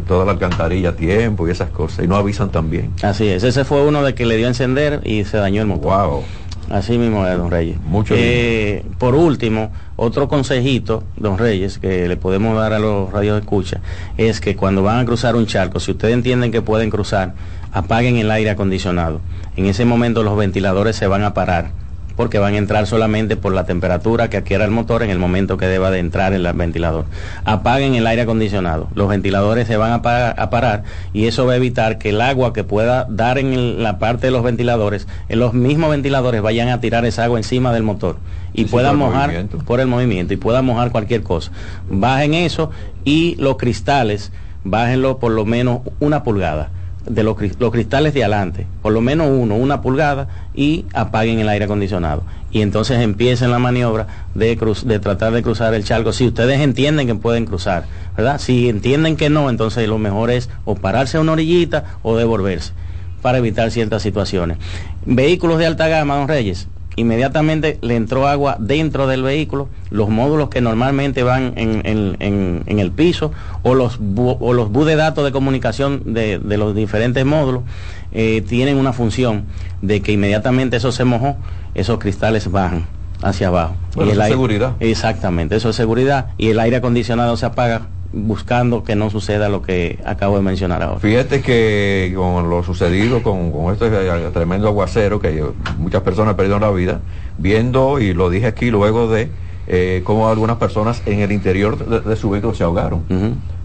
toda 0.07 0.25
la 0.25 0.31
alcantarilla 0.31 0.89
a 0.89 0.95
tiempo 0.95 1.47
y 1.47 1.51
esas 1.51 1.69
cosas. 1.71 2.05
Y 2.05 2.07
no 2.07 2.15
avisan 2.15 2.51
también. 2.51 2.93
Así 3.01 3.27
es. 3.27 3.43
Ese 3.43 3.65
fue 3.65 3.85
uno 3.85 4.03
de 4.03 4.15
que 4.15 4.25
le 4.25 4.37
dio 4.37 4.45
a 4.45 4.49
encender 4.49 5.01
y 5.03 5.25
se 5.25 5.37
dañó 5.37 5.61
el 5.61 5.67
motor. 5.67 6.07
Wow. 6.07 6.23
Así 6.71 6.97
mismo 6.97 7.27
es, 7.27 7.37
don 7.37 7.51
Reyes. 7.51 7.81
Mucho 7.81 8.13
eh, 8.17 8.85
Por 8.97 9.13
último, 9.13 9.71
otro 9.97 10.29
consejito, 10.29 11.03
don 11.17 11.37
Reyes, 11.37 11.79
que 11.79 12.07
le 12.07 12.15
podemos 12.15 12.55
dar 12.55 12.71
a 12.71 12.79
los 12.79 13.11
radios 13.11 13.35
de 13.35 13.41
escucha, 13.41 13.81
es 14.17 14.39
que 14.39 14.55
cuando 14.55 14.81
van 14.81 14.99
a 14.99 15.05
cruzar 15.05 15.35
un 15.35 15.47
charco, 15.47 15.81
si 15.81 15.91
ustedes 15.91 16.13
entienden 16.13 16.49
que 16.49 16.61
pueden 16.61 16.89
cruzar, 16.89 17.33
apaguen 17.73 18.15
el 18.15 18.31
aire 18.31 18.51
acondicionado. 18.51 19.19
En 19.57 19.65
ese 19.65 19.83
momento 19.83 20.23
los 20.23 20.37
ventiladores 20.37 20.95
se 20.95 21.07
van 21.07 21.23
a 21.23 21.33
parar 21.33 21.80
porque 22.15 22.39
van 22.39 22.53
a 22.55 22.57
entrar 22.57 22.87
solamente 22.87 23.37
por 23.37 23.53
la 23.53 23.65
temperatura 23.65 24.29
que 24.29 24.37
adquiera 24.37 24.65
el 24.65 24.71
motor 24.71 25.03
en 25.03 25.09
el 25.09 25.19
momento 25.19 25.57
que 25.57 25.67
deba 25.67 25.91
de 25.91 25.99
entrar 25.99 26.33
en 26.33 26.45
el 26.45 26.53
ventilador. 26.53 27.05
Apaguen 27.45 27.95
el 27.95 28.07
aire 28.07 28.23
acondicionado, 28.23 28.87
los 28.95 29.09
ventiladores 29.09 29.67
se 29.67 29.77
van 29.77 29.91
a, 29.93 30.01
parar 30.01 30.83
y 31.13 31.25
eso 31.25 31.45
va 31.45 31.53
a 31.53 31.55
evitar 31.55 31.97
que 31.97 32.09
el 32.09 32.21
agua 32.21 32.53
que 32.53 32.63
pueda 32.63 33.05
dar 33.09 33.37
en 33.37 33.81
la 33.83 33.99
parte 33.99 34.27
de 34.27 34.31
los 34.31 34.43
ventiladores, 34.43 35.07
en 35.29 35.39
los 35.39 35.53
mismos 35.53 35.91
ventiladores 35.91 36.41
vayan 36.41 36.69
a 36.69 36.79
tirar 36.79 37.05
esa 37.05 37.23
agua 37.23 37.39
encima 37.39 37.73
del 37.73 37.83
motor 37.83 38.17
y 38.53 38.65
puedan 38.65 38.97
mojar 38.97 39.45
por 39.65 39.79
el 39.79 39.87
movimiento 39.87 40.33
y 40.33 40.37
puedan 40.37 40.65
mojar 40.65 40.91
cualquier 40.91 41.23
cosa. 41.23 41.51
Bajen 41.89 42.33
eso 42.33 42.71
y 43.03 43.35
los 43.35 43.57
cristales 43.57 44.31
bájenlo 44.63 45.17
por 45.17 45.31
lo 45.31 45.45
menos 45.45 45.79
una 45.99 46.23
pulgada 46.23 46.69
de 47.05 47.23
los, 47.23 47.35
los, 47.59 47.71
cristales 47.71 48.13
de 48.13 48.23
adelante, 48.23 48.67
por 48.81 48.93
lo 48.93 49.01
menos 49.01 49.27
uno, 49.31 49.55
una 49.55 49.81
pulgada, 49.81 50.27
y 50.53 50.85
apaguen 50.93 51.39
el 51.39 51.49
aire 51.49 51.65
acondicionado. 51.65 52.23
Y 52.51 52.61
entonces 52.61 52.99
empiecen 53.01 53.51
la 53.51 53.59
maniobra 53.59 54.07
de, 54.35 54.57
cruz, 54.57 54.85
de 54.85 54.99
tratar 54.99 55.33
de 55.33 55.41
cruzar 55.41 55.73
el 55.73 55.83
charco. 55.83 56.13
Si 56.13 56.27
ustedes 56.27 56.59
entienden 56.59 57.07
que 57.07 57.15
pueden 57.15 57.45
cruzar, 57.45 57.85
¿verdad? 58.15 58.39
Si 58.39 58.69
entienden 58.69 59.15
que 59.15 59.29
no, 59.29 59.49
entonces 59.49 59.87
lo 59.87 59.97
mejor 59.97 60.31
es 60.31 60.49
o 60.65 60.75
pararse 60.75 61.17
a 61.17 61.21
una 61.21 61.31
orillita 61.31 61.85
o 62.03 62.17
devolverse 62.17 62.73
para 63.21 63.37
evitar 63.37 63.71
ciertas 63.71 64.01
situaciones. 64.01 64.57
Vehículos 65.05 65.59
de 65.59 65.67
alta 65.67 65.87
gama, 65.87 66.17
don 66.17 66.27
Reyes, 66.27 66.67
inmediatamente 66.95 67.77
le 67.81 67.95
entró 67.95 68.27
agua 68.27 68.57
dentro 68.59 69.07
del 69.07 69.23
vehículo, 69.23 69.69
los 69.89 70.09
módulos 70.09 70.49
que 70.49 70.61
normalmente 70.61 71.23
van 71.23 71.53
en, 71.55 72.63
el 72.67 72.91
piso 72.91 73.31
o 73.63 73.75
los, 73.75 73.99
o 74.15 74.53
los 74.53 74.71
bus 74.71 74.85
de 74.85 74.95
datos 74.95 75.23
de 75.23 75.31
comunicación 75.31 76.13
de, 76.13 76.39
los 76.39 76.75
diferentes 76.75 77.25
módulos 77.25 77.63
eh, 78.11 78.43
tienen 78.47 78.77
una 78.77 78.93
función 78.93 79.45
de 79.81 80.01
que 80.01 80.11
inmediatamente 80.11 80.77
eso 80.77 80.91
se 80.91 81.05
mojó, 81.05 81.37
esos 81.75 81.99
cristales 81.99 82.51
bajan 82.51 82.85
hacia 83.21 83.47
abajo. 83.47 83.75
y 83.95 84.09
el 84.09 84.21
seguridad. 84.23 84.75
Exactamente, 84.79 85.55
eso 85.55 85.69
es 85.69 85.75
seguridad 85.75 86.27
y 86.37 86.49
el 86.49 86.59
aire 86.59 86.77
acondicionado 86.77 87.37
se 87.37 87.45
apaga 87.45 87.87
buscando 88.13 88.83
que 88.83 88.95
no 88.95 89.09
suceda 89.09 89.49
lo 89.49 89.61
que 89.61 89.99
acabo 90.05 90.35
de 90.35 90.41
mencionar 90.43 90.83
ahora. 90.83 90.99
Fíjate 90.99 91.41
que 91.41 92.13
con 92.15 92.49
lo 92.49 92.63
sucedido 92.63 93.23
con, 93.23 93.51
con 93.51 93.73
este 93.73 93.89
tremendo 94.31 94.67
aguacero 94.67 95.19
que 95.19 95.43
muchas 95.77 96.01
personas 96.01 96.35
perdieron 96.35 96.61
la 96.61 96.71
vida, 96.71 97.01
viendo, 97.37 97.99
y 97.99 98.13
lo 98.13 98.29
dije 98.29 98.47
aquí 98.47 98.71
luego 98.71 99.07
de 99.07 99.29
eh, 99.67 100.01
cómo 100.03 100.29
algunas 100.29 100.57
personas 100.57 101.01
en 101.05 101.19
el 101.19 101.31
interior 101.31 102.03
de, 102.03 102.15
su 102.15 102.29
vehículo 102.29 102.53
se 102.53 102.63
ahogaron. 102.63 103.03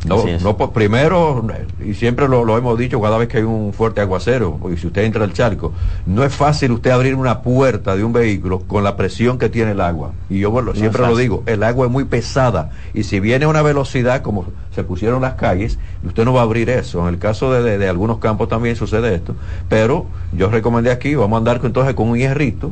No, 0.05 0.25
no 0.41 0.57
primero, 0.73 1.45
y 1.85 1.95
siempre 1.95 2.29
lo, 2.29 2.57
hemos 2.57 2.79
dicho 2.79 3.01
cada 3.01 3.19
vez 3.19 3.29
que 3.29 3.39
hay 3.39 3.43
un 3.43 3.73
fuerte 3.73 4.01
aguacero, 4.01 4.61
y 4.73 4.77
si 4.77 4.87
usted 4.87 5.03
entra 5.03 5.25
al 5.25 5.33
charco, 5.33 5.73
no 6.05 6.23
es 6.23 6.33
fácil 6.33 6.73
usted 6.73 6.91
abrir 6.91 7.17
una 7.17 7.43
puerta 7.43 7.97
de 7.97 8.05
un 8.05 8.13
vehículo 8.13 8.61
con 8.61 8.85
la 8.85 8.97
presión 8.97 9.39
que 9.39 9.49
tiene 9.49 9.73
el 9.73 9.81
agua. 9.81 10.13
Y 10.31 10.39
yo 10.39 10.51
bueno, 10.51 10.75
siempre 10.75 11.03
lo 11.03 11.17
digo, 11.17 11.43
el 11.47 11.63
agua 11.63 11.87
es 11.87 11.93
muy 11.93 12.05
pesada, 12.05 12.71
y 12.95 13.03
si 13.03 13.19
viene 13.19 13.47
a 13.47 13.49
una 13.49 13.63
velocidad 13.63 14.23
como 14.23 14.47
se 14.75 14.85
pusieron 14.85 15.23
las 15.23 15.35
calles, 15.35 15.79
usted 16.05 16.25
no 16.25 16.33
va 16.33 16.41
a 16.41 16.45
abrir 16.45 16.71
eso. 16.71 17.01
En 17.09 17.15
el 17.15 17.19
caso 17.19 17.53
de, 17.53 17.79
de 17.79 17.89
algunos 17.89 18.19
campos 18.19 18.49
también 18.49 18.77
sucede 18.77 19.15
esto. 19.15 19.35
Pero 19.69 20.07
yo 20.33 20.51
recomendé 20.51 20.91
aquí, 20.91 21.15
vamos 21.15 21.37
a 21.37 21.39
andar 21.39 21.61
entonces 21.65 21.95
con 21.95 22.11
un 22.11 22.19
hierrito, 22.19 22.71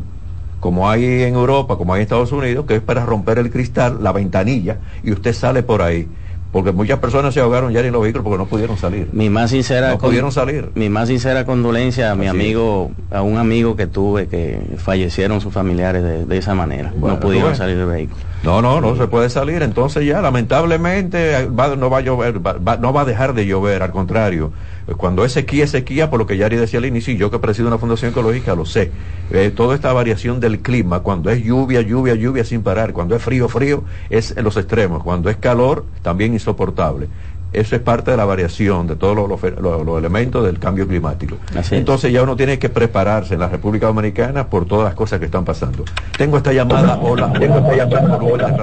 como 0.64 0.88
hay 0.88 1.04
en 1.24 1.34
Europa, 1.34 1.76
como 1.76 1.92
hay 1.92 1.98
en 1.98 2.04
Estados 2.04 2.32
Unidos, 2.32 2.64
que 2.64 2.76
es 2.76 2.80
para 2.80 3.04
romper 3.04 3.36
el 3.36 3.50
cristal, 3.50 3.98
la 4.00 4.12
ventanilla, 4.12 4.78
y 5.02 5.12
usted 5.12 5.34
sale 5.34 5.62
por 5.62 5.82
ahí 5.82 6.08
porque 6.52 6.72
muchas 6.72 7.00
personas 7.00 7.34
se 7.34 7.40
ahogaron 7.40 7.70
ya 7.70 7.80
en 7.80 7.92
los 7.92 8.00
vehículos 8.00 8.24
porque 8.24 8.38
no 8.38 8.46
pudieron 8.46 8.78
salir. 8.78 9.10
Mi 9.12 9.28
más 9.28 9.50
sincera 9.50 9.90
no 9.90 9.98
pudieron 9.98 10.32
salir. 10.32 10.70
Mi 10.74 10.88
más 10.88 11.08
sincera 11.08 11.44
condolencia 11.44 12.12
a 12.12 12.14
mi 12.14 12.28
amigo, 12.28 12.92
a 13.10 13.20
un 13.20 13.36
amigo 13.36 13.76
que 13.76 13.88
tuve 13.88 14.26
que 14.28 14.58
fallecieron 14.78 15.42
sus 15.42 15.52
familiares 15.52 16.26
de, 16.26 16.38
esa 16.38 16.54
manera. 16.54 16.94
no 16.96 17.20
pudieron 17.20 17.54
salir 17.56 17.76
del 17.76 17.86
vehículo. 17.86 18.22
No, 18.42 18.62
no, 18.62 18.80
no 18.80 18.96
se 18.96 19.06
puede 19.06 19.28
salir. 19.28 19.62
Entonces 19.62 20.06
ya, 20.06 20.22
lamentablemente, 20.22 21.46
no 21.50 21.90
va 21.90 21.98
a 21.98 22.00
llover, 22.00 22.40
no 22.40 22.92
va 22.92 23.00
a 23.02 23.04
dejar 23.04 23.34
de 23.34 23.44
llover, 23.44 23.82
al 23.82 23.90
contrario 23.90 24.52
cuando 24.96 25.24
es 25.24 25.32
sequía, 25.32 25.64
es 25.64 25.70
sequía, 25.70 26.10
por 26.10 26.18
lo 26.18 26.26
que 26.26 26.36
Yari 26.36 26.56
decía 26.56 26.78
al 26.78 26.84
inicio, 26.84 27.14
y 27.14 27.16
yo 27.16 27.30
que 27.30 27.38
presido 27.38 27.68
una 27.68 27.78
fundación 27.78 28.10
ecológica 28.10 28.54
lo 28.54 28.66
sé. 28.66 28.90
Eh, 29.30 29.50
toda 29.54 29.74
esta 29.74 29.92
variación 29.92 30.40
del 30.40 30.60
clima, 30.60 31.00
cuando 31.00 31.30
es 31.30 31.42
lluvia, 31.42 31.80
lluvia, 31.80 32.14
lluvia 32.14 32.44
sin 32.44 32.62
parar, 32.62 32.92
cuando 32.92 33.16
es 33.16 33.22
frío, 33.22 33.48
frío, 33.48 33.84
es 34.10 34.36
en 34.36 34.44
los 34.44 34.56
extremos, 34.56 35.02
cuando 35.02 35.30
es 35.30 35.36
calor, 35.36 35.86
también 36.02 36.34
insoportable. 36.34 37.08
Eso 37.54 37.76
es 37.76 37.82
parte 37.82 38.10
de 38.10 38.16
la 38.16 38.24
variación 38.24 38.88
de 38.88 38.96
todos 38.96 39.16
los, 39.16 39.96
elementos 39.96 40.44
del 40.44 40.58
cambio 40.58 40.88
climático. 40.88 41.36
Entonces 41.70 42.12
ya 42.12 42.24
uno 42.24 42.34
tiene 42.34 42.58
que 42.58 42.68
prepararse 42.68 43.34
en 43.34 43.40
la 43.40 43.48
República 43.48 43.86
Dominicana 43.86 44.48
por 44.48 44.66
todas 44.66 44.86
las 44.86 44.94
cosas 44.94 45.20
que 45.20 45.26
están 45.26 45.44
pasando. 45.44 45.84
Tengo 46.18 46.36
esta 46.36 46.52
llamada, 46.52 46.98
hola, 47.00 47.32
tengo 47.32 47.58
esta 47.58 47.76
llamada, 47.76 48.16
hola, 48.16 48.56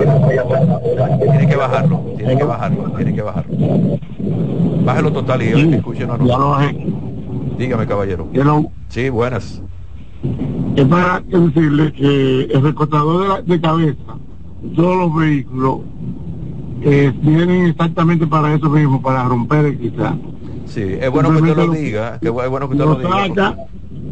tiene 1.22 1.48
que 1.48 1.56
bajarlo, 1.56 2.06
tiene 2.18 2.38
que 2.38 2.44
bajarlo, 2.44 2.84
tiene 2.92 3.16
que 3.16 3.22
bajarlo. 3.22 3.58
Bájalo 4.84 5.14
total 5.14 5.42
y 5.42 5.54
sí, 5.54 5.74
escuchen 5.74 6.12
a 6.12 6.18
nosotros. 6.18 6.74
Dígame, 7.58 7.88
caballero. 7.88 8.28
Sí, 8.89 9.08
buenas. 9.08 9.62
Es 10.76 10.86
para 10.86 11.22
decirle 11.22 11.94
que 11.94 12.42
el 12.44 12.62
recortador 12.62 13.42
de, 13.46 13.54
de 13.54 13.62
cabeza, 13.62 14.18
todos 14.76 14.98
los 14.98 15.16
vehículos 15.16 15.80
eh, 16.82 17.14
vienen 17.22 17.68
exactamente 17.68 18.26
para 18.28 18.54
eso 18.54 18.70
mismo, 18.70 19.02
para 19.02 19.24
romper 19.24 19.66
el 19.66 19.78
cristal. 19.78 20.20
Sí, 20.66 20.82
es 20.82 21.12
bueno 21.12 21.30
que 21.32 21.42
usted 21.42 21.56
lo 21.56 21.72
diga, 21.72 22.20
que 22.20 22.28
es 22.28 22.34
bueno 22.34 22.70
que 22.70 22.76
usted 22.76 22.86
lo, 22.86 22.96
diga. 22.96 23.58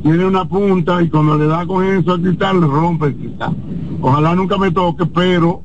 tiene 0.04 0.26
una 0.26 0.46
punta 0.46 1.02
y 1.02 1.10
cuando 1.10 1.38
le 1.38 1.48
da 1.48 1.66
con 1.66 1.84
eso 1.86 2.14
al 2.14 2.22
cristal, 2.22 2.62
le 2.62 2.68
rompe 2.68 3.08
el 3.08 3.16
cristal. 3.16 3.56
Ojalá 4.02 4.36
nunca 4.36 4.58
me 4.58 4.72
toque, 4.72 5.06
pero 5.06 5.64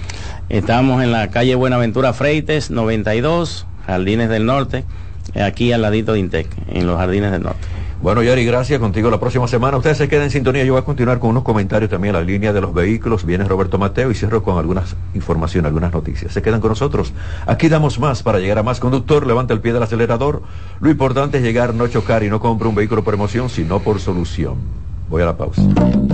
Estamos 0.48 1.02
en 1.02 1.10
la 1.10 1.28
calle 1.30 1.56
Buenaventura 1.56 2.12
Freites, 2.12 2.70
92, 2.70 3.66
Jardines 3.84 4.28
del 4.28 4.46
Norte, 4.46 4.84
aquí 5.34 5.72
al 5.72 5.82
ladito 5.82 6.12
de 6.12 6.20
Intec, 6.20 6.46
en 6.68 6.86
los 6.86 6.96
Jardines 6.98 7.32
del 7.32 7.42
Norte. 7.42 7.66
Bueno, 8.00 8.22
Yari, 8.22 8.44
gracias 8.44 8.78
contigo 8.78 9.10
la 9.10 9.18
próxima 9.18 9.48
semana. 9.48 9.76
Ustedes 9.76 9.98
se 9.98 10.08
queden 10.08 10.24
en 10.24 10.30
sintonía. 10.30 10.62
Yo 10.62 10.74
voy 10.74 10.82
a 10.82 10.84
continuar 10.84 11.18
con 11.18 11.30
unos 11.30 11.42
comentarios 11.42 11.90
también 11.90 12.14
a 12.14 12.20
la 12.20 12.24
línea 12.24 12.52
de 12.52 12.60
los 12.60 12.72
vehículos. 12.72 13.24
Viene 13.24 13.42
Roberto 13.42 13.76
Mateo 13.76 14.08
y 14.12 14.14
cierro 14.14 14.44
con 14.44 14.56
algunas 14.58 14.94
informaciones, 15.14 15.66
algunas 15.66 15.92
noticias. 15.92 16.32
Se 16.32 16.42
quedan 16.42 16.60
con 16.60 16.68
nosotros. 16.68 17.12
Aquí 17.46 17.68
damos 17.68 17.98
más 17.98 18.22
para 18.22 18.38
llegar 18.38 18.58
a 18.58 18.62
más 18.62 18.78
conductor. 18.78 19.26
Levanta 19.26 19.52
el 19.52 19.60
pie 19.60 19.72
del 19.72 19.82
acelerador. 19.82 20.42
Lo 20.78 20.90
importante 20.90 21.38
es 21.38 21.42
llegar, 21.42 21.74
no 21.74 21.88
chocar 21.88 22.22
y 22.22 22.28
no 22.28 22.38
compra 22.38 22.68
un 22.68 22.76
vehículo 22.76 23.02
por 23.02 23.14
emoción, 23.14 23.48
sino 23.48 23.80
por 23.80 23.98
solución. 23.98 24.85
Voy 25.08 25.22
a 25.22 25.26
la 25.26 25.36
pausa. 25.36 25.62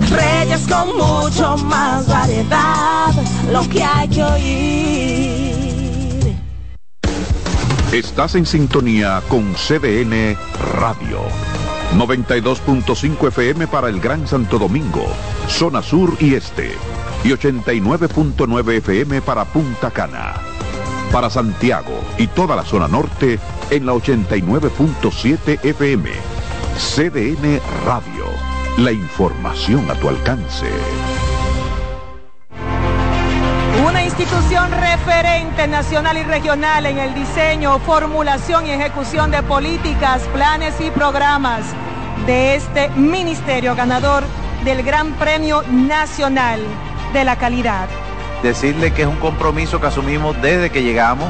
Reyes 0.09 0.67
con 0.67 0.95
mucho 0.95 1.57
más 1.57 2.07
variedad, 2.07 3.11
lo 3.51 3.67
que 3.69 3.83
hay 3.83 4.07
que 4.07 4.23
oír. 4.23 5.43
Estás 7.91 8.35
en 8.35 8.45
sintonía 8.45 9.21
con 9.27 9.53
CDN 9.53 10.37
Radio. 10.79 11.21
92.5 11.95 13.27
FM 13.27 13.67
para 13.67 13.89
el 13.89 13.99
Gran 13.99 14.27
Santo 14.27 14.57
Domingo, 14.57 15.05
zona 15.47 15.81
sur 15.83 16.15
y 16.19 16.33
este. 16.33 16.71
Y 17.23 17.29
89.9 17.29 18.77
FM 18.77 19.21
para 19.21 19.45
Punta 19.45 19.91
Cana. 19.91 20.33
Para 21.11 21.29
Santiago 21.29 21.99
y 22.17 22.27
toda 22.27 22.55
la 22.55 22.63
zona 22.63 22.87
norte 22.87 23.39
en 23.69 23.85
la 23.85 23.93
89.7 23.93 25.63
FM. 25.63 26.09
CDN 26.77 27.61
Radio. 27.85 28.52
La 28.77 28.91
información 28.91 29.89
a 29.89 29.95
tu 29.95 30.09
alcance 30.09 30.67
institución 34.13 34.71
referente 34.71 35.67
nacional 35.67 36.17
y 36.17 36.23
regional 36.23 36.85
en 36.85 36.97
el 36.97 37.13
diseño, 37.13 37.79
formulación 37.79 38.67
y 38.67 38.71
ejecución 38.71 39.31
de 39.31 39.41
políticas, 39.43 40.21
planes 40.31 40.79
y 40.79 40.91
programas 40.91 41.65
de 42.27 42.55
este 42.55 42.89
ministerio 42.89 43.75
ganador 43.75 44.23
del 44.63 44.83
Gran 44.83 45.13
Premio 45.13 45.63
Nacional 45.71 46.61
de 47.11 47.23
la 47.23 47.37
Calidad. 47.37 47.89
Decirle 48.43 48.93
que 48.93 49.01
es 49.01 49.07
un 49.07 49.17
compromiso 49.17 49.81
que 49.81 49.87
asumimos 49.87 50.39
desde 50.41 50.69
que 50.69 50.83
llegamos 50.83 51.29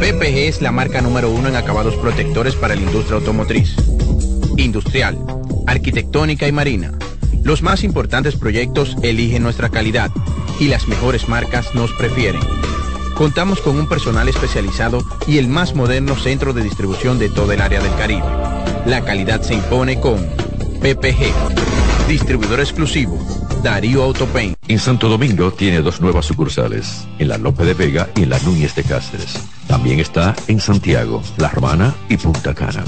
PPG 0.00 0.48
es 0.48 0.62
la 0.62 0.72
marca 0.72 1.02
número 1.02 1.30
uno 1.30 1.48
en 1.48 1.56
acabados 1.56 1.94
protectores 1.96 2.54
para 2.54 2.74
la 2.74 2.80
industria 2.80 3.18
automotriz, 3.18 3.76
industrial, 4.56 5.18
arquitectónica 5.66 6.48
y 6.48 6.52
marina. 6.52 6.90
Los 7.42 7.60
más 7.60 7.84
importantes 7.84 8.34
proyectos 8.34 8.96
eligen 9.02 9.42
nuestra 9.42 9.68
calidad 9.68 10.10
y 10.58 10.68
las 10.68 10.88
mejores 10.88 11.28
marcas 11.28 11.74
nos 11.74 11.92
prefieren. 11.92 12.40
Contamos 13.14 13.60
con 13.60 13.78
un 13.78 13.86
personal 13.90 14.26
especializado 14.26 15.04
y 15.26 15.36
el 15.36 15.48
más 15.48 15.74
moderno 15.74 16.16
centro 16.16 16.54
de 16.54 16.62
distribución 16.62 17.18
de 17.18 17.28
todo 17.28 17.52
el 17.52 17.60
área 17.60 17.82
del 17.82 17.94
Caribe. 17.96 18.24
La 18.86 19.04
calidad 19.04 19.42
se 19.42 19.52
impone 19.52 20.00
con 20.00 20.16
PPG, 20.80 22.08
distribuidor 22.08 22.60
exclusivo, 22.60 23.18
Darío 23.62 24.02
Autopain. 24.02 24.54
En 24.68 24.78
Santo 24.78 25.08
Domingo 25.08 25.52
tiene 25.52 25.82
dos 25.82 26.00
nuevas 26.00 26.24
sucursales, 26.24 27.06
en 27.18 27.28
la 27.28 27.36
Lope 27.36 27.64
de 27.64 27.74
Vega 27.74 28.08
y 28.14 28.22
en 28.22 28.30
la 28.30 28.38
Núñez 28.40 28.74
de 28.74 28.84
Cáceres. 28.84 29.34
También 29.66 30.00
está 30.00 30.34
en 30.48 30.60
Santiago, 30.60 31.22
La 31.36 31.48
Romana 31.48 31.94
y 32.08 32.16
Punta 32.16 32.54
Cana. 32.54 32.84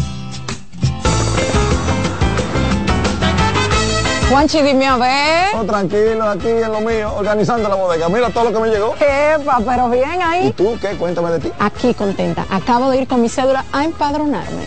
Juanchi, 4.31 4.63
dime 4.63 4.87
a 4.87 4.97
ver. 4.97 5.55
Oh, 5.61 5.65
tranquilo, 5.65 6.27
aquí 6.27 6.49
en 6.49 6.73
lo 6.73 6.81
mío, 6.81 7.13
organizando 7.17 7.69
la 7.69 7.75
bodega. 7.75 8.09
Mira 8.09 8.31
todo 8.31 8.45
lo 8.45 8.53
que 8.53 8.61
me 8.61 8.75
llegó. 8.75 8.95
Epa, 8.95 9.61
pero 9.67 9.91
bien 9.91 10.23
ahí. 10.23 10.49
¿Y 10.49 10.53
tú 10.53 10.79
qué? 10.81 10.97
Cuéntame 10.97 11.33
de 11.33 11.39
ti. 11.41 11.53
Aquí 11.59 11.93
contenta. 11.93 12.47
Acabo 12.49 12.91
de 12.91 13.03
ir 13.03 13.09
con 13.09 13.21
mi 13.21 13.29
cédula 13.29 13.63
a 13.73 13.85
empadronarme. 13.85 14.67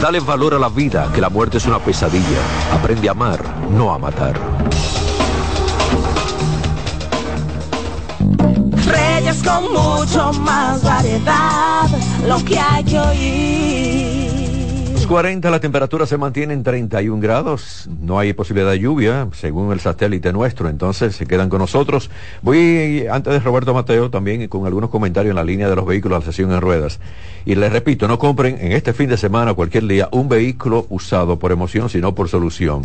Dale 0.00 0.20
valor 0.20 0.54
a 0.54 0.58
la 0.58 0.68
vida, 0.68 1.10
que 1.14 1.20
la 1.20 1.30
muerte 1.30 1.56
es 1.56 1.66
una 1.66 1.78
pesadilla. 1.78 2.38
Aprende 2.72 3.08
a 3.08 3.12
amar, 3.12 3.40
no 3.70 3.92
a 3.92 3.98
matar. 3.98 4.34
Reyes 8.86 9.42
con 9.42 9.72
mucho 9.72 10.32
más 10.40 10.82
variedad, 10.82 11.88
lo 12.26 12.44
que 12.44 12.58
hay 12.58 12.84
que 12.84 13.00
oír. 13.00 14.15
40 15.08 15.50
la 15.50 15.60
temperatura 15.60 16.04
se 16.04 16.18
mantiene 16.18 16.52
en 16.52 16.64
31 16.64 17.20
grados, 17.20 17.88
no 18.00 18.18
hay 18.18 18.32
posibilidad 18.32 18.72
de 18.72 18.80
lluvia 18.80 19.28
según 19.32 19.72
el 19.72 19.78
satélite 19.78 20.32
nuestro, 20.32 20.68
entonces 20.68 21.14
se 21.14 21.26
quedan 21.26 21.48
con 21.48 21.60
nosotros. 21.60 22.10
Voy 22.42 23.06
antes 23.10 23.32
de 23.32 23.38
Roberto 23.38 23.72
Mateo 23.72 24.10
también 24.10 24.48
con 24.48 24.66
algunos 24.66 24.90
comentarios 24.90 25.30
en 25.30 25.36
la 25.36 25.44
línea 25.44 25.68
de 25.68 25.76
los 25.76 25.86
vehículos 25.86 26.16
a 26.16 26.18
la 26.20 26.26
sesión 26.26 26.52
en 26.52 26.60
ruedas. 26.60 26.98
Y 27.44 27.54
les 27.54 27.72
repito, 27.72 28.08
no 28.08 28.18
compren 28.18 28.58
en 28.60 28.72
este 28.72 28.92
fin 28.92 29.08
de 29.08 29.16
semana 29.16 29.52
o 29.52 29.56
cualquier 29.56 29.86
día 29.86 30.08
un 30.10 30.28
vehículo 30.28 30.86
usado 30.88 31.38
por 31.38 31.52
emoción, 31.52 31.88
sino 31.88 32.14
por 32.14 32.28
solución. 32.28 32.82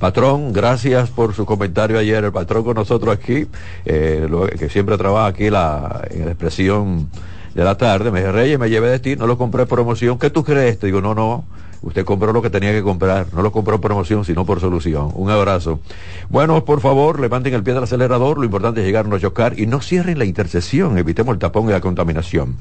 Patrón, 0.00 0.52
gracias 0.52 1.10
por 1.10 1.34
su 1.34 1.46
comentario 1.46 1.98
ayer. 1.98 2.24
El 2.24 2.32
patrón 2.32 2.64
con 2.64 2.74
nosotros 2.74 3.14
aquí, 3.14 3.46
eh, 3.84 4.26
que 4.58 4.68
siempre 4.68 4.96
trabaja 4.98 5.26
aquí 5.26 5.46
en 5.46 5.52
la 5.52 6.02
expresión 6.08 7.08
de 7.54 7.64
la 7.64 7.76
tarde, 7.76 8.10
me 8.10 8.20
dice, 8.20 8.32
Reyes, 8.32 8.58
me 8.58 8.70
llevé 8.70 8.88
de 8.88 8.98
ti, 8.98 9.16
no 9.16 9.26
lo 9.26 9.36
compré 9.36 9.66
por 9.66 9.80
emoción. 9.80 10.18
¿Qué 10.18 10.30
tú 10.30 10.44
crees? 10.44 10.78
Te 10.78 10.86
digo, 10.86 11.00
no, 11.00 11.14
no. 11.14 11.44
Usted 11.82 12.04
compró 12.04 12.32
lo 12.32 12.42
que 12.42 12.50
tenía 12.50 12.72
que 12.72 12.82
comprar, 12.82 13.28
no 13.32 13.40
lo 13.40 13.52
compró 13.52 13.80
por 13.80 13.92
emoción, 13.92 14.24
sino 14.24 14.44
por 14.44 14.60
solución. 14.60 15.10
Un 15.14 15.30
abrazo. 15.30 15.80
Bueno, 16.28 16.62
por 16.64 16.80
favor, 16.80 17.18
levanten 17.18 17.54
el 17.54 17.62
pie 17.62 17.72
del 17.72 17.84
acelerador, 17.84 18.36
lo 18.36 18.44
importante 18.44 18.80
es 18.80 18.86
llegar 18.86 19.06
no 19.06 19.18
chocar 19.18 19.58
y 19.58 19.66
no 19.66 19.80
cierren 19.80 20.18
la 20.18 20.26
intersección, 20.26 20.98
evitemos 20.98 21.32
el 21.32 21.38
tapón 21.38 21.68
y 21.68 21.72
la 21.72 21.80
contaminación. 21.80 22.56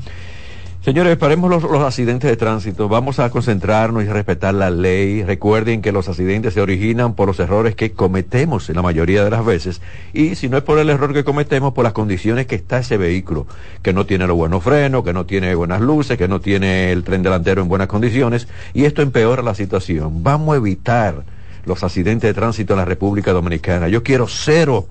Señores, 0.81 1.17
paremos 1.17 1.49
los, 1.49 1.63
los 1.63 1.83
accidentes 1.83 2.29
de 2.29 2.37
tránsito. 2.37 2.87
Vamos 2.87 3.19
a 3.19 3.29
concentrarnos 3.31 4.01
y 4.05 4.07
respetar 4.07 4.53
la 4.53 4.69
ley. 4.69 5.23
Recuerden 5.25 5.81
que 5.81 5.91
los 5.91 6.07
accidentes 6.07 6.53
se 6.53 6.61
originan 6.61 7.15
por 7.15 7.27
los 7.27 7.37
errores 7.41 7.75
que 7.75 7.91
cometemos 7.91 8.69
en 8.69 8.77
la 8.77 8.81
mayoría 8.81 9.25
de 9.25 9.29
las 9.29 9.43
veces. 9.43 9.81
Y 10.13 10.35
si 10.35 10.47
no 10.47 10.55
es 10.55 10.63
por 10.63 10.79
el 10.79 10.89
error 10.89 11.13
que 11.13 11.25
cometemos, 11.25 11.73
por 11.73 11.83
las 11.83 11.91
condiciones 11.91 12.47
que 12.47 12.55
está 12.55 12.79
ese 12.79 12.95
vehículo. 12.95 13.45
Que 13.81 13.91
no 13.91 14.05
tiene 14.05 14.25
los 14.25 14.37
buenos 14.37 14.63
frenos, 14.63 15.03
que 15.03 15.11
no 15.11 15.25
tiene 15.25 15.53
buenas 15.53 15.81
luces, 15.81 16.17
que 16.17 16.29
no 16.29 16.39
tiene 16.39 16.93
el 16.93 17.03
tren 17.03 17.23
delantero 17.23 17.61
en 17.61 17.67
buenas 17.67 17.89
condiciones. 17.89 18.47
Y 18.73 18.85
esto 18.85 19.01
empeora 19.01 19.43
la 19.43 19.55
situación. 19.55 20.23
Vamos 20.23 20.53
a 20.53 20.57
evitar 20.59 21.25
los 21.65 21.83
accidentes 21.83 22.29
de 22.29 22.33
tránsito 22.33 22.73
en 22.75 22.79
la 22.79 22.85
República 22.85 23.33
Dominicana. 23.33 23.89
Yo 23.89 24.01
quiero 24.01 24.29
cero, 24.29 24.87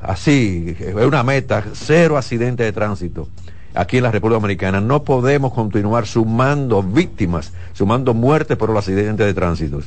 así, 0.00 0.76
es 0.78 0.94
una 0.94 1.24
meta, 1.24 1.64
cero 1.72 2.16
accidentes 2.16 2.64
de 2.64 2.72
tránsito 2.72 3.28
aquí 3.74 3.98
en 3.98 4.04
la 4.04 4.10
República 4.10 4.40
Dominicana. 4.40 4.80
No 4.80 5.02
podemos 5.02 5.52
continuar 5.52 6.06
sumando 6.06 6.82
víctimas, 6.82 7.52
sumando 7.72 8.14
muertes 8.14 8.56
por 8.56 8.70
los 8.70 8.78
accidentes 8.78 9.26
de 9.26 9.34
tránsito. 9.34 9.80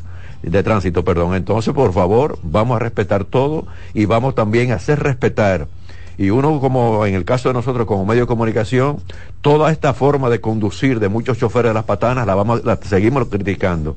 De 0.43 0.63
tránsito, 0.63 1.03
perdón. 1.03 1.35
Entonces, 1.35 1.73
por 1.73 1.93
favor, 1.93 2.38
vamos 2.43 2.75
a 2.75 2.79
respetar 2.79 3.25
todo 3.25 3.65
y 3.93 4.05
vamos 4.05 4.35
también 4.35 4.71
a 4.71 4.75
hacer 4.75 5.01
respetar. 5.01 5.67
Y 6.17 6.31
uno, 6.31 6.59
como 6.59 7.05
en 7.05 7.13
el 7.13 7.25
caso 7.25 7.49
de 7.49 7.53
nosotros 7.53 7.85
como 7.85 8.05
medio 8.05 8.21
de 8.21 8.27
comunicación, 8.27 8.97
toda 9.41 9.71
esta 9.71 9.93
forma 9.93 10.29
de 10.29 10.41
conducir 10.41 10.99
de 10.99 11.09
muchos 11.09 11.38
choferes 11.38 11.69
de 11.69 11.73
las 11.75 11.83
patanas 11.83 12.25
la 12.25 12.35
vamos, 12.35 12.65
la 12.65 12.77
seguimos 12.77 13.27
criticando. 13.27 13.95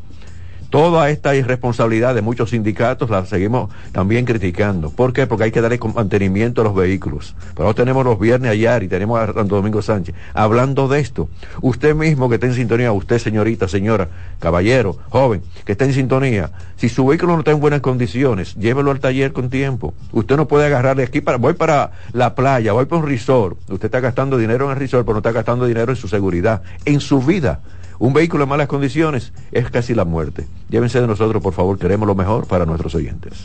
Toda 0.71 1.11
esta 1.11 1.35
irresponsabilidad 1.35 2.15
de 2.15 2.23
muchos 2.23 2.51
sindicatos 2.51 3.11
la 3.11 3.27
seguimos 3.27 3.71
también 3.91 4.25
criticando. 4.25 4.91
¿Por 4.91 5.13
qué? 5.13 5.27
Porque 5.27 5.45
hay 5.45 5.51
que 5.51 5.61
darle 5.61 5.81
mantenimiento 5.93 6.61
a 6.61 6.65
los 6.65 6.77
vehículos. 6.77 7.35
Pero 7.55 7.67
ahora 7.67 7.75
tenemos 7.75 8.05
los 8.05 8.21
viernes 8.21 8.53
ayer 8.53 8.85
y 8.85 8.89
tenemos 8.89 9.19
a 9.19 9.27
Santo 9.33 9.57
Domingo 9.57 9.83
Sánchez 9.83 10.15
hablando 10.33 10.87
de 10.87 11.01
esto. 11.01 11.29
Usted 11.61 11.97
mismo 11.97 12.29
que 12.29 12.37
está 12.37 12.47
en 12.47 12.55
sintonía, 12.55 12.93
usted 12.93 13.19
señorita, 13.19 13.67
señora, 13.67 14.09
caballero, 14.39 14.97
joven, 15.09 15.43
que 15.65 15.73
está 15.73 15.87
en 15.87 15.93
sintonía, 15.93 16.53
si 16.77 16.89
su 16.89 17.05
vehículo 17.05 17.33
no 17.33 17.41
está 17.41 17.51
en 17.51 17.61
buenas 17.61 17.81
condiciones, 17.81 18.55
llévelo 18.55 18.93
al 18.93 19.01
taller 19.01 19.33
con 19.33 19.51
tiempo. 19.51 19.93
Usted 20.13 20.37
no 20.37 20.47
puede 20.47 20.67
agarrarle 20.67 21.03
aquí 21.03 21.21
para, 21.21 21.37
voy 21.37 21.55
para 21.55 21.91
la 22.13 22.37
playa, 22.37 22.73
voy 22.73 22.87
para 22.87 23.03
un 23.03 23.09
resort. 23.09 23.59
Usted 23.69 23.87
está 23.87 23.99
gastando 23.99 24.39
dinero 24.39 24.67
en 24.67 24.71
el 24.71 24.77
resort, 24.79 25.05
pero 25.05 25.15
no 25.15 25.19
está 25.19 25.33
gastando 25.33 25.67
dinero 25.67 25.91
en 25.91 25.97
su 25.97 26.07
seguridad, 26.07 26.63
en 26.85 27.01
su 27.01 27.21
vida. 27.21 27.61
Un 28.01 28.15
vehículo 28.15 28.45
en 28.45 28.49
malas 28.49 28.67
condiciones 28.67 29.31
es 29.53 29.71
casi 29.71 29.95
la 29.95 30.07
muerte. 30.07 30.47
Llévense 30.71 31.03
de 31.03 31.07
nosotros, 31.07 31.43
por 31.43 31.53
favor, 31.53 31.79
queremos 31.79 32.09
lo 32.09 32.15
mejor 32.15 32.47
para 32.47 32.65
nuestros 32.65 32.95
oyentes. 32.97 33.45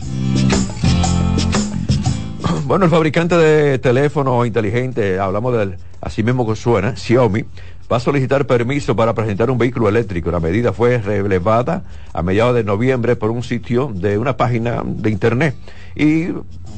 Bueno, 2.64 2.86
el 2.86 2.90
fabricante 2.90 3.36
de 3.36 3.78
teléfono 3.78 4.44
inteligente, 4.44 5.20
hablamos 5.20 5.56
del, 5.56 5.76
así 6.00 6.24
mismo 6.24 6.44
que 6.48 6.56
suena, 6.56 6.96
Xiaomi, 6.96 7.44
va 7.90 7.98
a 7.98 8.00
solicitar 8.00 8.44
permiso 8.44 8.96
para 8.96 9.14
presentar 9.14 9.52
un 9.52 9.58
vehículo 9.58 9.88
eléctrico. 9.88 10.32
La 10.32 10.40
medida 10.40 10.72
fue 10.72 10.98
relevada 10.98 11.84
a 12.12 12.22
mediados 12.22 12.56
de 12.56 12.64
noviembre 12.64 13.14
por 13.14 13.30
un 13.30 13.44
sitio 13.44 13.92
de 13.94 14.18
una 14.18 14.36
página 14.36 14.82
de 14.84 15.10
internet 15.10 15.54
y 15.94 16.28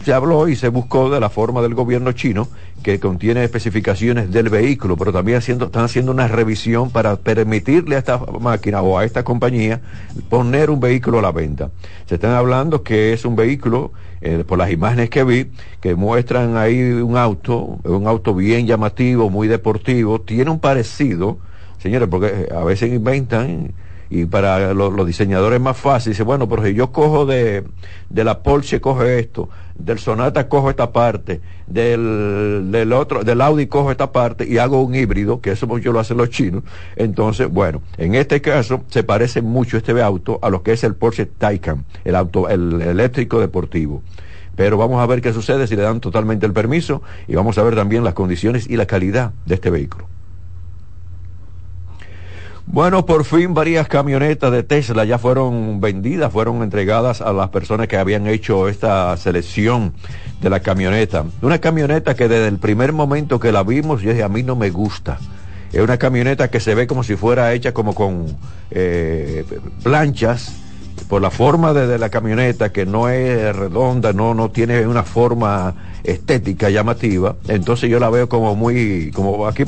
se 0.05 0.13
habló 0.13 0.49
y 0.49 0.57
se 0.57 0.69
buscó 0.69 1.11
de 1.11 1.21
la 1.21 1.31
forma 1.31 1.63
del 1.63 1.75
gobierno 1.75 2.13
chino 2.13 2.49
que 2.83 3.01
contiene 3.01 3.45
especificaciones 3.45 4.31
del 4.31 4.49
vehículo, 4.49 4.97
pero 4.97 5.13
también 5.13 5.39
haciendo, 5.39 5.67
están 5.67 5.85
haciendo 5.85 6.13
una 6.13 6.29
revisión 6.29 6.91
para 6.91 7.17
permitirle 7.17 7.97
a 7.97 7.99
esta 7.99 8.19
máquina 8.19 8.83
o 8.83 8.99
a 8.99 9.05
esta 9.05 9.25
compañía 9.25 9.81
poner 10.29 10.71
un 10.71 10.81
vehículo 10.81 11.19
a 11.19 11.23
la 11.23 11.33
venta. 11.33 11.71
Se 12.07 12.15
están 12.17 12.33
hablando 12.33 12.83
que 12.83 13.13
es 13.13 13.25
un 13.25 13.37
vehículo, 13.37 13.93
eh, 14.21 14.45
por 14.47 14.59
las 14.59 14.71
imágenes 14.71 15.11
que 15.11 15.25
vi, 15.25 15.51
que 15.81 15.95
muestran 15.95 16.57
ahí 16.57 16.81
un 16.81 17.17
auto, 17.17 17.79
un 17.85 18.07
auto 18.07 18.35
bien 18.35 18.67
llamativo, 18.67 19.31
muy 19.31 19.49
deportivo, 19.49 20.21
tiene 20.21 20.51
un 20.51 20.61
parecido 20.61 21.39
Señores, 21.79 22.09
porque 22.09 22.49
a 22.53 22.65
veces 22.65 22.93
inventan 22.93 23.73
y 24.11 24.25
para 24.25 24.75
los, 24.75 25.07
diseñadores 25.07 25.59
es 25.59 25.63
más 25.63 25.77
fácil. 25.77 26.13
Dice, 26.13 26.23
bueno, 26.23 26.49
pero 26.49 26.65
si 26.65 26.75
yo 26.75 26.93
cojo 26.93 27.27
de, 27.27 27.65
de 28.09 28.25
la 28.25 28.43
Porsche, 28.43 28.81
cojo 28.81 29.05
esto, 29.05 29.49
del 29.75 29.99
Sonata 29.99 30.49
cojo 30.49 30.71
esta 30.71 30.93
parte, 30.93 31.41
del, 31.67 32.69
del 32.71 32.93
otro, 32.93 33.25
del 33.25 33.41
Audi 33.41 33.67
cojo 33.67 33.91
esta 33.91 34.13
parte 34.13 34.47
y 34.49 34.59
hago 34.59 34.83
un 34.83 34.95
híbrido, 34.95 35.41
que 35.41 35.51
eso 35.51 35.67
mucho 35.67 35.93
lo 35.93 36.01
hacen 36.01 36.17
los 36.17 36.31
chinos. 36.31 36.63
Entonces, 36.97 37.49
bueno, 37.49 37.83
en 37.97 38.15
este 38.15 38.41
caso 38.41 38.83
se 38.89 39.03
parece 39.03 39.43
mucho 39.43 39.77
este 39.77 40.01
auto 40.01 40.39
a 40.43 40.51
lo 40.51 40.63
que 40.63 40.73
es 40.73 40.85
el 40.85 40.95
Porsche 40.95 41.27
Taycan, 41.27 41.85
el 42.05 42.17
auto, 42.17 42.49
el 42.49 42.81
eléctrico 42.81 43.41
deportivo 43.41 44.03
pero 44.59 44.77
vamos 44.77 45.01
a 45.01 45.07
ver 45.07 45.23
qué 45.23 45.33
sucede 45.33 45.69
si 45.69 45.77
le 45.77 45.83
dan 45.83 46.01
totalmente 46.01 46.45
el 46.45 46.53
permiso 46.53 47.01
y 47.29 47.37
vamos 47.37 47.59
a 47.59 47.63
ver 47.63 47.77
también 47.77 48.03
las 48.03 48.15
condiciones 48.15 48.69
y 48.69 48.75
la 48.75 48.87
calidad 48.87 49.33
de 49.47 49.55
este 49.55 49.71
vehículo. 49.71 50.09
Bueno, 52.71 53.07
por 53.07 53.25
fin 53.25 53.55
varias 53.55 53.89
camionetas 53.89 54.53
de 54.53 54.63
Tesla 54.63 55.07
ya 55.07 55.19
fueron 55.19 55.81
vendidas, 55.81 56.31
fueron 56.31 56.63
entregadas 56.63 57.23
a 57.23 57.33
las 57.33 57.49
personas 57.49 57.89
que 57.89 57.97
habían 57.97 58.27
hecho 58.27 58.69
esta 58.69 59.17
selección 59.17 59.95
de 60.43 60.51
la 60.51 60.61
camioneta. 60.61 61.25
Una 61.41 61.59
camioneta 61.59 62.15
que 62.15 62.29
desde 62.29 62.47
el 62.47 62.59
primer 62.59 62.93
momento 62.93 63.41
que 63.41 63.53
la 63.53 63.63
vimos, 63.63 64.03
yo 64.03 64.11
dije, 64.11 64.23
a 64.23 64.29
mí 64.29 64.43
no 64.43 64.55
me 64.55 64.69
gusta. 64.69 65.19
Es 65.73 65.81
una 65.81 65.97
camioneta 65.97 66.51
que 66.51 66.61
se 66.61 66.75
ve 66.75 66.87
como 66.87 67.03
si 67.03 67.17
fuera 67.17 67.55
hecha 67.55 67.73
como 67.73 67.95
con 67.95 68.27
eh, 68.71 69.45
planchas, 69.83 70.55
por 71.09 71.23
la 71.23 71.31
forma 71.31 71.73
de, 71.73 71.99
la 71.99 72.11
camioneta, 72.11 72.71
que 72.71 72.85
no 72.85 73.09
es 73.09 73.57
redonda, 73.57 74.13
no, 74.13 74.35
no 74.35 74.51
tiene 74.51 74.87
una 74.87 75.03
forma 75.03 75.75
estética 76.05 76.71
llamativa, 76.71 77.37
entonces 77.49 77.91
yo 77.91 77.99
la 77.99 78.11
veo 78.11 78.29
como 78.29 78.55
muy, 78.55 79.11
como 79.13 79.47
aquí 79.47 79.65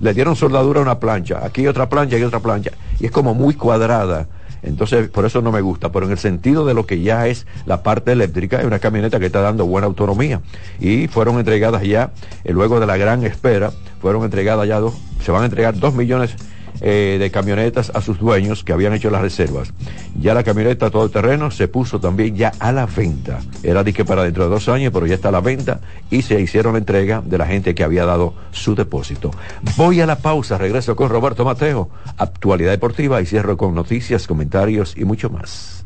le 0.00 0.14
dieron 0.14 0.34
soldadura 0.36 0.80
a 0.80 0.82
una 0.82 0.98
plancha, 0.98 1.44
aquí 1.44 1.66
otra 1.66 1.88
plancha 1.88 2.18
y 2.18 2.22
otra 2.22 2.40
plancha, 2.40 2.72
y 2.98 3.06
es 3.06 3.12
como 3.12 3.34
muy 3.34 3.54
cuadrada. 3.54 4.26
Entonces, 4.62 5.08
por 5.08 5.24
eso 5.24 5.42
no 5.42 5.52
me 5.52 5.60
gusta, 5.60 5.92
pero 5.92 6.06
en 6.06 6.12
el 6.12 6.18
sentido 6.18 6.64
de 6.64 6.74
lo 6.74 6.86
que 6.86 7.00
ya 7.00 7.28
es 7.28 7.46
la 7.66 7.84
parte 7.84 8.10
eléctrica, 8.10 8.58
es 8.58 8.64
una 8.64 8.80
camioneta 8.80 9.20
que 9.20 9.26
está 9.26 9.40
dando 9.40 9.64
buena 9.64 9.86
autonomía. 9.86 10.40
Y 10.80 11.06
fueron 11.06 11.38
entregadas 11.38 11.84
ya, 11.84 12.10
eh, 12.42 12.52
luego 12.52 12.80
de 12.80 12.86
la 12.86 12.96
gran 12.96 13.24
espera, 13.24 13.70
fueron 14.00 14.24
entregadas 14.24 14.66
ya 14.66 14.80
dos, 14.80 14.94
se 15.22 15.30
van 15.30 15.42
a 15.42 15.46
entregar 15.46 15.78
dos 15.78 15.94
millones 15.94 16.34
eh, 16.80 17.16
de 17.18 17.30
camionetas 17.30 17.90
a 17.94 18.00
sus 18.00 18.18
dueños 18.18 18.64
que 18.64 18.72
habían 18.72 18.92
hecho 18.92 19.10
las 19.10 19.22
reservas. 19.22 19.72
Ya 20.20 20.34
la 20.34 20.42
camioneta 20.42 20.90
todo 20.90 21.08
terreno 21.08 21.50
se 21.50 21.68
puso 21.68 22.00
también 22.00 22.36
ya 22.36 22.52
a 22.58 22.72
la 22.72 22.86
venta. 22.86 23.40
Era 23.62 23.84
de 23.84 23.92
que 23.92 24.04
para 24.04 24.24
dentro 24.24 24.44
de 24.44 24.50
dos 24.50 24.68
años, 24.68 24.92
pero 24.92 25.06
ya 25.06 25.14
está 25.14 25.28
a 25.28 25.32
la 25.32 25.40
venta 25.40 25.80
y 26.10 26.22
se 26.22 26.40
hicieron 26.40 26.74
la 26.74 26.78
entrega 26.78 27.22
de 27.24 27.38
la 27.38 27.46
gente 27.46 27.74
que 27.74 27.84
había 27.84 28.04
dado 28.04 28.34
su 28.50 28.74
depósito. 28.74 29.30
Voy 29.76 30.00
a 30.00 30.06
la 30.06 30.18
pausa, 30.18 30.58
regreso 30.58 30.96
con 30.96 31.08
Roberto 31.08 31.44
Mateo, 31.44 31.88
actualidad 32.16 32.70
deportiva 32.70 33.20
y 33.20 33.26
cierro 33.26 33.56
con 33.56 33.74
noticias, 33.74 34.26
comentarios 34.26 34.94
y 34.96 35.04
mucho 35.04 35.30
más. 35.30 35.84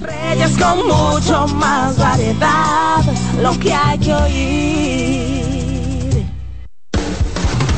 Reyes 0.00 0.56
con 0.58 0.86
mucho 0.86 1.46
más 1.56 1.98
variedad, 1.98 3.02
lo 3.42 3.58
que 3.58 3.72
hay 3.72 3.98
que 3.98 4.14
oír. 4.14 5.33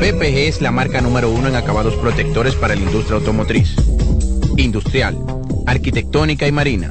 PPG 0.00 0.48
es 0.48 0.62
la 0.62 0.70
marca 0.70 1.02
número 1.02 1.28
uno 1.28 1.48
en 1.48 1.56
acabados 1.56 1.94
protectores 1.96 2.54
para 2.54 2.74
la 2.74 2.80
industria 2.80 3.18
automotriz, 3.18 3.76
industrial, 4.56 5.18
arquitectónica 5.66 6.46
y 6.46 6.52
marina. 6.52 6.90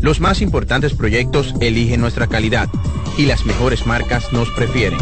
Los 0.00 0.18
más 0.18 0.42
importantes 0.42 0.92
proyectos 0.92 1.54
eligen 1.60 2.00
nuestra 2.00 2.26
calidad 2.26 2.68
y 3.16 3.26
las 3.26 3.46
mejores 3.46 3.86
marcas 3.86 4.32
nos 4.32 4.50
prefieren. 4.50 4.98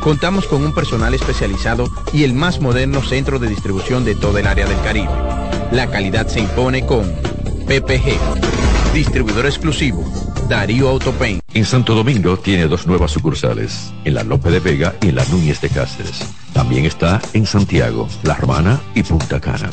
Contamos 0.00 0.46
con 0.46 0.62
un 0.62 0.72
personal 0.72 1.12
especializado 1.12 1.90
y 2.12 2.22
el 2.22 2.34
más 2.34 2.60
moderno 2.60 3.02
centro 3.02 3.40
de 3.40 3.48
distribución 3.48 4.04
de 4.04 4.14
todo 4.14 4.38
el 4.38 4.46
área 4.46 4.66
del 4.68 4.80
Caribe. 4.82 5.10
La 5.72 5.90
calidad 5.90 6.28
se 6.28 6.38
impone 6.38 6.86
con 6.86 7.12
PPG, 7.66 8.94
distribuidor 8.94 9.46
exclusivo, 9.46 10.04
Darío 10.48 10.88
Autopain. 10.88 11.40
En 11.52 11.64
Santo 11.64 11.96
Domingo 11.96 12.36
tiene 12.36 12.68
dos 12.68 12.86
nuevas 12.86 13.10
sucursales, 13.10 13.92
en 14.04 14.14
la 14.14 14.22
Lope 14.22 14.50
de 14.50 14.60
Vega 14.60 14.94
y 15.02 15.08
en 15.08 15.16
la 15.16 15.24
Núñez 15.24 15.60
de 15.60 15.68
Cáceres. 15.68 16.45
También 16.56 16.86
está 16.86 17.20
en 17.34 17.44
Santiago, 17.44 18.08
La 18.22 18.34
Romana 18.34 18.80
y 18.94 19.02
Punta 19.02 19.38
Cana. 19.38 19.68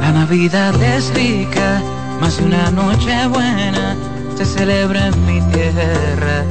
La 0.00 0.12
Navidad 0.12 0.80
es 0.80 1.12
rica, 1.14 1.82
más 2.20 2.38
una 2.38 2.70
noche 2.70 3.26
buena 3.26 3.96
se 4.36 4.44
celebra 4.44 5.08
en 5.08 5.26
mi 5.26 5.40
tierra. 5.52 6.44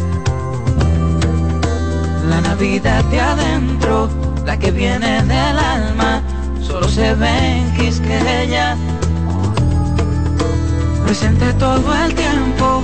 La 2.28 2.42
Navidad 2.42 3.06
de 3.06 3.22
adentro, 3.22 4.10
la 4.46 4.60
que 4.60 4.72
viene 4.72 5.24
del 5.24 5.58
alma, 5.58 6.22
solo 6.62 6.90
se 6.90 7.16
ve 7.16 7.60
en 7.60 7.74
Quisqueya. 7.78 8.76
Presente 11.06 11.54
todo 11.54 11.96
el 11.96 12.14
tiempo, 12.14 12.84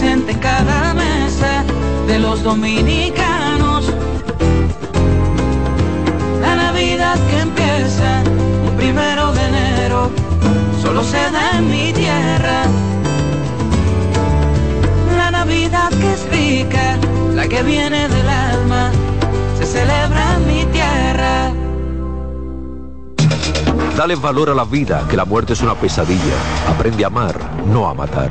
presente 0.00 0.32
en 0.32 0.38
cada 0.38 0.94
mesa 0.94 1.62
de 2.06 2.18
los 2.18 2.42
dominicanos 2.42 3.92
Navidad 6.40 7.18
que 7.28 7.40
empieza 7.40 8.22
un 8.66 8.76
primero 8.78 9.32
de 9.32 9.44
enero 9.46 10.10
solo 10.80 11.04
se 11.04 11.18
da 11.30 11.58
en 11.58 11.70
mi 11.70 11.92
tierra. 11.92 12.62
La 15.18 15.30
Navidad 15.30 15.90
que 15.90 16.12
es 16.12 16.30
rica, 16.30 16.98
la 17.34 17.46
que 17.46 17.62
viene 17.62 18.08
del 18.08 18.28
alma, 18.28 18.90
se 19.58 19.66
celebra 19.66 20.36
en 20.36 20.46
mi 20.46 20.64
tierra. 20.72 21.52
Dale 23.96 24.16
valor 24.16 24.48
a 24.48 24.54
la 24.54 24.64
vida, 24.64 25.06
que 25.10 25.16
la 25.16 25.26
muerte 25.26 25.52
es 25.52 25.60
una 25.60 25.74
pesadilla. 25.74 26.38
Aprende 26.68 27.04
a 27.04 27.08
amar, 27.08 27.36
no 27.66 27.86
a 27.88 27.92
matar. 27.92 28.30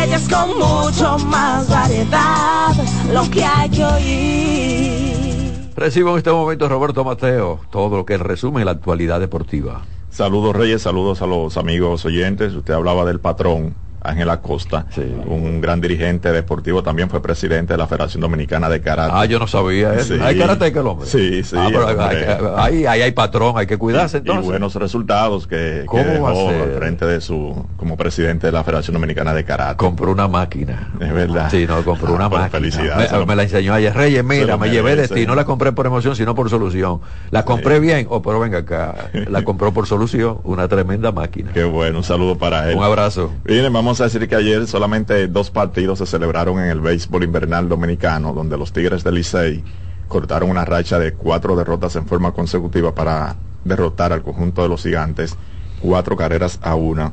Reyes 0.00 0.28
con 0.30 0.48
mucho 0.58 1.18
más 1.26 1.68
variedad, 1.68 2.72
lo 3.12 3.30
que 3.30 3.44
hay 3.44 3.68
que 3.68 3.84
oír. 3.84 5.70
Recibo 5.76 6.12
en 6.12 6.18
este 6.18 6.32
momento 6.32 6.70
Roberto 6.70 7.04
Mateo, 7.04 7.60
todo 7.70 7.98
lo 7.98 8.06
que 8.06 8.14
es 8.14 8.20
resumen 8.20 8.64
la 8.64 8.70
actualidad 8.70 9.20
deportiva. 9.20 9.82
Saludos 10.10 10.56
Reyes, 10.56 10.80
saludos 10.80 11.20
a 11.20 11.26
los 11.26 11.58
amigos 11.58 12.06
oyentes. 12.06 12.54
Usted 12.54 12.72
hablaba 12.72 13.04
del 13.04 13.20
patrón 13.20 13.74
Ángel 14.02 14.30
Acosta, 14.30 14.86
sí. 14.94 15.02
un 15.26 15.60
gran 15.60 15.80
dirigente 15.80 16.32
deportivo, 16.32 16.82
también 16.82 17.10
fue 17.10 17.20
presidente 17.20 17.74
de 17.74 17.78
la 17.78 17.86
Federación 17.86 18.20
Dominicana 18.20 18.68
de 18.68 18.80
Karate. 18.80 19.12
Ah, 19.14 19.24
yo 19.26 19.38
no 19.38 19.46
sabía 19.46 19.94
eso. 19.94 20.14
Sí. 20.14 20.20
¿Hay 20.22 20.38
karate 20.38 20.72
que 20.72 20.78
el 20.78 20.86
hombre? 20.86 21.06
Sí, 21.06 21.42
sí. 21.44 21.56
Ah, 21.58 21.68
pero 21.70 22.58
hay, 22.58 22.86
hay, 22.86 23.02
hay, 23.02 23.12
patrón, 23.12 23.54
hay 23.56 23.66
que 23.66 23.76
cuidarse 23.76 24.18
y, 24.18 24.20
entonces. 24.20 24.44
Y 24.44 24.48
buenos 24.48 24.74
resultados 24.74 25.46
que, 25.46 25.84
que 25.90 26.04
dejó 26.04 26.28
al 26.28 26.72
frente 26.72 27.04
de 27.04 27.20
su, 27.20 27.66
como 27.76 27.96
presidente 27.96 28.46
de 28.46 28.52
la 28.52 28.64
Federación 28.64 28.94
Dominicana 28.94 29.34
de 29.34 29.44
Karate. 29.44 29.76
Compró 29.76 30.12
una 30.12 30.28
máquina. 30.28 30.90
Es 31.00 31.12
verdad. 31.12 31.50
Sí, 31.50 31.66
no, 31.66 31.82
compró 31.84 32.14
una 32.14 32.26
ah, 32.26 32.30
máquina. 32.30 32.50
Felicidades. 32.50 33.12
Me, 33.12 33.26
me, 33.26 33.36
la 33.36 33.42
enseñó 33.42 33.74
ayer. 33.74 33.94
Reyes, 33.94 34.24
mira, 34.24 34.56
me 34.56 34.70
llevé 34.70 34.96
de 34.96 35.08
ti, 35.08 35.26
no 35.26 35.34
la 35.34 35.44
compré 35.44 35.72
por 35.72 35.86
emoción, 35.86 36.16
sino 36.16 36.34
por 36.34 36.48
solución. 36.48 37.00
La 37.30 37.44
compré 37.44 37.76
sí. 37.76 37.80
bien, 37.80 38.06
oh, 38.08 38.22
pero 38.22 38.40
venga 38.40 38.58
acá, 38.58 39.10
la 39.28 39.42
compró 39.42 39.72
por 39.72 39.86
solución, 39.86 40.38
una 40.44 40.68
tremenda 40.68 41.12
máquina. 41.12 41.52
Qué 41.52 41.64
bueno, 41.64 41.98
un 41.98 42.04
saludo 42.04 42.38
para 42.38 42.70
él. 42.70 42.76
Un 42.76 42.82
abrazo. 42.82 43.32
Miren, 43.44 43.72
vamos 43.72 43.89
a 43.98 44.04
decir 44.04 44.28
que 44.28 44.36
ayer 44.36 44.66
solamente 44.66 45.26
dos 45.26 45.50
partidos 45.50 45.98
se 45.98 46.06
celebraron 46.06 46.60
en 46.60 46.66
el 46.66 46.80
béisbol 46.80 47.24
invernal 47.24 47.66
dominicano, 47.66 48.34
donde 48.34 48.58
los 48.58 48.72
Tigres 48.72 49.02
del 49.02 49.14
Licey 49.16 49.64
cortaron 50.06 50.50
una 50.50 50.64
racha 50.64 50.98
de 50.98 51.14
cuatro 51.14 51.56
derrotas 51.56 51.96
en 51.96 52.06
forma 52.06 52.32
consecutiva 52.32 52.94
para 52.94 53.36
derrotar 53.64 54.12
al 54.12 54.22
conjunto 54.22 54.62
de 54.62 54.68
los 54.68 54.82
gigantes, 54.82 55.36
cuatro 55.80 56.16
carreras 56.16 56.60
a 56.62 56.76
una. 56.76 57.12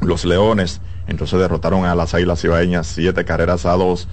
Los 0.00 0.24
Leones 0.24 0.80
entonces 1.08 1.38
derrotaron 1.38 1.84
a 1.84 1.94
las 1.94 2.14
Águilas 2.14 2.40
Cibaeñas 2.40 2.86
siete 2.86 3.24
carreras 3.24 3.66
a 3.66 3.72
dos. 3.72 4.08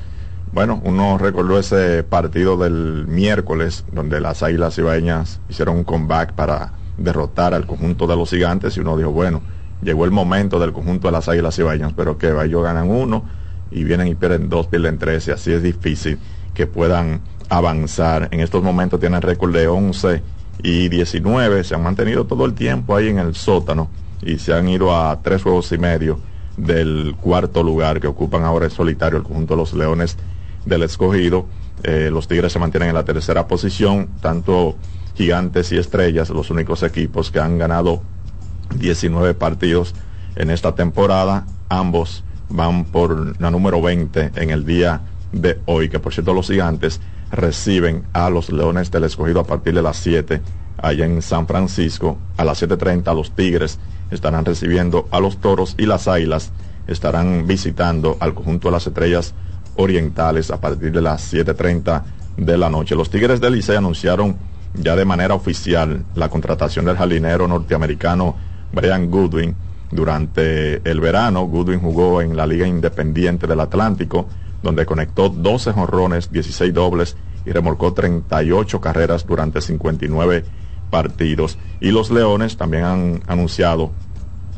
Bueno, 0.52 0.82
uno 0.84 1.18
recordó 1.18 1.60
ese 1.60 2.04
partido 2.04 2.58
del 2.58 3.06
miércoles, 3.08 3.86
donde 3.94 4.20
las 4.20 4.44
Águilas 4.44 4.76
Cibaeñas 4.76 5.40
hicieron 5.48 5.78
un 5.78 5.84
comeback 5.84 6.34
para 6.34 6.74
derrotar 6.98 7.54
al 7.54 7.66
conjunto 7.66 8.08
de 8.08 8.16
los 8.16 8.30
gigantes 8.30 8.76
y 8.76 8.80
uno 8.80 8.98
dijo, 8.98 9.12
bueno, 9.12 9.42
llegó 9.86 10.04
el 10.04 10.12
momento 10.12 10.60
del 10.60 10.74
conjunto 10.74 11.08
de 11.08 11.14
las 11.14 11.30
Águilas 11.30 11.56
Cibaeñas, 11.56 11.94
pero 11.96 12.18
que 12.18 12.28
ellos 12.44 12.64
ganan 12.64 12.90
uno 12.90 13.24
y 13.72 13.84
vienen 13.84 14.08
y 14.08 14.16
pierden 14.16 14.50
dos, 14.50 14.68
pierden 14.68 14.98
tres, 14.98 15.28
y 15.28 15.32
así 15.32 15.54
es 15.54 15.64
difícil 15.64 16.18
que 16.54 16.68
puedan 16.68 17.22
avanzar. 17.50 18.28
En 18.32 18.40
estos 18.40 18.64
momentos 18.64 19.00
tienen 19.00 19.22
récord 19.22 19.54
de 19.54 19.68
11 19.68 20.22
y 20.64 20.90
19, 20.90 21.64
se 21.64 21.76
han 21.76 21.84
mantenido 21.84 22.26
todo 22.26 22.46
el 22.46 22.54
tiempo 22.54 22.96
ahí 22.96 23.10
en 23.10 23.20
el 23.20 23.36
sótano 23.36 23.90
y 24.22 24.40
se 24.40 24.54
han 24.54 24.68
ido 24.68 24.96
a 24.96 25.22
tres 25.22 25.44
juegos 25.44 25.72
y 25.72 25.78
medio 25.78 26.20
del 26.58 27.16
cuarto 27.22 27.62
lugar 27.62 28.00
que 28.00 28.08
ocupan 28.08 28.44
ahora 28.44 28.66
en 28.66 28.72
solitario 28.72 29.18
el 29.18 29.24
conjunto 29.24 29.54
de 29.54 29.58
los 29.58 29.74
Leones 29.74 30.18
del 30.66 30.84
Escogido. 30.84 31.46
Eh, 31.84 32.10
los 32.12 32.28
Tigres 32.28 32.54
se 32.54 32.60
mantienen 32.60 32.90
en 32.90 32.96
la 32.96 33.04
tercera 33.04 33.48
posición, 33.48 34.10
tanto 34.22 34.76
Gigantes 35.16 35.72
y 35.72 35.78
Estrellas, 35.78 36.30
los 36.30 36.50
únicos 36.50 36.82
equipos 36.82 37.30
que 37.30 37.40
han 37.40 37.58
ganado 37.58 38.02
19 38.78 39.34
partidos 39.34 39.94
en 40.36 40.50
esta 40.50 40.76
temporada. 40.76 41.46
Ambos 41.70 42.24
van 42.50 42.86
por 42.86 43.40
la 43.42 43.52
número 43.52 43.82
20 43.82 44.32
en 44.36 44.50
el 44.50 44.66
día 44.66 45.02
de 45.32 45.60
hoy, 45.66 45.90
que 45.90 46.00
por 46.00 46.14
cierto 46.14 46.34
los 46.34 46.48
Gigantes 46.48 47.02
reciben 47.32 48.04
a 48.14 48.30
los 48.30 48.50
Leones 48.50 48.92
del 48.92 49.04
Escogido 49.04 49.40
a 49.40 49.48
partir 49.48 49.74
de 49.74 49.82
las 49.82 49.98
7 49.98 50.42
allá 50.78 51.06
en 51.06 51.22
San 51.22 51.48
Francisco. 51.48 52.18
A 52.38 52.46
las 52.46 52.62
7.30 52.62 53.16
los 53.16 53.32
Tigres 53.32 53.80
estarán 54.12 54.46
recibiendo 54.46 55.08
a 55.12 55.20
los 55.20 55.38
Toros 55.38 55.76
y 55.78 55.86
las 55.86 56.08
Águilas 56.08 56.52
estarán 56.88 57.48
visitando 57.48 58.18
al 58.20 58.34
conjunto 58.34 58.68
de 58.68 58.74
las 58.74 58.88
Estrellas 58.88 59.34
Orientales 59.76 60.52
a 60.52 60.62
partir 60.62 60.92
de 60.92 61.02
las 61.02 61.34
7.30 61.34 62.04
de 62.38 62.58
la 62.58 62.70
noche. 62.70 62.96
Los 62.96 63.10
Tigres 63.10 63.42
del 63.42 63.54
Licey 63.54 63.76
anunciaron 63.76 64.38
ya 64.74 64.96
de 64.96 65.06
manera 65.06 65.34
oficial 65.34 66.06
la 66.16 66.30
contratación 66.30 66.86
del 66.86 66.98
jalinero 66.98 67.48
norteamericano 67.48 68.36
Brian 68.76 69.10
Goodwin. 69.10 69.56
Durante 69.92 70.82
el 70.90 71.00
verano, 71.00 71.46
Goodwin 71.46 71.80
jugó 71.80 72.22
en 72.22 72.36
la 72.36 72.46
Liga 72.46 72.68
Independiente 72.68 73.48
del 73.48 73.62
Atlántico, 73.62 74.28
donde 74.62 74.86
conectó 74.86 75.30
12 75.30 75.72
jonrones, 75.72 76.32
16 76.32 76.74
dobles 76.74 77.16
y 77.46 77.52
remolcó 77.52 77.94
38 77.94 78.82
carreras 78.82 79.26
durante 79.26 79.62
59 79.62 80.44
partidos. 80.90 81.58
Y 81.80 81.92
los 81.92 82.12
Leones 82.12 82.58
también 82.58 82.84
han 82.84 83.22
anunciado 83.28 83.92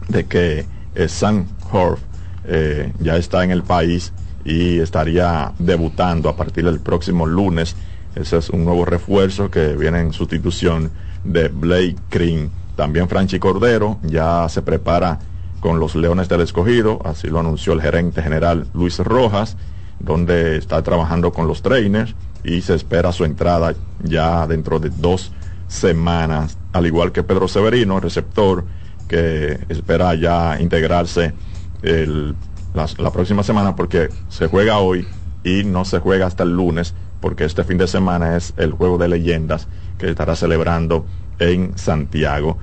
de 0.07 0.26
que 0.26 0.65
eh, 0.95 1.07
Sam 1.07 1.45
Horf 1.72 1.99
eh, 2.45 2.93
ya 2.99 3.18
está 3.18 3.43
en 3.43 3.51
el 3.51 3.63
país 3.63 4.13
y 4.45 4.80
estaría 4.80 5.51
debutando 5.59 6.30
a 6.30 6.36
partir 6.36 6.63
del 6.63 6.80
próximo 6.80 7.26
lunes. 7.26 7.76
Ese 8.15 8.38
es 8.38 8.49
un 8.49 8.63
nuevo 8.63 8.86
refuerzo 8.86 9.51
que 9.51 9.76
viene 9.76 9.99
en 9.99 10.13
sustitución 10.13 10.89
de 11.24 11.49
Blake 11.49 11.97
Green. 12.09 12.49
También 12.78 13.09
Franchi 13.09 13.39
Cordero 13.39 13.97
ya 14.03 14.47
se 14.47 14.61
prepara 14.61 15.19
con 15.59 15.80
los 15.80 15.95
Leones 15.95 16.30
del 16.30 16.41
Escogido, 16.41 17.01
así 17.03 17.28
lo 17.28 17.39
anunció 17.39 17.73
el 17.73 17.82
gerente 17.82 18.21
general 18.21 18.67
Luis 18.73 18.99
Rojas, 18.99 19.57
donde 19.99 20.55
está 20.55 20.82
trabajando 20.84 21.34
con 21.34 21.47
los 21.47 21.61
trainers 21.61 22.15
y 22.43 22.61
se 22.61 22.75
espera 22.75 23.11
su 23.11 23.25
entrada 23.25 23.73
ya 24.03 24.47
dentro 24.47 24.80
de 24.80 24.91
dos 24.91 25.34
semanas, 25.67 26.57
al 26.71 26.86
igual 26.86 27.11
que 27.11 27.23
Pedro 27.23 27.49
Severino, 27.49 27.99
receptor, 27.99 28.63
que 29.09 29.59
espera 29.67 30.15
ya 30.15 30.61
integrarse 30.61 31.34
el 31.82 32.36
la, 32.97 33.11
próxima 33.11 33.43
semana 33.43 33.75
porque 33.75 34.09
se 34.30 34.47
juega 34.47 34.78
hoy 34.78 35.07
y 35.43 35.63
no 35.63 35.86
se 35.86 35.99
juega 35.99 36.28
hasta 36.28 36.43
el 36.43 36.55
lunes 36.55 36.93
porque 37.21 37.45
este 37.45 37.63
fin 37.63 37.78
de 37.78 37.88
semana 37.88 38.38
es 38.38 38.53
el 38.57 38.71
juego 38.71 38.97
de 38.97 39.07
leyendas 39.07 39.67
que 39.97 40.09
estará 40.09 40.36
celebrando 40.36 41.05
en 41.39 41.77
Santiago. 41.77 42.57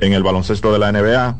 En 0.00 0.12
el 0.12 0.22
baloncesto 0.22 0.72
de 0.72 0.78
la 0.78 0.92
NBA, 0.92 1.36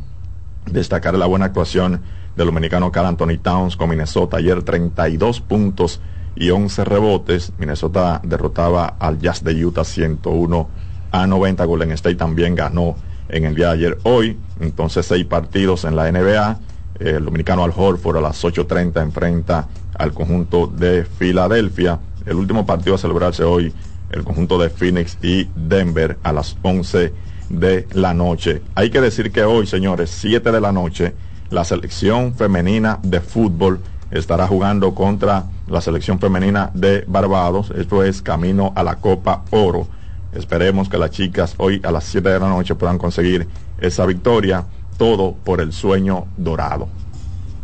destacar 0.70 1.14
la 1.14 1.26
buena 1.26 1.46
actuación 1.46 2.02
del 2.36 2.46
dominicano 2.46 2.92
Carl 2.92 3.06
Anthony 3.06 3.38
Towns 3.42 3.76
con 3.76 3.90
Minnesota 3.90 4.36
ayer 4.36 4.62
32 4.62 5.40
puntos 5.40 6.00
y 6.36 6.50
11 6.50 6.84
rebotes. 6.84 7.52
Minnesota 7.58 8.20
derrotaba 8.22 8.96
al 8.98 9.18
Jazz 9.18 9.42
de 9.42 9.64
Utah 9.64 9.84
101 9.84 10.68
a 11.10 11.26
90. 11.26 11.64
Golden 11.64 11.92
State 11.92 12.16
también 12.16 12.54
ganó 12.54 12.96
en 13.28 13.44
el 13.44 13.54
día 13.54 13.68
de 13.68 13.72
ayer. 13.72 13.98
Hoy, 14.04 14.38
entonces, 14.60 15.06
seis 15.06 15.24
partidos 15.24 15.84
en 15.84 15.96
la 15.96 16.10
NBA 16.10 16.60
el 17.00 17.24
dominicano 17.24 17.64
Al 17.64 17.72
Horford 17.74 18.18
a 18.18 18.20
las 18.20 18.44
8.30 18.44 19.02
enfrenta 19.02 19.68
al 19.98 20.12
conjunto 20.12 20.66
de 20.66 21.04
Filadelfia. 21.04 21.98
El 22.26 22.36
último 22.36 22.66
partido 22.66 22.94
a 22.94 22.98
celebrarse 22.98 23.42
hoy, 23.42 23.72
el 24.10 24.24
conjunto 24.24 24.58
de 24.58 24.70
Phoenix 24.70 25.18
y 25.22 25.48
Denver 25.54 26.18
a 26.22 26.32
las 26.32 26.56
11 26.62 27.12
de 27.48 27.86
la 27.92 28.14
noche. 28.14 28.62
Hay 28.74 28.90
que 28.90 29.00
decir 29.00 29.32
que 29.32 29.44
hoy, 29.44 29.66
señores, 29.66 30.10
7 30.10 30.52
de 30.52 30.60
la 30.60 30.72
noche, 30.72 31.14
la 31.50 31.64
selección 31.64 32.34
femenina 32.34 32.98
de 33.02 33.20
fútbol 33.20 33.80
estará 34.10 34.46
jugando 34.46 34.94
contra 34.94 35.44
la 35.68 35.80
selección 35.80 36.18
femenina 36.18 36.70
de 36.74 37.04
Barbados. 37.06 37.72
Esto 37.76 38.04
es 38.04 38.22
camino 38.22 38.72
a 38.76 38.82
la 38.82 38.96
Copa 38.96 39.44
Oro. 39.50 39.88
Esperemos 40.32 40.88
que 40.88 40.98
las 40.98 41.10
chicas 41.10 41.54
hoy 41.58 41.80
a 41.84 41.90
las 41.90 42.04
7 42.04 42.28
de 42.28 42.40
la 42.40 42.48
noche 42.48 42.74
puedan 42.74 42.98
conseguir 42.98 43.48
esa 43.80 44.06
victoria 44.06 44.64
todo 44.96 45.34
por 45.44 45.60
el 45.60 45.72
sueño 45.72 46.26
dorado 46.36 46.99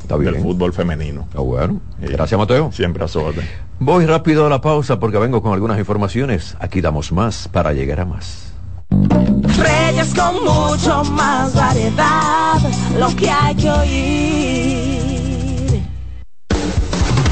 Está 0.06 0.16
bien. 0.16 0.34
del 0.34 0.42
fútbol 0.42 0.72
femenino. 0.72 1.26
Bueno. 1.34 1.80
Gracias, 1.98 2.38
Mateo. 2.38 2.70
Siempre 2.70 3.04
a 3.04 3.08
su 3.08 3.18
orden. 3.18 3.44
Voy 3.80 4.06
rápido 4.06 4.46
a 4.46 4.48
la 4.48 4.60
pausa 4.60 5.00
porque 5.00 5.18
vengo 5.18 5.42
con 5.42 5.52
algunas 5.52 5.80
informaciones. 5.80 6.56
Aquí 6.60 6.80
damos 6.80 7.10
más 7.10 7.48
para 7.48 7.72
llegar 7.72 7.98
a 7.98 8.04
más. 8.04 8.52
Reyes 8.88 10.14
con 10.14 10.44
mucho 10.44 11.02
más 11.10 11.52
variedad, 11.56 12.60
lo 12.96 13.08
que 13.16 13.28
hay 13.28 13.56
que 13.56 13.68
oír. 13.68 14.86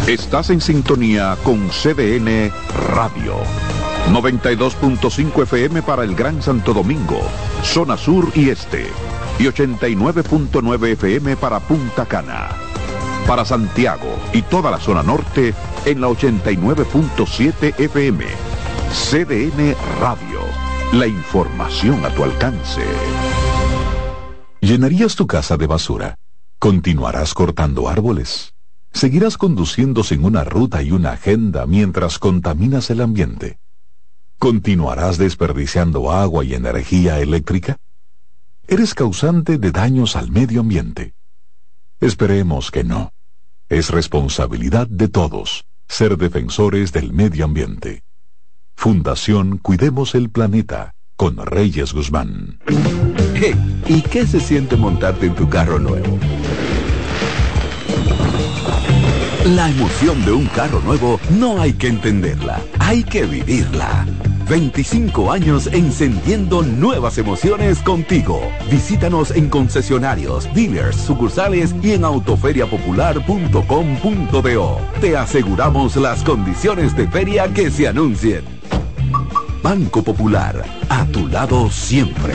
Estás 0.09 0.51
en 0.51 0.61
sintonía 0.61 1.37
con 1.45 1.69
CDN 1.69 2.51
Radio. 2.91 3.37
92.5 4.11 5.43
FM 5.45 5.83
para 5.83 6.03
el 6.03 6.17
Gran 6.17 6.43
Santo 6.43 6.75
Domingo, 6.75 7.21
zona 7.63 7.97
sur 7.97 8.33
y 8.35 8.51
este 8.51 8.89
y 9.39 9.45
89.9 9.45 10.93
FM 10.93 11.37
para 11.37 11.61
Punta 11.61 12.07
Cana. 12.07 12.51
Para 13.27 13.45
Santiago 13.45 14.19
y 14.33 14.43
toda 14.43 14.71
la 14.71 14.79
zona 14.79 15.03
norte 15.03 15.55
en 15.85 16.01
la 16.01 16.09
89.7 16.09 17.79
FM. 17.79 18.25
CDN 18.93 19.75
Radio. 20.01 20.41
La 20.93 21.07
información 21.07 22.05
a 22.05 22.11
tu 22.11 22.23
alcance. 22.25 22.83
¿Llenarías 24.61 25.17
tu 25.17 25.27
casa 25.27 25.57
de 25.57 25.67
basura? 25.67 26.19
¿Continuarás 26.59 27.35
cortando 27.35 27.89
árboles? 27.89 28.55
¿Seguirás 28.93 29.37
conduciendo 29.37 30.05
sin 30.05 30.25
una 30.25 30.45
ruta 30.45 30.83
y 30.83 30.93
una 30.93 31.13
agenda 31.13 31.67
mientras 31.67 32.19
contaminas 32.19 32.89
el 32.91 33.01
ambiente? 33.01 33.59
¿Continuarás 34.39 35.19
desperdiciando 35.19 36.13
agua 36.13 36.45
y 36.45 36.55
energía 36.55 37.19
eléctrica? 37.21 37.77
Eres 38.69 38.95
causante 38.95 39.59
de 39.59 39.71
daños 39.71 40.17
al 40.17 40.31
medio 40.31 40.61
ambiente. 40.61 41.15
Esperemos 42.01 42.71
que 42.71 42.85
no. 42.85 43.13
Es 43.69 43.91
responsabilidad 43.91 44.87
de 44.87 45.09
todos 45.09 45.65
ser 45.89 46.17
defensores 46.17 46.93
del 46.93 47.13
medio 47.13 47.45
ambiente. 47.45 48.03
Fundación 48.75 49.59
Cuidemos 49.59 50.15
el 50.15 50.31
Planeta 50.31 50.95
con 51.17 51.37
Reyes 51.37 51.93
Guzmán. 51.93 52.59
¿y 53.87 54.03
qué 54.03 54.27
se 54.27 54.41
siente 54.41 54.77
montarte 54.77 55.27
en 55.27 55.35
tu 55.35 55.49
carro 55.49 55.79
nuevo? 55.79 56.19
La 59.45 59.69
emoción 59.69 60.25
de 60.25 60.33
un 60.33 60.47
carro 60.47 60.81
nuevo 60.81 61.21
no 61.31 61.61
hay 61.61 61.75
que 61.75 61.89
entenderla, 61.89 62.63
hay 62.79 63.05
que 63.05 63.27
vivirla. 63.27 64.07
25 64.49 65.33
años 65.33 65.69
encendiendo 65.73 66.63
nuevas 66.63 67.19
emociones 67.19 67.81
contigo. 67.81 68.41
Visítanos 68.71 69.31
en 69.31 69.49
concesionarios, 69.49 70.53
dealers, 70.55 70.97
sucursales 70.97 71.75
y 71.83 71.93
en 71.93 72.05
autoferiapopular.com.do. 72.05 74.81
Te 75.01 75.17
aseguramos 75.17 75.97
las 75.97 76.23
condiciones 76.23 76.95
de 76.97 77.09
feria 77.09 77.49
que 77.53 77.71
se 77.71 77.89
anuncien. 77.89 78.45
Banco 79.63 80.03
Popular, 80.03 80.63
a 80.91 81.07
tu 81.07 81.27
lado 81.29 81.71
siempre. 81.71 82.35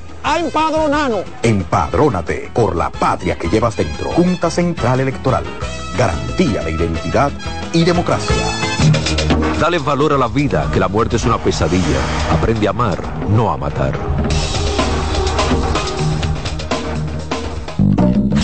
a 0.23 0.39
empadronarnos. 0.39 1.23
Empadrónate 1.43 2.49
por 2.53 2.75
la 2.75 2.89
patria 2.89 3.37
que 3.37 3.49
llevas 3.49 3.75
dentro. 3.75 4.11
Junta 4.11 4.49
Central 4.49 4.99
Electoral. 4.99 5.43
garantía 5.97 6.63
de 6.63 6.71
identidad 6.71 7.31
y 7.73 7.83
democracia. 7.83 8.35
Dale 9.59 9.77
valor 9.79 10.13
a 10.13 10.17
la 10.17 10.27
vida, 10.27 10.67
que 10.73 10.79
la 10.79 10.87
muerte 10.87 11.17
es 11.17 11.25
una 11.25 11.37
pesadilla. 11.37 11.99
Aprende 12.31 12.67
a 12.67 12.71
amar, 12.71 12.99
no 13.29 13.51
a 13.51 13.57
matar. 13.57 13.93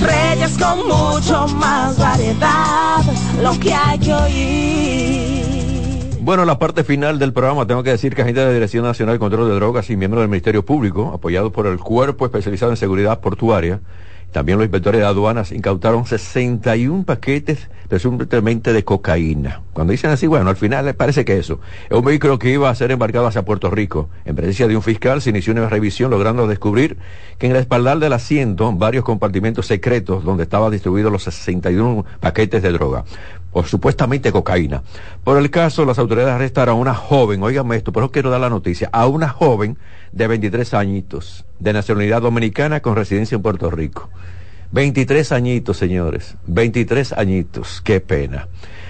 Reyes 0.01 0.57
con 0.57 0.87
mucho 0.87 1.47
más 1.55 1.97
variedad, 1.97 3.01
lo 3.41 3.59
que 3.59 3.73
hay 3.73 3.99
que 3.99 4.13
oír. 4.13 5.36
Bueno, 6.27 6.43
en 6.43 6.47
la 6.47 6.59
parte 6.59 6.83
final 6.83 7.19
del 7.19 7.31
programa 7.31 7.65
tengo 7.67 7.83
que 7.83 7.91
decir 7.91 8.13
que 8.13 8.21
agentes 8.21 8.43
de 8.43 8.49
la 8.49 8.53
Dirección 8.53 8.83
Nacional 8.83 9.15
de 9.15 9.19
Control 9.19 9.47
de 9.47 9.55
Drogas 9.55 9.89
y 9.89 9.95
miembros 9.95 10.23
del 10.23 10.29
Ministerio 10.29 10.65
Público, 10.65 11.13
apoyados 11.13 11.53
por 11.53 11.67
el 11.67 11.79
Cuerpo 11.79 12.25
Especializado 12.25 12.69
en 12.69 12.75
Seguridad 12.75 13.21
Portuaria, 13.21 13.79
también 14.33 14.57
los 14.57 14.65
inspectores 14.65 14.99
de 14.99 15.07
aduanas 15.07 15.53
incautaron 15.53 16.05
61 16.05 17.05
paquetes 17.05 17.69
presuntamente 17.87 18.73
de 18.73 18.83
cocaína. 18.83 19.61
Cuando 19.71 19.91
dicen 19.91 20.09
así, 20.09 20.27
bueno, 20.27 20.49
al 20.49 20.57
final 20.57 20.85
les 20.85 20.95
parece 20.95 21.23
que 21.23 21.37
eso. 21.37 21.61
Es 21.89 21.97
un 21.97 22.03
vehículo 22.03 22.37
que 22.37 22.51
iba 22.51 22.69
a 22.69 22.75
ser 22.75 22.91
embarcado 22.91 23.25
hacia 23.25 23.45
Puerto 23.45 23.69
Rico. 23.69 24.09
En 24.25 24.35
presencia 24.35 24.67
de 24.67 24.75
un 24.75 24.81
fiscal 24.81 25.21
se 25.21 25.29
inició 25.29 25.53
una 25.53 25.69
revisión 25.69 26.11
logrando 26.11 26.45
descubrir 26.45 26.97
que 27.37 27.45
en 27.45 27.53
el 27.53 27.59
espaldar 27.59 27.99
del 27.99 28.11
asiento 28.11 28.71
varios 28.73 29.05
compartimentos 29.05 29.65
secretos 29.67 30.25
donde 30.25 30.43
estaban 30.43 30.71
distribuidos 30.71 31.11
los 31.11 31.23
61 31.23 32.05
paquetes 32.19 32.61
de 32.61 32.71
droga. 32.73 33.05
O 33.51 33.63
supuestamente 33.63 34.31
cocaína. 34.31 34.83
Por 35.23 35.37
el 35.37 35.49
caso, 35.49 35.85
las 35.85 35.99
autoridades 35.99 36.33
arrestaron 36.33 36.77
a 36.77 36.79
una 36.79 36.93
joven, 36.93 37.41
óigame 37.41 37.75
esto, 37.75 37.91
pero 37.91 38.11
quiero 38.11 38.29
dar 38.29 38.41
la 38.41 38.49
noticia, 38.49 38.89
a 38.91 39.07
una 39.07 39.29
joven 39.29 39.77
de 40.11 40.27
23 40.27 40.73
añitos, 40.73 41.45
de 41.59 41.73
nacionalidad 41.73 42.21
dominicana 42.21 42.81
con 42.81 42.95
residencia 42.95 43.35
en 43.35 43.41
Puerto 43.41 43.71
Rico. 43.71 44.09
23 44.71 45.31
añitos, 45.31 45.77
señores, 45.77 46.35
23 46.45 47.13
añitos, 47.13 47.81
qué 47.81 48.01
pena. 48.01 48.47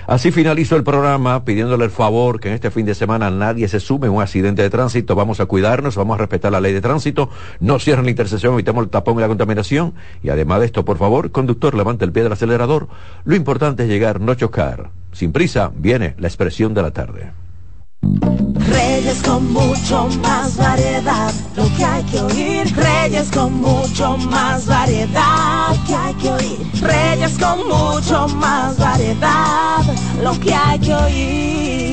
Así 0.07 0.31
finalizó 0.31 0.77
el 0.77 0.85
programa 0.85 1.43
pidiéndole 1.43 1.83
el 1.83 1.91
favor 1.91 2.39
que 2.39 2.47
en 2.47 2.53
este 2.53 2.71
fin 2.71 2.85
de 2.85 2.95
semana 2.95 3.29
nadie 3.29 3.67
se 3.67 3.81
sume 3.81 4.07
a 4.07 4.11
un 4.11 4.21
accidente 4.21 4.61
de 4.61 4.69
tránsito. 4.69 5.15
Vamos 5.15 5.41
a 5.41 5.47
cuidarnos, 5.47 5.97
vamos 5.97 6.15
a 6.15 6.19
respetar 6.19 6.49
la 6.49 6.61
ley 6.61 6.71
de 6.71 6.79
tránsito, 6.79 7.29
no 7.59 7.77
cierren 7.77 8.05
la 8.05 8.11
intersección, 8.11 8.53
evitemos 8.53 8.85
el 8.85 8.89
tapón 8.89 9.17
y 9.17 9.21
la 9.21 9.27
contaminación. 9.27 9.95
Y 10.23 10.29
además 10.29 10.61
de 10.61 10.67
esto, 10.67 10.85
por 10.85 10.97
favor, 10.97 11.31
conductor, 11.31 11.75
levante 11.75 12.05
el 12.05 12.13
pie 12.13 12.23
del 12.23 12.31
acelerador. 12.31 12.87
Lo 13.25 13.35
importante 13.35 13.83
es 13.83 13.89
llegar, 13.89 14.21
no 14.21 14.33
chocar. 14.33 14.91
Sin 15.11 15.33
prisa, 15.33 15.73
viene 15.75 16.15
la 16.19 16.29
expresión 16.29 16.73
de 16.73 16.83
la 16.83 16.91
tarde. 16.91 17.33
Reyes 18.01 19.21
con 19.23 19.51
mucho 19.53 20.07
más 20.21 20.57
variedad, 20.57 21.33
lo 21.55 21.63
que 21.75 21.85
hay 21.85 22.03
que 22.03 22.19
oír. 22.19 22.75
Reyes 22.75 23.29
con 23.31 23.53
mucho 23.61 24.17
más 24.17 24.65
variedad, 24.65 25.69
lo 25.69 25.85
que 25.85 25.95
hay 25.95 26.13
que 26.15 26.31
oír. 26.31 26.59
Reyes 26.81 27.37
con 27.37 27.67
mucho 27.67 28.27
más 28.29 28.77
variedad, 28.77 29.83
lo 30.21 30.39
que 30.39 30.53
hay 30.53 30.79
que 30.79 30.93
oír. 30.93 31.87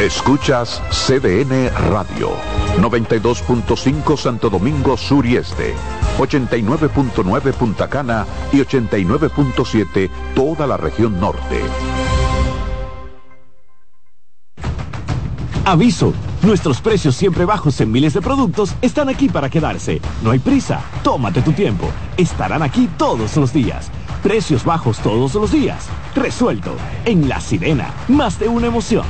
Escuchas 0.00 0.82
CDN 0.90 1.70
Radio, 1.90 2.30
92.5 2.78 4.16
Santo 4.16 4.50
Domingo 4.50 4.96
Sur 4.96 5.26
y 5.26 5.36
Este, 5.36 5.74
89.9 6.18 7.52
Punta 7.52 7.88
Cana 7.88 8.26
y 8.52 8.58
89.7 8.60 10.10
toda 10.34 10.66
la 10.66 10.76
región 10.76 11.20
norte. 11.20 11.60
Aviso, 15.64 16.12
nuestros 16.42 16.80
precios 16.80 17.14
siempre 17.14 17.44
bajos 17.44 17.80
en 17.80 17.92
miles 17.92 18.14
de 18.14 18.20
productos 18.20 18.74
están 18.82 19.08
aquí 19.08 19.28
para 19.28 19.48
quedarse. 19.48 20.00
No 20.22 20.32
hay 20.32 20.40
prisa, 20.40 20.80
tómate 21.04 21.40
tu 21.40 21.52
tiempo. 21.52 21.88
Estarán 22.16 22.62
aquí 22.62 22.88
todos 22.96 23.36
los 23.36 23.52
días. 23.52 23.90
Precios 24.24 24.64
bajos 24.64 24.98
todos 24.98 25.34
los 25.34 25.52
días. 25.52 25.86
Resuelto. 26.16 26.74
En 27.04 27.28
La 27.28 27.40
Sirena, 27.40 27.92
más 28.08 28.40
de 28.40 28.48
una 28.48 28.66
emoción. 28.66 29.06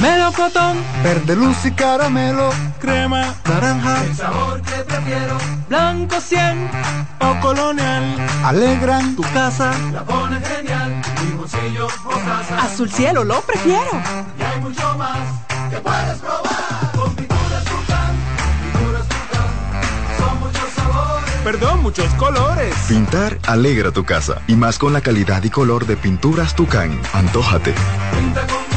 Melocotón, 0.00 0.76
verde 1.02 1.34
luz 1.34 1.64
y 1.64 1.72
caramelo, 1.72 2.50
crema, 2.78 3.34
naranja, 3.44 4.04
el 4.04 4.14
sabor 4.14 4.62
que 4.62 4.84
prefiero, 4.84 5.38
blanco 5.68 6.20
100 6.20 6.70
o 7.20 7.40
colonial, 7.40 8.04
alegran 8.44 9.16
tu 9.16 9.22
casa, 9.22 9.72
la 9.92 10.04
ponen 10.04 10.40
genial, 10.40 10.97
bolsillo 11.48 11.88
mostaza, 12.04 12.62
azul 12.62 12.90
cielo 12.90 13.24
lo 13.24 13.40
prefiero, 13.40 13.90
y 14.38 14.42
hay 14.42 14.60
mucho 14.60 14.98
más 14.98 15.18
que 15.70 15.76
puedes 15.78 16.18
probar, 16.18 16.92
con 16.94 17.14
pinturas 17.14 17.64
Tucán, 17.64 18.16
pinturas 18.72 19.08
Tucán, 19.08 19.48
son 20.18 20.40
muchos 20.40 20.70
sabores, 20.76 21.30
perdón, 21.44 21.82
muchos 21.82 22.14
colores. 22.14 22.74
Pintar 22.88 23.38
alegra 23.46 23.90
tu 23.90 24.04
casa, 24.04 24.42
y 24.46 24.56
más 24.56 24.78
con 24.78 24.92
la 24.92 25.00
calidad 25.00 25.42
y 25.42 25.50
color 25.50 25.86
de 25.86 25.96
pinturas 25.96 26.54
Tucán, 26.54 27.00
antójate. 27.12 27.74
Pinta 28.12 28.46
con 28.46 28.68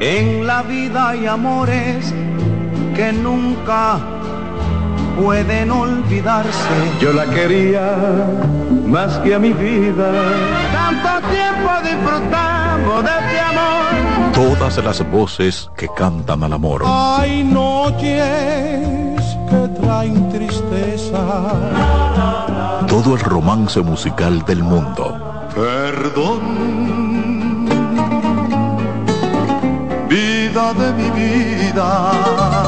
En 0.00 0.46
la 0.46 0.62
vida 0.62 1.08
hay 1.08 1.26
amores 1.26 2.14
que 2.94 3.12
nunca 3.12 4.17
pueden 5.22 5.70
olvidarse. 5.70 6.74
Yo 7.00 7.12
la 7.12 7.26
quería 7.26 7.96
más 8.86 9.18
que 9.18 9.34
a 9.34 9.38
mi 9.38 9.52
vida. 9.52 10.10
Tanto 10.72 11.28
tiempo 11.28 11.70
disfrutamos 11.82 13.04
de 13.04 13.10
este 13.10 13.40
amor. 13.40 14.32
Todas 14.32 14.84
las 14.84 15.10
voces 15.10 15.70
que 15.76 15.88
cantan 15.96 16.42
al 16.44 16.52
amor. 16.52 16.82
Hay 16.84 17.44
noches 17.44 18.00
que 19.50 19.68
traen 19.80 20.28
tristeza. 20.30 21.20
Todo 22.86 23.14
el 23.14 23.20
romance 23.20 23.80
musical 23.80 24.44
del 24.44 24.62
mundo. 24.62 25.48
Perdón 25.54 26.88
vida 30.08 30.72
de 30.72 30.92
mi 30.94 31.10
vida. 31.10 32.67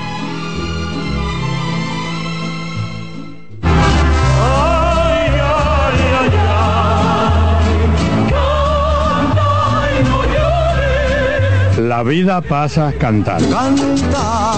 La 11.91 12.03
vida 12.03 12.39
pasa 12.39 12.93
cantando. 12.97 13.49
Canta, 13.49 14.53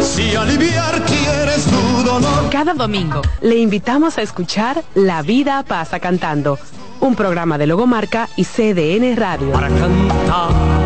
si 0.00 0.34
aliviar 0.34 1.02
quieres 1.04 1.66
tu 1.66 2.02
dolor. 2.02 2.48
Cada 2.50 2.72
domingo 2.72 3.20
le 3.42 3.56
invitamos 3.58 4.16
a 4.16 4.22
escuchar 4.22 4.82
La 4.94 5.20
vida 5.20 5.62
pasa 5.64 6.00
cantando, 6.00 6.58
un 7.00 7.14
programa 7.14 7.58
de 7.58 7.66
Logomarca 7.66 8.30
y 8.36 8.44
CDN 8.44 9.16
Radio. 9.16 9.52
Para 9.52 9.68
cantar 9.68 10.85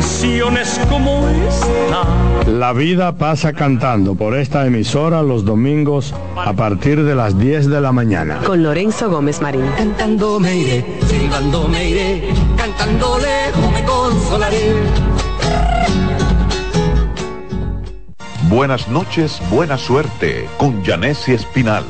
canciones 0.00 0.80
como 0.88 1.28
esta. 1.28 2.50
La 2.50 2.72
vida 2.72 3.12
pasa 3.12 3.52
cantando 3.52 4.14
por 4.14 4.34
esta 4.34 4.66
emisora 4.66 5.22
los 5.22 5.44
domingos 5.44 6.14
a 6.36 6.54
partir 6.54 7.04
de 7.04 7.14
las 7.14 7.38
10 7.38 7.68
de 7.68 7.82
la 7.82 7.92
mañana. 7.92 8.38
Con 8.46 8.62
Lorenzo 8.62 9.10
Gómez 9.10 9.42
Marín. 9.42 9.66
Cantando 9.76 10.40
me 10.40 10.56
iré, 10.56 10.86
silbando 11.06 11.68
me 11.68 11.90
iré, 11.90 12.28
cantando 12.56 13.18
lejos 13.18 13.72
me 13.72 13.84
consolaré. 13.84 14.72
Buenas 18.48 18.88
noches, 18.88 19.38
buena 19.50 19.76
suerte 19.76 20.48
con 20.56 20.82
Janessi 20.82 21.32
Espinal. 21.32 21.84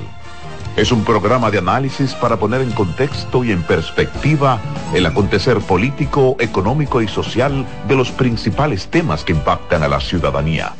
Es 0.76 0.92
un 0.92 1.04
programa 1.04 1.50
de 1.50 1.58
análisis 1.58 2.14
para 2.14 2.36
poner 2.38 2.60
en 2.62 2.70
contexto 2.70 3.44
y 3.44 3.52
en 3.52 3.62
perspectiva 3.62 4.60
el 4.94 5.04
acontecer 5.04 5.58
político, 5.58 6.36
económico 6.38 7.02
y 7.02 7.08
social 7.08 7.66
de 7.88 7.96
los 7.96 8.10
principales 8.10 8.86
temas 8.86 9.24
que 9.24 9.32
impactan 9.32 9.82
a 9.82 9.88
la 9.88 10.00
ciudadanía. 10.00 10.72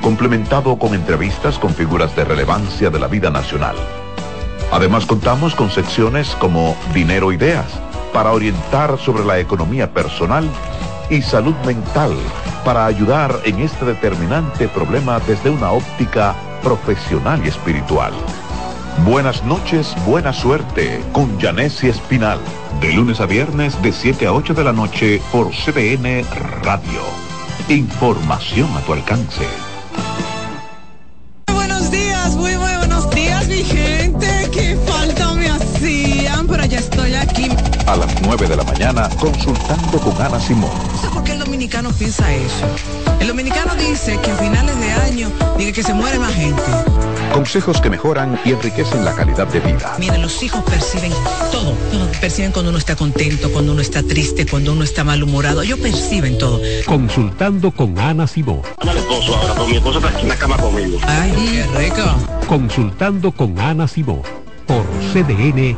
Complementado 0.00 0.78
con 0.78 0.94
entrevistas 0.94 1.58
con 1.58 1.74
figuras 1.74 2.14
de 2.16 2.24
relevancia 2.24 2.88
de 2.88 2.98
la 2.98 3.08
vida 3.08 3.30
nacional. 3.30 3.76
Además 4.72 5.04
contamos 5.06 5.54
con 5.54 5.70
secciones 5.70 6.28
como 6.40 6.76
Dinero 6.94 7.32
Ideas 7.32 7.66
para 8.12 8.32
orientar 8.32 8.98
sobre 8.98 9.24
la 9.24 9.38
economía 9.38 9.92
personal 9.92 10.48
y 11.10 11.20
salud 11.22 11.54
mental 11.66 12.12
para 12.64 12.86
ayudar 12.86 13.40
en 13.44 13.60
este 13.60 13.84
determinante 13.84 14.68
problema 14.68 15.20
desde 15.20 15.50
una 15.50 15.72
óptica 15.72 16.34
profesional 16.62 17.40
y 17.44 17.48
espiritual. 17.48 18.12
Buenas 19.04 19.44
noches, 19.44 19.94
buena 20.04 20.32
suerte 20.32 21.00
con 21.12 21.38
Janessi 21.38 21.88
Espinal. 21.88 22.40
De 22.80 22.92
lunes 22.92 23.20
a 23.20 23.26
viernes 23.26 23.80
de 23.80 23.92
7 23.92 24.26
a 24.26 24.32
8 24.32 24.54
de 24.54 24.64
la 24.64 24.72
noche 24.72 25.20
por 25.30 25.50
CDN 25.50 26.24
Radio. 26.62 27.02
Información 27.68 28.68
a 28.76 28.80
tu 28.80 28.94
alcance. 28.94 29.44
Buenos 31.52 31.90
días, 31.90 32.34
muy, 32.34 32.56
muy 32.56 32.76
buenos 32.76 33.08
días, 33.10 33.46
mi 33.46 33.62
gente. 33.62 34.50
Qué 34.52 34.76
falta 34.86 35.34
me 35.34 35.50
hacían, 35.50 36.46
pero 36.48 36.64
ya 36.64 36.78
estoy 36.78 37.14
aquí. 37.14 37.48
A 37.86 37.96
las 37.96 38.22
9 38.22 38.48
de 38.48 38.56
la 38.56 38.64
mañana, 38.64 39.08
consultando 39.20 39.98
con 39.98 40.20
Ana 40.20 40.40
Simón. 40.40 40.70
No 40.92 40.98
sé 41.00 41.08
por 41.10 41.22
qué 41.22 41.32
el 41.32 41.38
dominicano 41.38 41.90
piensa 41.92 42.32
eso. 42.34 42.66
El 43.20 43.28
dominicano 43.28 43.74
dice 43.76 44.18
que 44.20 44.32
a 44.32 44.36
finales 44.36 44.78
de 44.80 44.92
año 44.92 45.30
dice 45.58 45.72
que 45.72 45.82
se 45.84 45.94
muere 45.94 46.18
más 46.18 46.34
gente. 46.34 46.62
Consejos 47.36 47.82
que 47.82 47.90
mejoran 47.90 48.40
y 48.46 48.52
enriquecen 48.52 49.04
la 49.04 49.14
calidad 49.14 49.46
de 49.48 49.60
vida. 49.60 49.94
Miren, 49.98 50.22
los 50.22 50.42
hijos 50.42 50.64
perciben 50.64 51.12
todo, 51.52 51.72
todo. 51.92 52.10
Perciben 52.18 52.50
cuando 52.50 52.70
uno 52.70 52.78
está 52.78 52.96
contento, 52.96 53.52
cuando 53.52 53.72
uno 53.72 53.82
está 53.82 54.02
triste, 54.02 54.46
cuando 54.46 54.72
uno 54.72 54.82
está 54.82 55.04
malhumorado. 55.04 55.60
Ellos 55.60 55.78
perciben 55.78 56.38
todo. 56.38 56.62
Consultando 56.86 57.72
con 57.72 57.98
Ana 57.98 58.26
Simó. 58.26 58.62
Dale 58.82 59.00
esposo 59.00 59.36
ahora, 59.36 59.54
con 59.54 59.70
mi 59.70 59.76
esposo 59.76 59.98
está 59.98 60.08
aquí 60.08 60.22
en 60.22 60.28
la 60.30 60.36
cama 60.36 60.56
conmigo. 60.56 60.98
Ay, 61.06 61.30
qué 61.52 61.78
rico. 61.78 62.04
Consultando 62.48 63.30
con 63.30 63.60
Ana 63.60 63.86
Simó. 63.86 64.22
Por 64.66 64.86
CDN. 65.12 65.76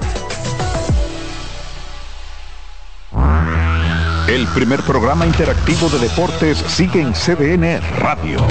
El 4.29 4.47
primer 4.55 4.81
programa 4.83 5.27
interactivo 5.27 5.89
de 5.89 5.99
deportes 5.99 6.59
sigue 6.69 7.01
en 7.01 7.15
CDN 7.15 7.81
Radio. 7.99 8.47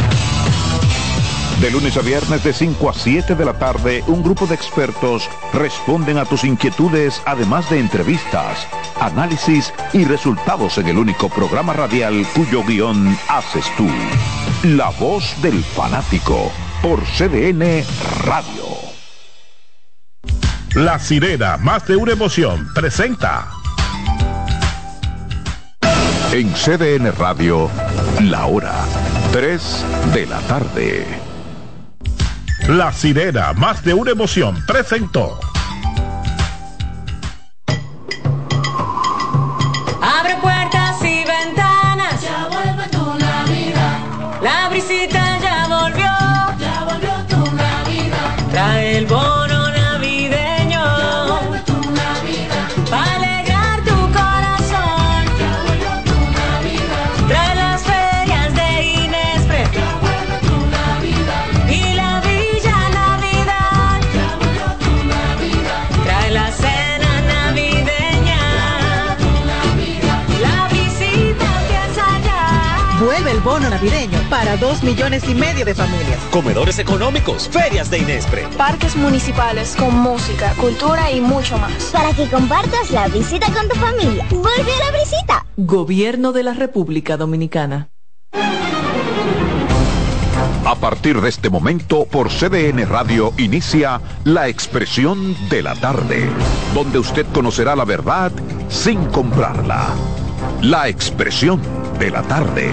De 1.62 1.72
lunes 1.72 1.98
a 1.98 2.02
viernes 2.02 2.44
de 2.44 2.54
5 2.54 2.90
a 2.90 2.94
7 2.94 3.34
de 3.34 3.44
la 3.44 3.54
tarde, 3.54 4.04
un 4.06 4.22
grupo 4.22 4.46
de 4.46 4.54
expertos 4.54 5.28
responden 5.54 6.20
a 6.20 6.26
tus 6.26 6.44
inquietudes, 6.44 7.20
además 7.26 7.68
de 7.72 7.80
entrevistas, 7.80 8.68
análisis 9.02 9.74
y 9.92 10.06
resultados 10.06 10.78
en 10.78 10.88
el 10.88 11.00
único 11.00 11.30
programa 11.30 11.74
radial 11.74 12.28
cuyo 12.36 12.64
guion 12.64 13.18
haces 13.28 13.66
tú. 13.76 13.88
La 14.64 14.90
voz 14.92 15.42
del 15.42 15.64
fanático 15.64 16.52
por 16.84 17.04
CDN 17.04 17.84
Radio. 18.24 18.68
La 20.76 21.00
sirena, 21.00 21.58
más 21.58 21.88
de 21.88 21.96
una 21.96 22.12
emoción, 22.12 22.72
presenta. 22.76 23.48
En 26.32 26.54
CDN 26.54 27.12
Radio, 27.18 27.68
la 28.22 28.46
hora 28.46 28.86
3 29.32 29.86
de 30.14 30.26
la 30.28 30.40
tarde. 30.42 31.27
La 32.68 32.92
sirena, 32.92 33.54
más 33.54 33.82
de 33.86 33.94
una 33.94 34.12
emoción, 34.12 34.62
presentó. 34.66 35.40
Para 74.48 74.56
dos 74.56 74.82
millones 74.82 75.28
y 75.28 75.36
medio 75.36 75.66
de 75.66 75.76
familias. 75.76 76.22
Comedores 76.32 76.80
económicos, 76.80 77.50
ferias 77.50 77.90
de 77.90 77.98
Inespre. 77.98 78.48
Parques 78.58 78.96
municipales 78.96 79.76
con 79.76 79.94
música, 79.94 80.54
cultura 80.54 81.12
y 81.12 81.20
mucho 81.20 81.58
más. 81.58 81.90
Para 81.92 82.14
que 82.14 82.30
compartas 82.30 82.92
la 82.92 83.10
visita 83.10 83.48
con 83.52 83.68
tu 83.68 83.76
familia. 83.76 84.26
¡Vuelve 84.30 84.72
a 84.72 84.92
la 84.92 84.98
visita! 84.98 85.46
Gobierno 85.58 86.32
de 86.32 86.44
la 86.44 86.54
República 86.54 87.18
Dominicana. 87.18 87.90
A 90.66 90.76
partir 90.76 91.20
de 91.20 91.28
este 91.28 91.50
momento, 91.50 92.06
por 92.06 92.30
CDN 92.30 92.88
Radio 92.88 93.34
inicia 93.38 94.00
La 94.24 94.48
Expresión 94.48 95.36
de 95.50 95.62
la 95.62 95.76
Tarde, 95.76 96.30
donde 96.74 97.00
usted 97.00 97.26
conocerá 97.34 97.76
la 97.76 97.84
verdad 97.84 98.32
sin 98.70 99.08
comprarla. 99.08 99.90
La 100.62 100.88
Expresión 100.88 101.62
de 102.00 102.12
la 102.12 102.22
Tarde. 102.24 102.72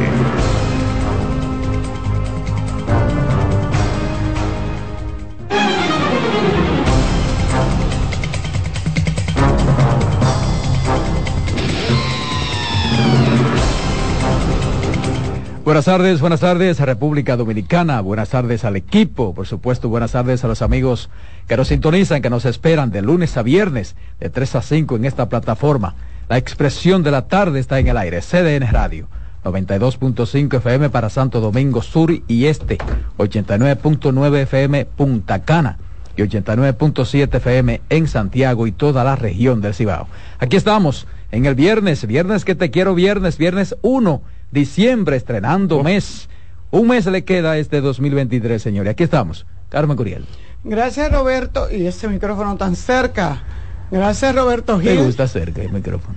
Buenas 15.64 15.86
tardes, 15.86 16.20
buenas 16.20 16.40
tardes 16.40 16.78
a 16.82 16.84
República 16.84 17.38
Dominicana, 17.38 18.02
buenas 18.02 18.28
tardes 18.28 18.66
al 18.66 18.76
equipo, 18.76 19.34
por 19.34 19.46
supuesto, 19.46 19.88
buenas 19.88 20.12
tardes 20.12 20.44
a 20.44 20.46
los 20.46 20.60
amigos 20.60 21.08
que 21.48 21.56
nos 21.56 21.68
sintonizan, 21.68 22.20
que 22.20 22.28
nos 22.28 22.44
esperan 22.44 22.90
de 22.90 23.00
lunes 23.00 23.38
a 23.38 23.42
viernes, 23.42 23.96
de 24.20 24.28
3 24.28 24.56
a 24.56 24.60
5 24.60 24.96
en 24.96 25.06
esta 25.06 25.30
plataforma. 25.30 25.94
La 26.28 26.36
expresión 26.36 27.02
de 27.02 27.10
la 27.12 27.28
tarde 27.28 27.60
está 27.60 27.78
en 27.78 27.88
el 27.88 27.96
aire, 27.96 28.20
CDN 28.20 28.70
Radio, 28.70 29.08
92.5 29.42 30.58
FM 30.58 30.90
para 30.90 31.08
Santo 31.08 31.40
Domingo 31.40 31.80
Sur 31.80 32.12
y 32.12 32.44
Este, 32.44 32.76
89.9 33.16 34.36
FM 34.42 34.84
Punta 34.84 35.44
Cana 35.44 35.78
y 36.14 36.20
89.7 36.20 37.36
FM 37.36 37.80
en 37.88 38.06
Santiago 38.06 38.66
y 38.66 38.72
toda 38.72 39.02
la 39.02 39.16
región 39.16 39.62
del 39.62 39.72
Cibao. 39.72 40.08
Aquí 40.40 40.56
estamos 40.56 41.06
en 41.32 41.46
el 41.46 41.54
viernes, 41.54 42.06
viernes 42.06 42.44
que 42.44 42.54
te 42.54 42.70
quiero, 42.70 42.94
viernes, 42.94 43.38
viernes 43.38 43.74
1 43.80 44.33
diciembre, 44.54 45.16
estrenando 45.16 45.82
mes. 45.82 46.28
Un 46.70 46.88
mes 46.88 47.04
le 47.06 47.24
queda 47.24 47.52
a 47.52 47.58
este 47.58 47.80
2023, 47.82 48.60
señores. 48.62 48.92
Aquí 48.92 49.02
estamos. 49.04 49.46
Carmen 49.68 49.96
Curiel. 49.96 50.24
Gracias, 50.64 51.12
Roberto. 51.12 51.70
Y 51.70 51.86
ese 51.86 52.08
micrófono 52.08 52.56
tan 52.56 52.74
cerca. 52.76 53.42
Gracias, 53.90 54.34
Roberto 54.34 54.78
Me 54.78 54.84
Gil. 54.84 55.04
gusta 55.04 55.28
cerca 55.28 55.60
el 55.62 55.72
micrófono. 55.72 56.16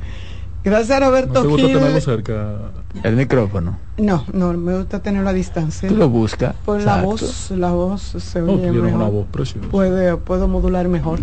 Gracias, 0.64 1.00
Roberto 1.00 1.34
¿No 1.34 1.42
te 1.42 1.48
gusta 1.48 1.68
Gil. 1.68 1.78
tenerlo 1.78 2.02
cerca? 2.02 2.56
El 3.04 3.16
micrófono. 3.16 3.78
No, 3.98 4.26
no, 4.34 4.54
me 4.54 4.78
gusta 4.78 5.02
tenerlo 5.02 5.30
a 5.30 5.34
distancia. 5.34 5.88
Tú 5.90 5.96
lo 5.96 6.10
buscas. 6.10 6.56
Por 6.66 6.82
la 6.82 7.02
voz, 7.04 7.52
la 7.52 7.72
voz 7.72 8.02
se 8.02 8.40
No, 8.42 8.54
oye 8.54 8.62
tienes 8.64 8.82
mejor. 8.82 9.00
una 9.02 9.10
voz 9.10 9.28
preciosa. 9.32 9.68
Puede, 9.70 10.18
puedo 10.18 10.48
modular 10.48 10.88
mejor. 10.88 11.20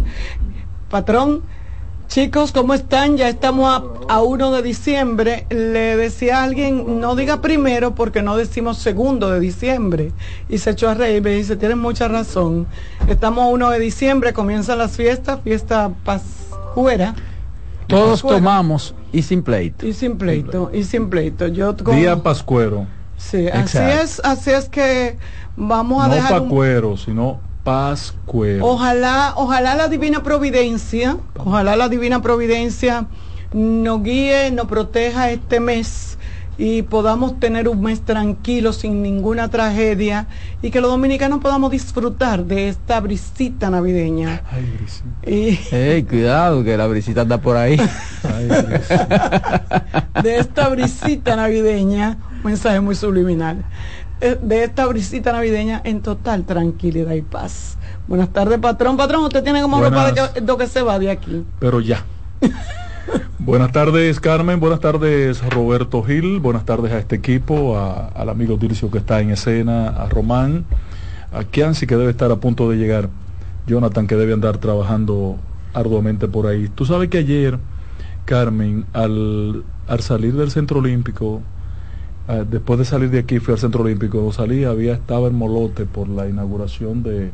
Patrón, 0.91 1.43
chicos, 2.09 2.53
¿cómo 2.53 2.75
están? 2.75 3.17
Ya 3.17 3.29
estamos 3.29 3.69
a, 4.09 4.13
a 4.15 4.23
1 4.23 4.53
de 4.53 4.63
diciembre. 4.63 5.47
Le 5.51 5.97
decía 5.97 6.41
a 6.41 6.45
alguien, 6.45 7.01
no 7.01 7.17
diga 7.17 7.41
primero 7.41 7.95
porque 7.95 8.23
no 8.23 8.37
decimos 8.37 8.79
segundo 8.79 9.31
de 9.31 9.41
diciembre. 9.41 10.13
Y 10.49 10.59
se 10.59 10.71
echó 10.71 10.89
a 10.91 10.95
reír, 10.95 11.23
me 11.23 11.31
dice, 11.31 11.57
tienes 11.57 11.77
mucha 11.77 12.09
razón. 12.09 12.67
Estamos 13.09 13.45
a 13.45 13.49
1 13.49 13.71
de 13.71 13.79
diciembre, 13.81 14.33
comienzan 14.33 14.79
las 14.79 14.97
fiestas, 14.97 15.41
fiesta 15.43 15.91
pascuera. 16.05 17.15
Todos 17.87 18.23
Pascuera. 18.23 18.39
tomamos 18.39 18.95
y 19.13 19.23
sin 19.23 19.43
pleito. 19.43 19.87
Y 19.87 19.93
sin 19.93 20.17
pleito, 20.17 20.71
y 20.73 20.85
sin 20.85 21.11
pleito. 21.11 21.49
Yo 21.49 21.75
Día 21.75 22.23
pascuero. 22.23 22.87
Sí, 23.19 23.47
así 23.49 23.79
es, 23.79 24.21
así 24.25 24.51
es 24.51 24.69
que 24.71 25.19
vamos 25.57 26.03
a 26.03 26.09
No 26.09 26.15
dejar 26.15 26.41
un- 26.41 26.49
pacuero, 26.49 26.97
sino 26.97 27.41
pascuero. 27.65 28.67
Ojalá, 28.67 29.33
ojalá 29.37 29.75
la 29.75 29.89
divina 29.89 30.23
providencia, 30.23 31.17
ojalá 31.37 31.77
la 31.77 31.89
divina 31.89 32.23
providencia 32.23 33.07
nos 33.53 34.03
guíe, 34.03 34.51
nos 34.51 34.67
proteja 34.67 35.31
este 35.31 35.61
mes 35.61 36.19
y 36.57 36.83
podamos 36.83 37.41
tener 37.41 37.69
un 37.69 37.83
mes 37.83 38.03
tranquilo 38.03 38.73
sin 38.73 39.03
ninguna 39.03 39.49
tragedia 39.49 40.29
y 40.63 40.71
que 40.71 40.81
los 40.81 40.89
dominicanos 40.91 41.41
podamos 41.41 41.73
disfrutar 41.73 42.45
de 42.45 42.69
esta 42.69 43.01
brisita 43.01 43.71
navideña. 43.71 44.43
Y 45.27 45.59
Ey, 45.75 46.05
cuidado, 46.05 46.63
que 46.63 46.77
la 46.77 46.87
brisita 46.87 47.23
anda 47.23 47.39
por 47.39 47.57
ahí. 47.57 47.77
de 50.23 50.39
esta 50.39 50.69
brisita 50.69 51.35
navideña, 51.37 52.19
un 52.37 52.43
mensaje 52.45 52.81
muy 52.81 52.95
subliminal, 52.95 53.65
de 54.41 54.65
esta 54.65 54.87
brisita 54.87 55.33
navideña 55.33 55.81
en 55.85 56.01
total 56.03 56.45
tranquilidad 56.45 57.13
y 57.15 57.23
paz. 57.23 57.77
Buenas 58.09 58.31
tardes, 58.33 58.59
patrón. 58.59 58.97
Patrón, 58.97 59.25
usted 59.25 59.43
tiene 59.43 59.61
como 59.63 59.77
ropa 59.83 60.07
de 60.07 60.13
Buenas. 60.13 60.31
que, 60.31 60.41
de 60.41 60.57
que 60.57 60.67
se 60.67 60.83
va 60.83 60.99
de 60.99 61.11
aquí. 61.11 61.45
Pero 61.59 61.81
ya. 61.81 62.05
buenas 63.39 63.73
tardes, 63.73 64.21
Carmen. 64.21 64.61
Buenas 64.61 64.81
tardes, 64.81 65.43
Roberto 65.51 66.03
Gil. 66.03 66.41
Buenas 66.41 66.65
tardes 66.65 66.93
a 66.93 66.99
este 66.99 67.17
equipo, 67.17 67.77
a- 67.79 68.09
al 68.09 68.29
amigo 68.29 68.57
Dircio 68.57 68.91
que 68.91 68.99
está 68.99 69.21
en 69.21 69.31
escena, 69.31 69.89
a 69.89 70.09
Román, 70.09 70.65
a 71.33 71.45
Kianci 71.45 71.87
que 71.87 71.97
debe 71.97 72.11
estar 72.11 72.31
a 72.31 72.37
punto 72.37 72.71
de 72.71 72.77
llegar. 72.77 73.09
Jonathan 73.67 74.07
que 74.07 74.17
debe 74.17 74.33
andar 74.35 74.59
trabajando 74.59 75.37
arduamente 75.73 76.29
por 76.29 76.47
ahí. 76.47 76.69
Tú 76.75 76.85
sabes 76.85 77.09
que 77.09 77.19
ayer, 77.19 77.59
Carmen, 78.27 78.85
al, 78.93 79.65
al 79.89 80.01
salir 80.01 80.35
del 80.35 80.51
Centro 80.51 80.81
Olímpico, 80.81 81.41
eh, 82.29 82.45
después 82.51 82.79
de 82.79 82.85
salir 82.85 83.11
de 83.11 83.19
aquí 83.21 83.39
fui 83.39 83.53
al 83.53 83.59
Centro 83.61 83.83
Olímpico, 83.85 84.13
cuando 84.19 84.33
salí 84.33 84.65
había 84.65 84.95
estaba 84.95 85.29
en 85.29 85.35
Molote 85.35 85.85
por 85.85 86.09
la 86.09 86.29
inauguración 86.29 87.03
de 87.03 87.31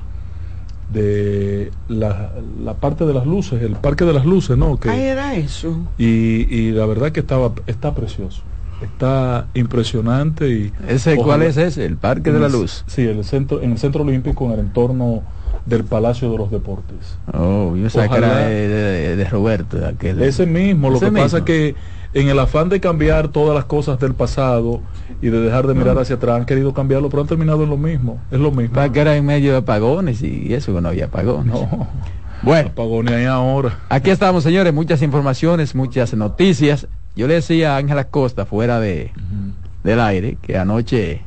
de 0.93 1.71
la, 1.89 2.33
la 2.65 2.75
parte 2.75 3.05
de 3.07 3.15
las 3.15 3.25
luces, 3.25 3.63
el 3.63 3.77
parque 3.77 4.05
de 4.05 4.13
las 4.13 4.25
luces, 4.27 4.57
¿no? 4.59 4.77
Que, 4.81 4.91
Ah, 4.91 4.97
era 4.97 5.35
eso. 5.37 5.79
y, 5.99 6.53
y 6.53 6.73
la 6.73 6.85
verdad 6.87 7.13
que 7.13 7.21
estaba 7.21 7.53
está 7.67 7.95
precioso 7.95 8.43
está 8.83 9.47
impresionante 9.53 10.49
y 10.49 10.73
¿Ese 10.89 11.15
cuál 11.15 11.29
ojalá- 11.43 11.45
es 11.47 11.57
ese? 11.59 11.85
¿El 11.85 11.97
Parque 11.99 12.33
de 12.33 12.41
la 12.41 12.49
Luz? 12.49 12.83
sí 12.87 13.03
el 13.03 13.23
centro 13.25 13.61
en 13.61 13.73
el 13.73 13.79
centro 13.79 14.03
olímpico 14.03 14.47
en 14.47 14.53
el 14.53 14.61
entorno 14.61 15.23
del 15.67 15.85
Palacio 15.85 16.33
de 16.33 16.39
los 16.39 16.51
Deportes 16.51 17.19
Oh, 17.33 17.77
yo 17.77 17.83
pensaba 17.83 18.09
que 18.09 18.17
era 18.17 18.27
Ojalá- 18.29 18.47
de, 18.49 18.69
de- 18.69 19.17
de 19.17 19.25
Roberto. 19.27 19.77
de 19.79 19.87
aquel. 19.87 20.23
ese 20.23 20.47
mismo 20.47 20.89
lo 20.91 20.97
Ese 20.97 21.05
que 21.07 21.13
pasa 21.13 21.23
mismo. 21.25 21.39
es 21.39 21.45
que 21.45 21.75
en 22.13 22.29
el 22.29 22.39
afán 22.39 22.69
de 22.69 22.81
cambiar 22.81 23.29
todas 23.29 23.55
las 23.55 23.65
cosas 23.67 23.99
del 24.01 24.15
pasado 24.15 24.81
y 25.23 25.29
de 25.29 25.41
dejar 25.41 25.67
de 25.67 25.75
mirar 25.75 25.99
hacia 25.99 26.17
atrás 26.17 26.37
han 26.37 26.45
querido 26.45 26.75
cambiarlo 26.75 27.09
pero 27.09 27.23
han 27.23 27.29
terminado 27.29 27.63
en 27.63 27.71
lo 27.71 27.77
mismo 27.77 28.21
es 28.31 28.41
lo 28.41 28.51
mismo 28.51 28.75
Para 28.75 28.91
que 28.91 29.01
era 29.01 29.17
en 29.17 29.25
medio 29.25 29.53
de 29.53 29.59
apagones 29.59 30.23
y 30.23 30.53
eso 30.53 30.75
que 30.75 30.81
no 30.81 30.89
había 30.89 31.07
apagones. 31.07 31.53
no 31.53 31.89
Bueno, 32.43 32.71
apagones 32.71 33.15
ahí 33.15 33.25
ahora 33.27 33.79
aquí 33.89 34.11
estamos, 34.11 34.45
señores. 34.45 34.73
Muchas 34.73 35.03
informaciones, 35.03 35.75
muchas 35.75 36.15
noticias. 36.15 36.89
Yo 37.15 37.27
le 37.27 37.35
decía 37.35 37.75
a 37.75 37.77
Ángela 37.77 38.05
Costa, 38.05 38.47
fuera 38.47 38.81
de, 38.81 39.13
del 39.85 40.01
aire, 40.01 40.39
que 40.41 40.57
anoche, 40.57 41.23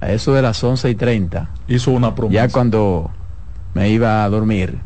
a 0.00 0.10
eso 0.10 0.32
de 0.34 0.42
las 0.42 0.62
11 0.62 0.90
y 0.90 0.94
30, 0.94 1.48
hizo 1.68 1.92
una 1.92 2.14
promesa 2.14 2.46
ya 2.46 2.52
cuando 2.52 3.10
me 3.74 3.90
iba 3.90 4.24
a 4.24 4.28
dormir, 4.28 4.78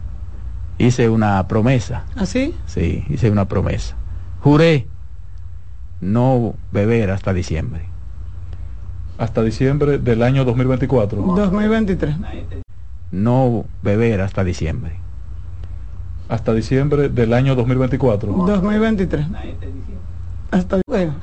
hice 0.78 1.08
una 1.08 1.46
promesa. 1.48 2.04
¿Así? 2.16 2.54
Sí, 2.66 3.04
hice 3.08 3.30
una 3.30 3.46
promesa. 3.46 3.96
Juré 4.40 4.88
no 6.00 6.54
beber 6.72 7.10
hasta 7.10 7.32
diciembre. 7.32 7.82
hasta 9.18 9.42
diciembre 9.42 9.98
del 9.98 10.22
año 10.22 10.44
2024 10.44 11.22
2023. 11.22 12.16
No 13.12 13.64
beber 13.82 14.20
hasta 14.20 14.44
diciembre. 14.44 14.92
hasta 16.28 16.52
diciembre 16.52 17.08
del 17.08 17.32
año 17.32 17.54
2024 17.54 18.32
2023. 18.32 19.26
Hasta 20.50 20.80
bueno. 20.86 21.14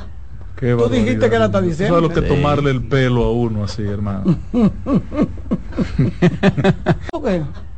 Qué 0.56 0.76
Tú 0.76 0.88
dijiste 0.90 1.30
que 1.30 1.36
era 1.36 1.46
hasta 1.46 1.62
diciembre. 1.62 2.00
sabes 2.00 2.10
lo 2.10 2.16
que 2.22 2.28
Sí. 2.28 2.36
tomarle 2.36 2.72
el 2.72 2.82
pelo 2.84 3.26
a 3.26 3.32
uno 3.32 3.64
así 3.66 3.84
hermano 3.84 4.24
bueno. 7.22 7.48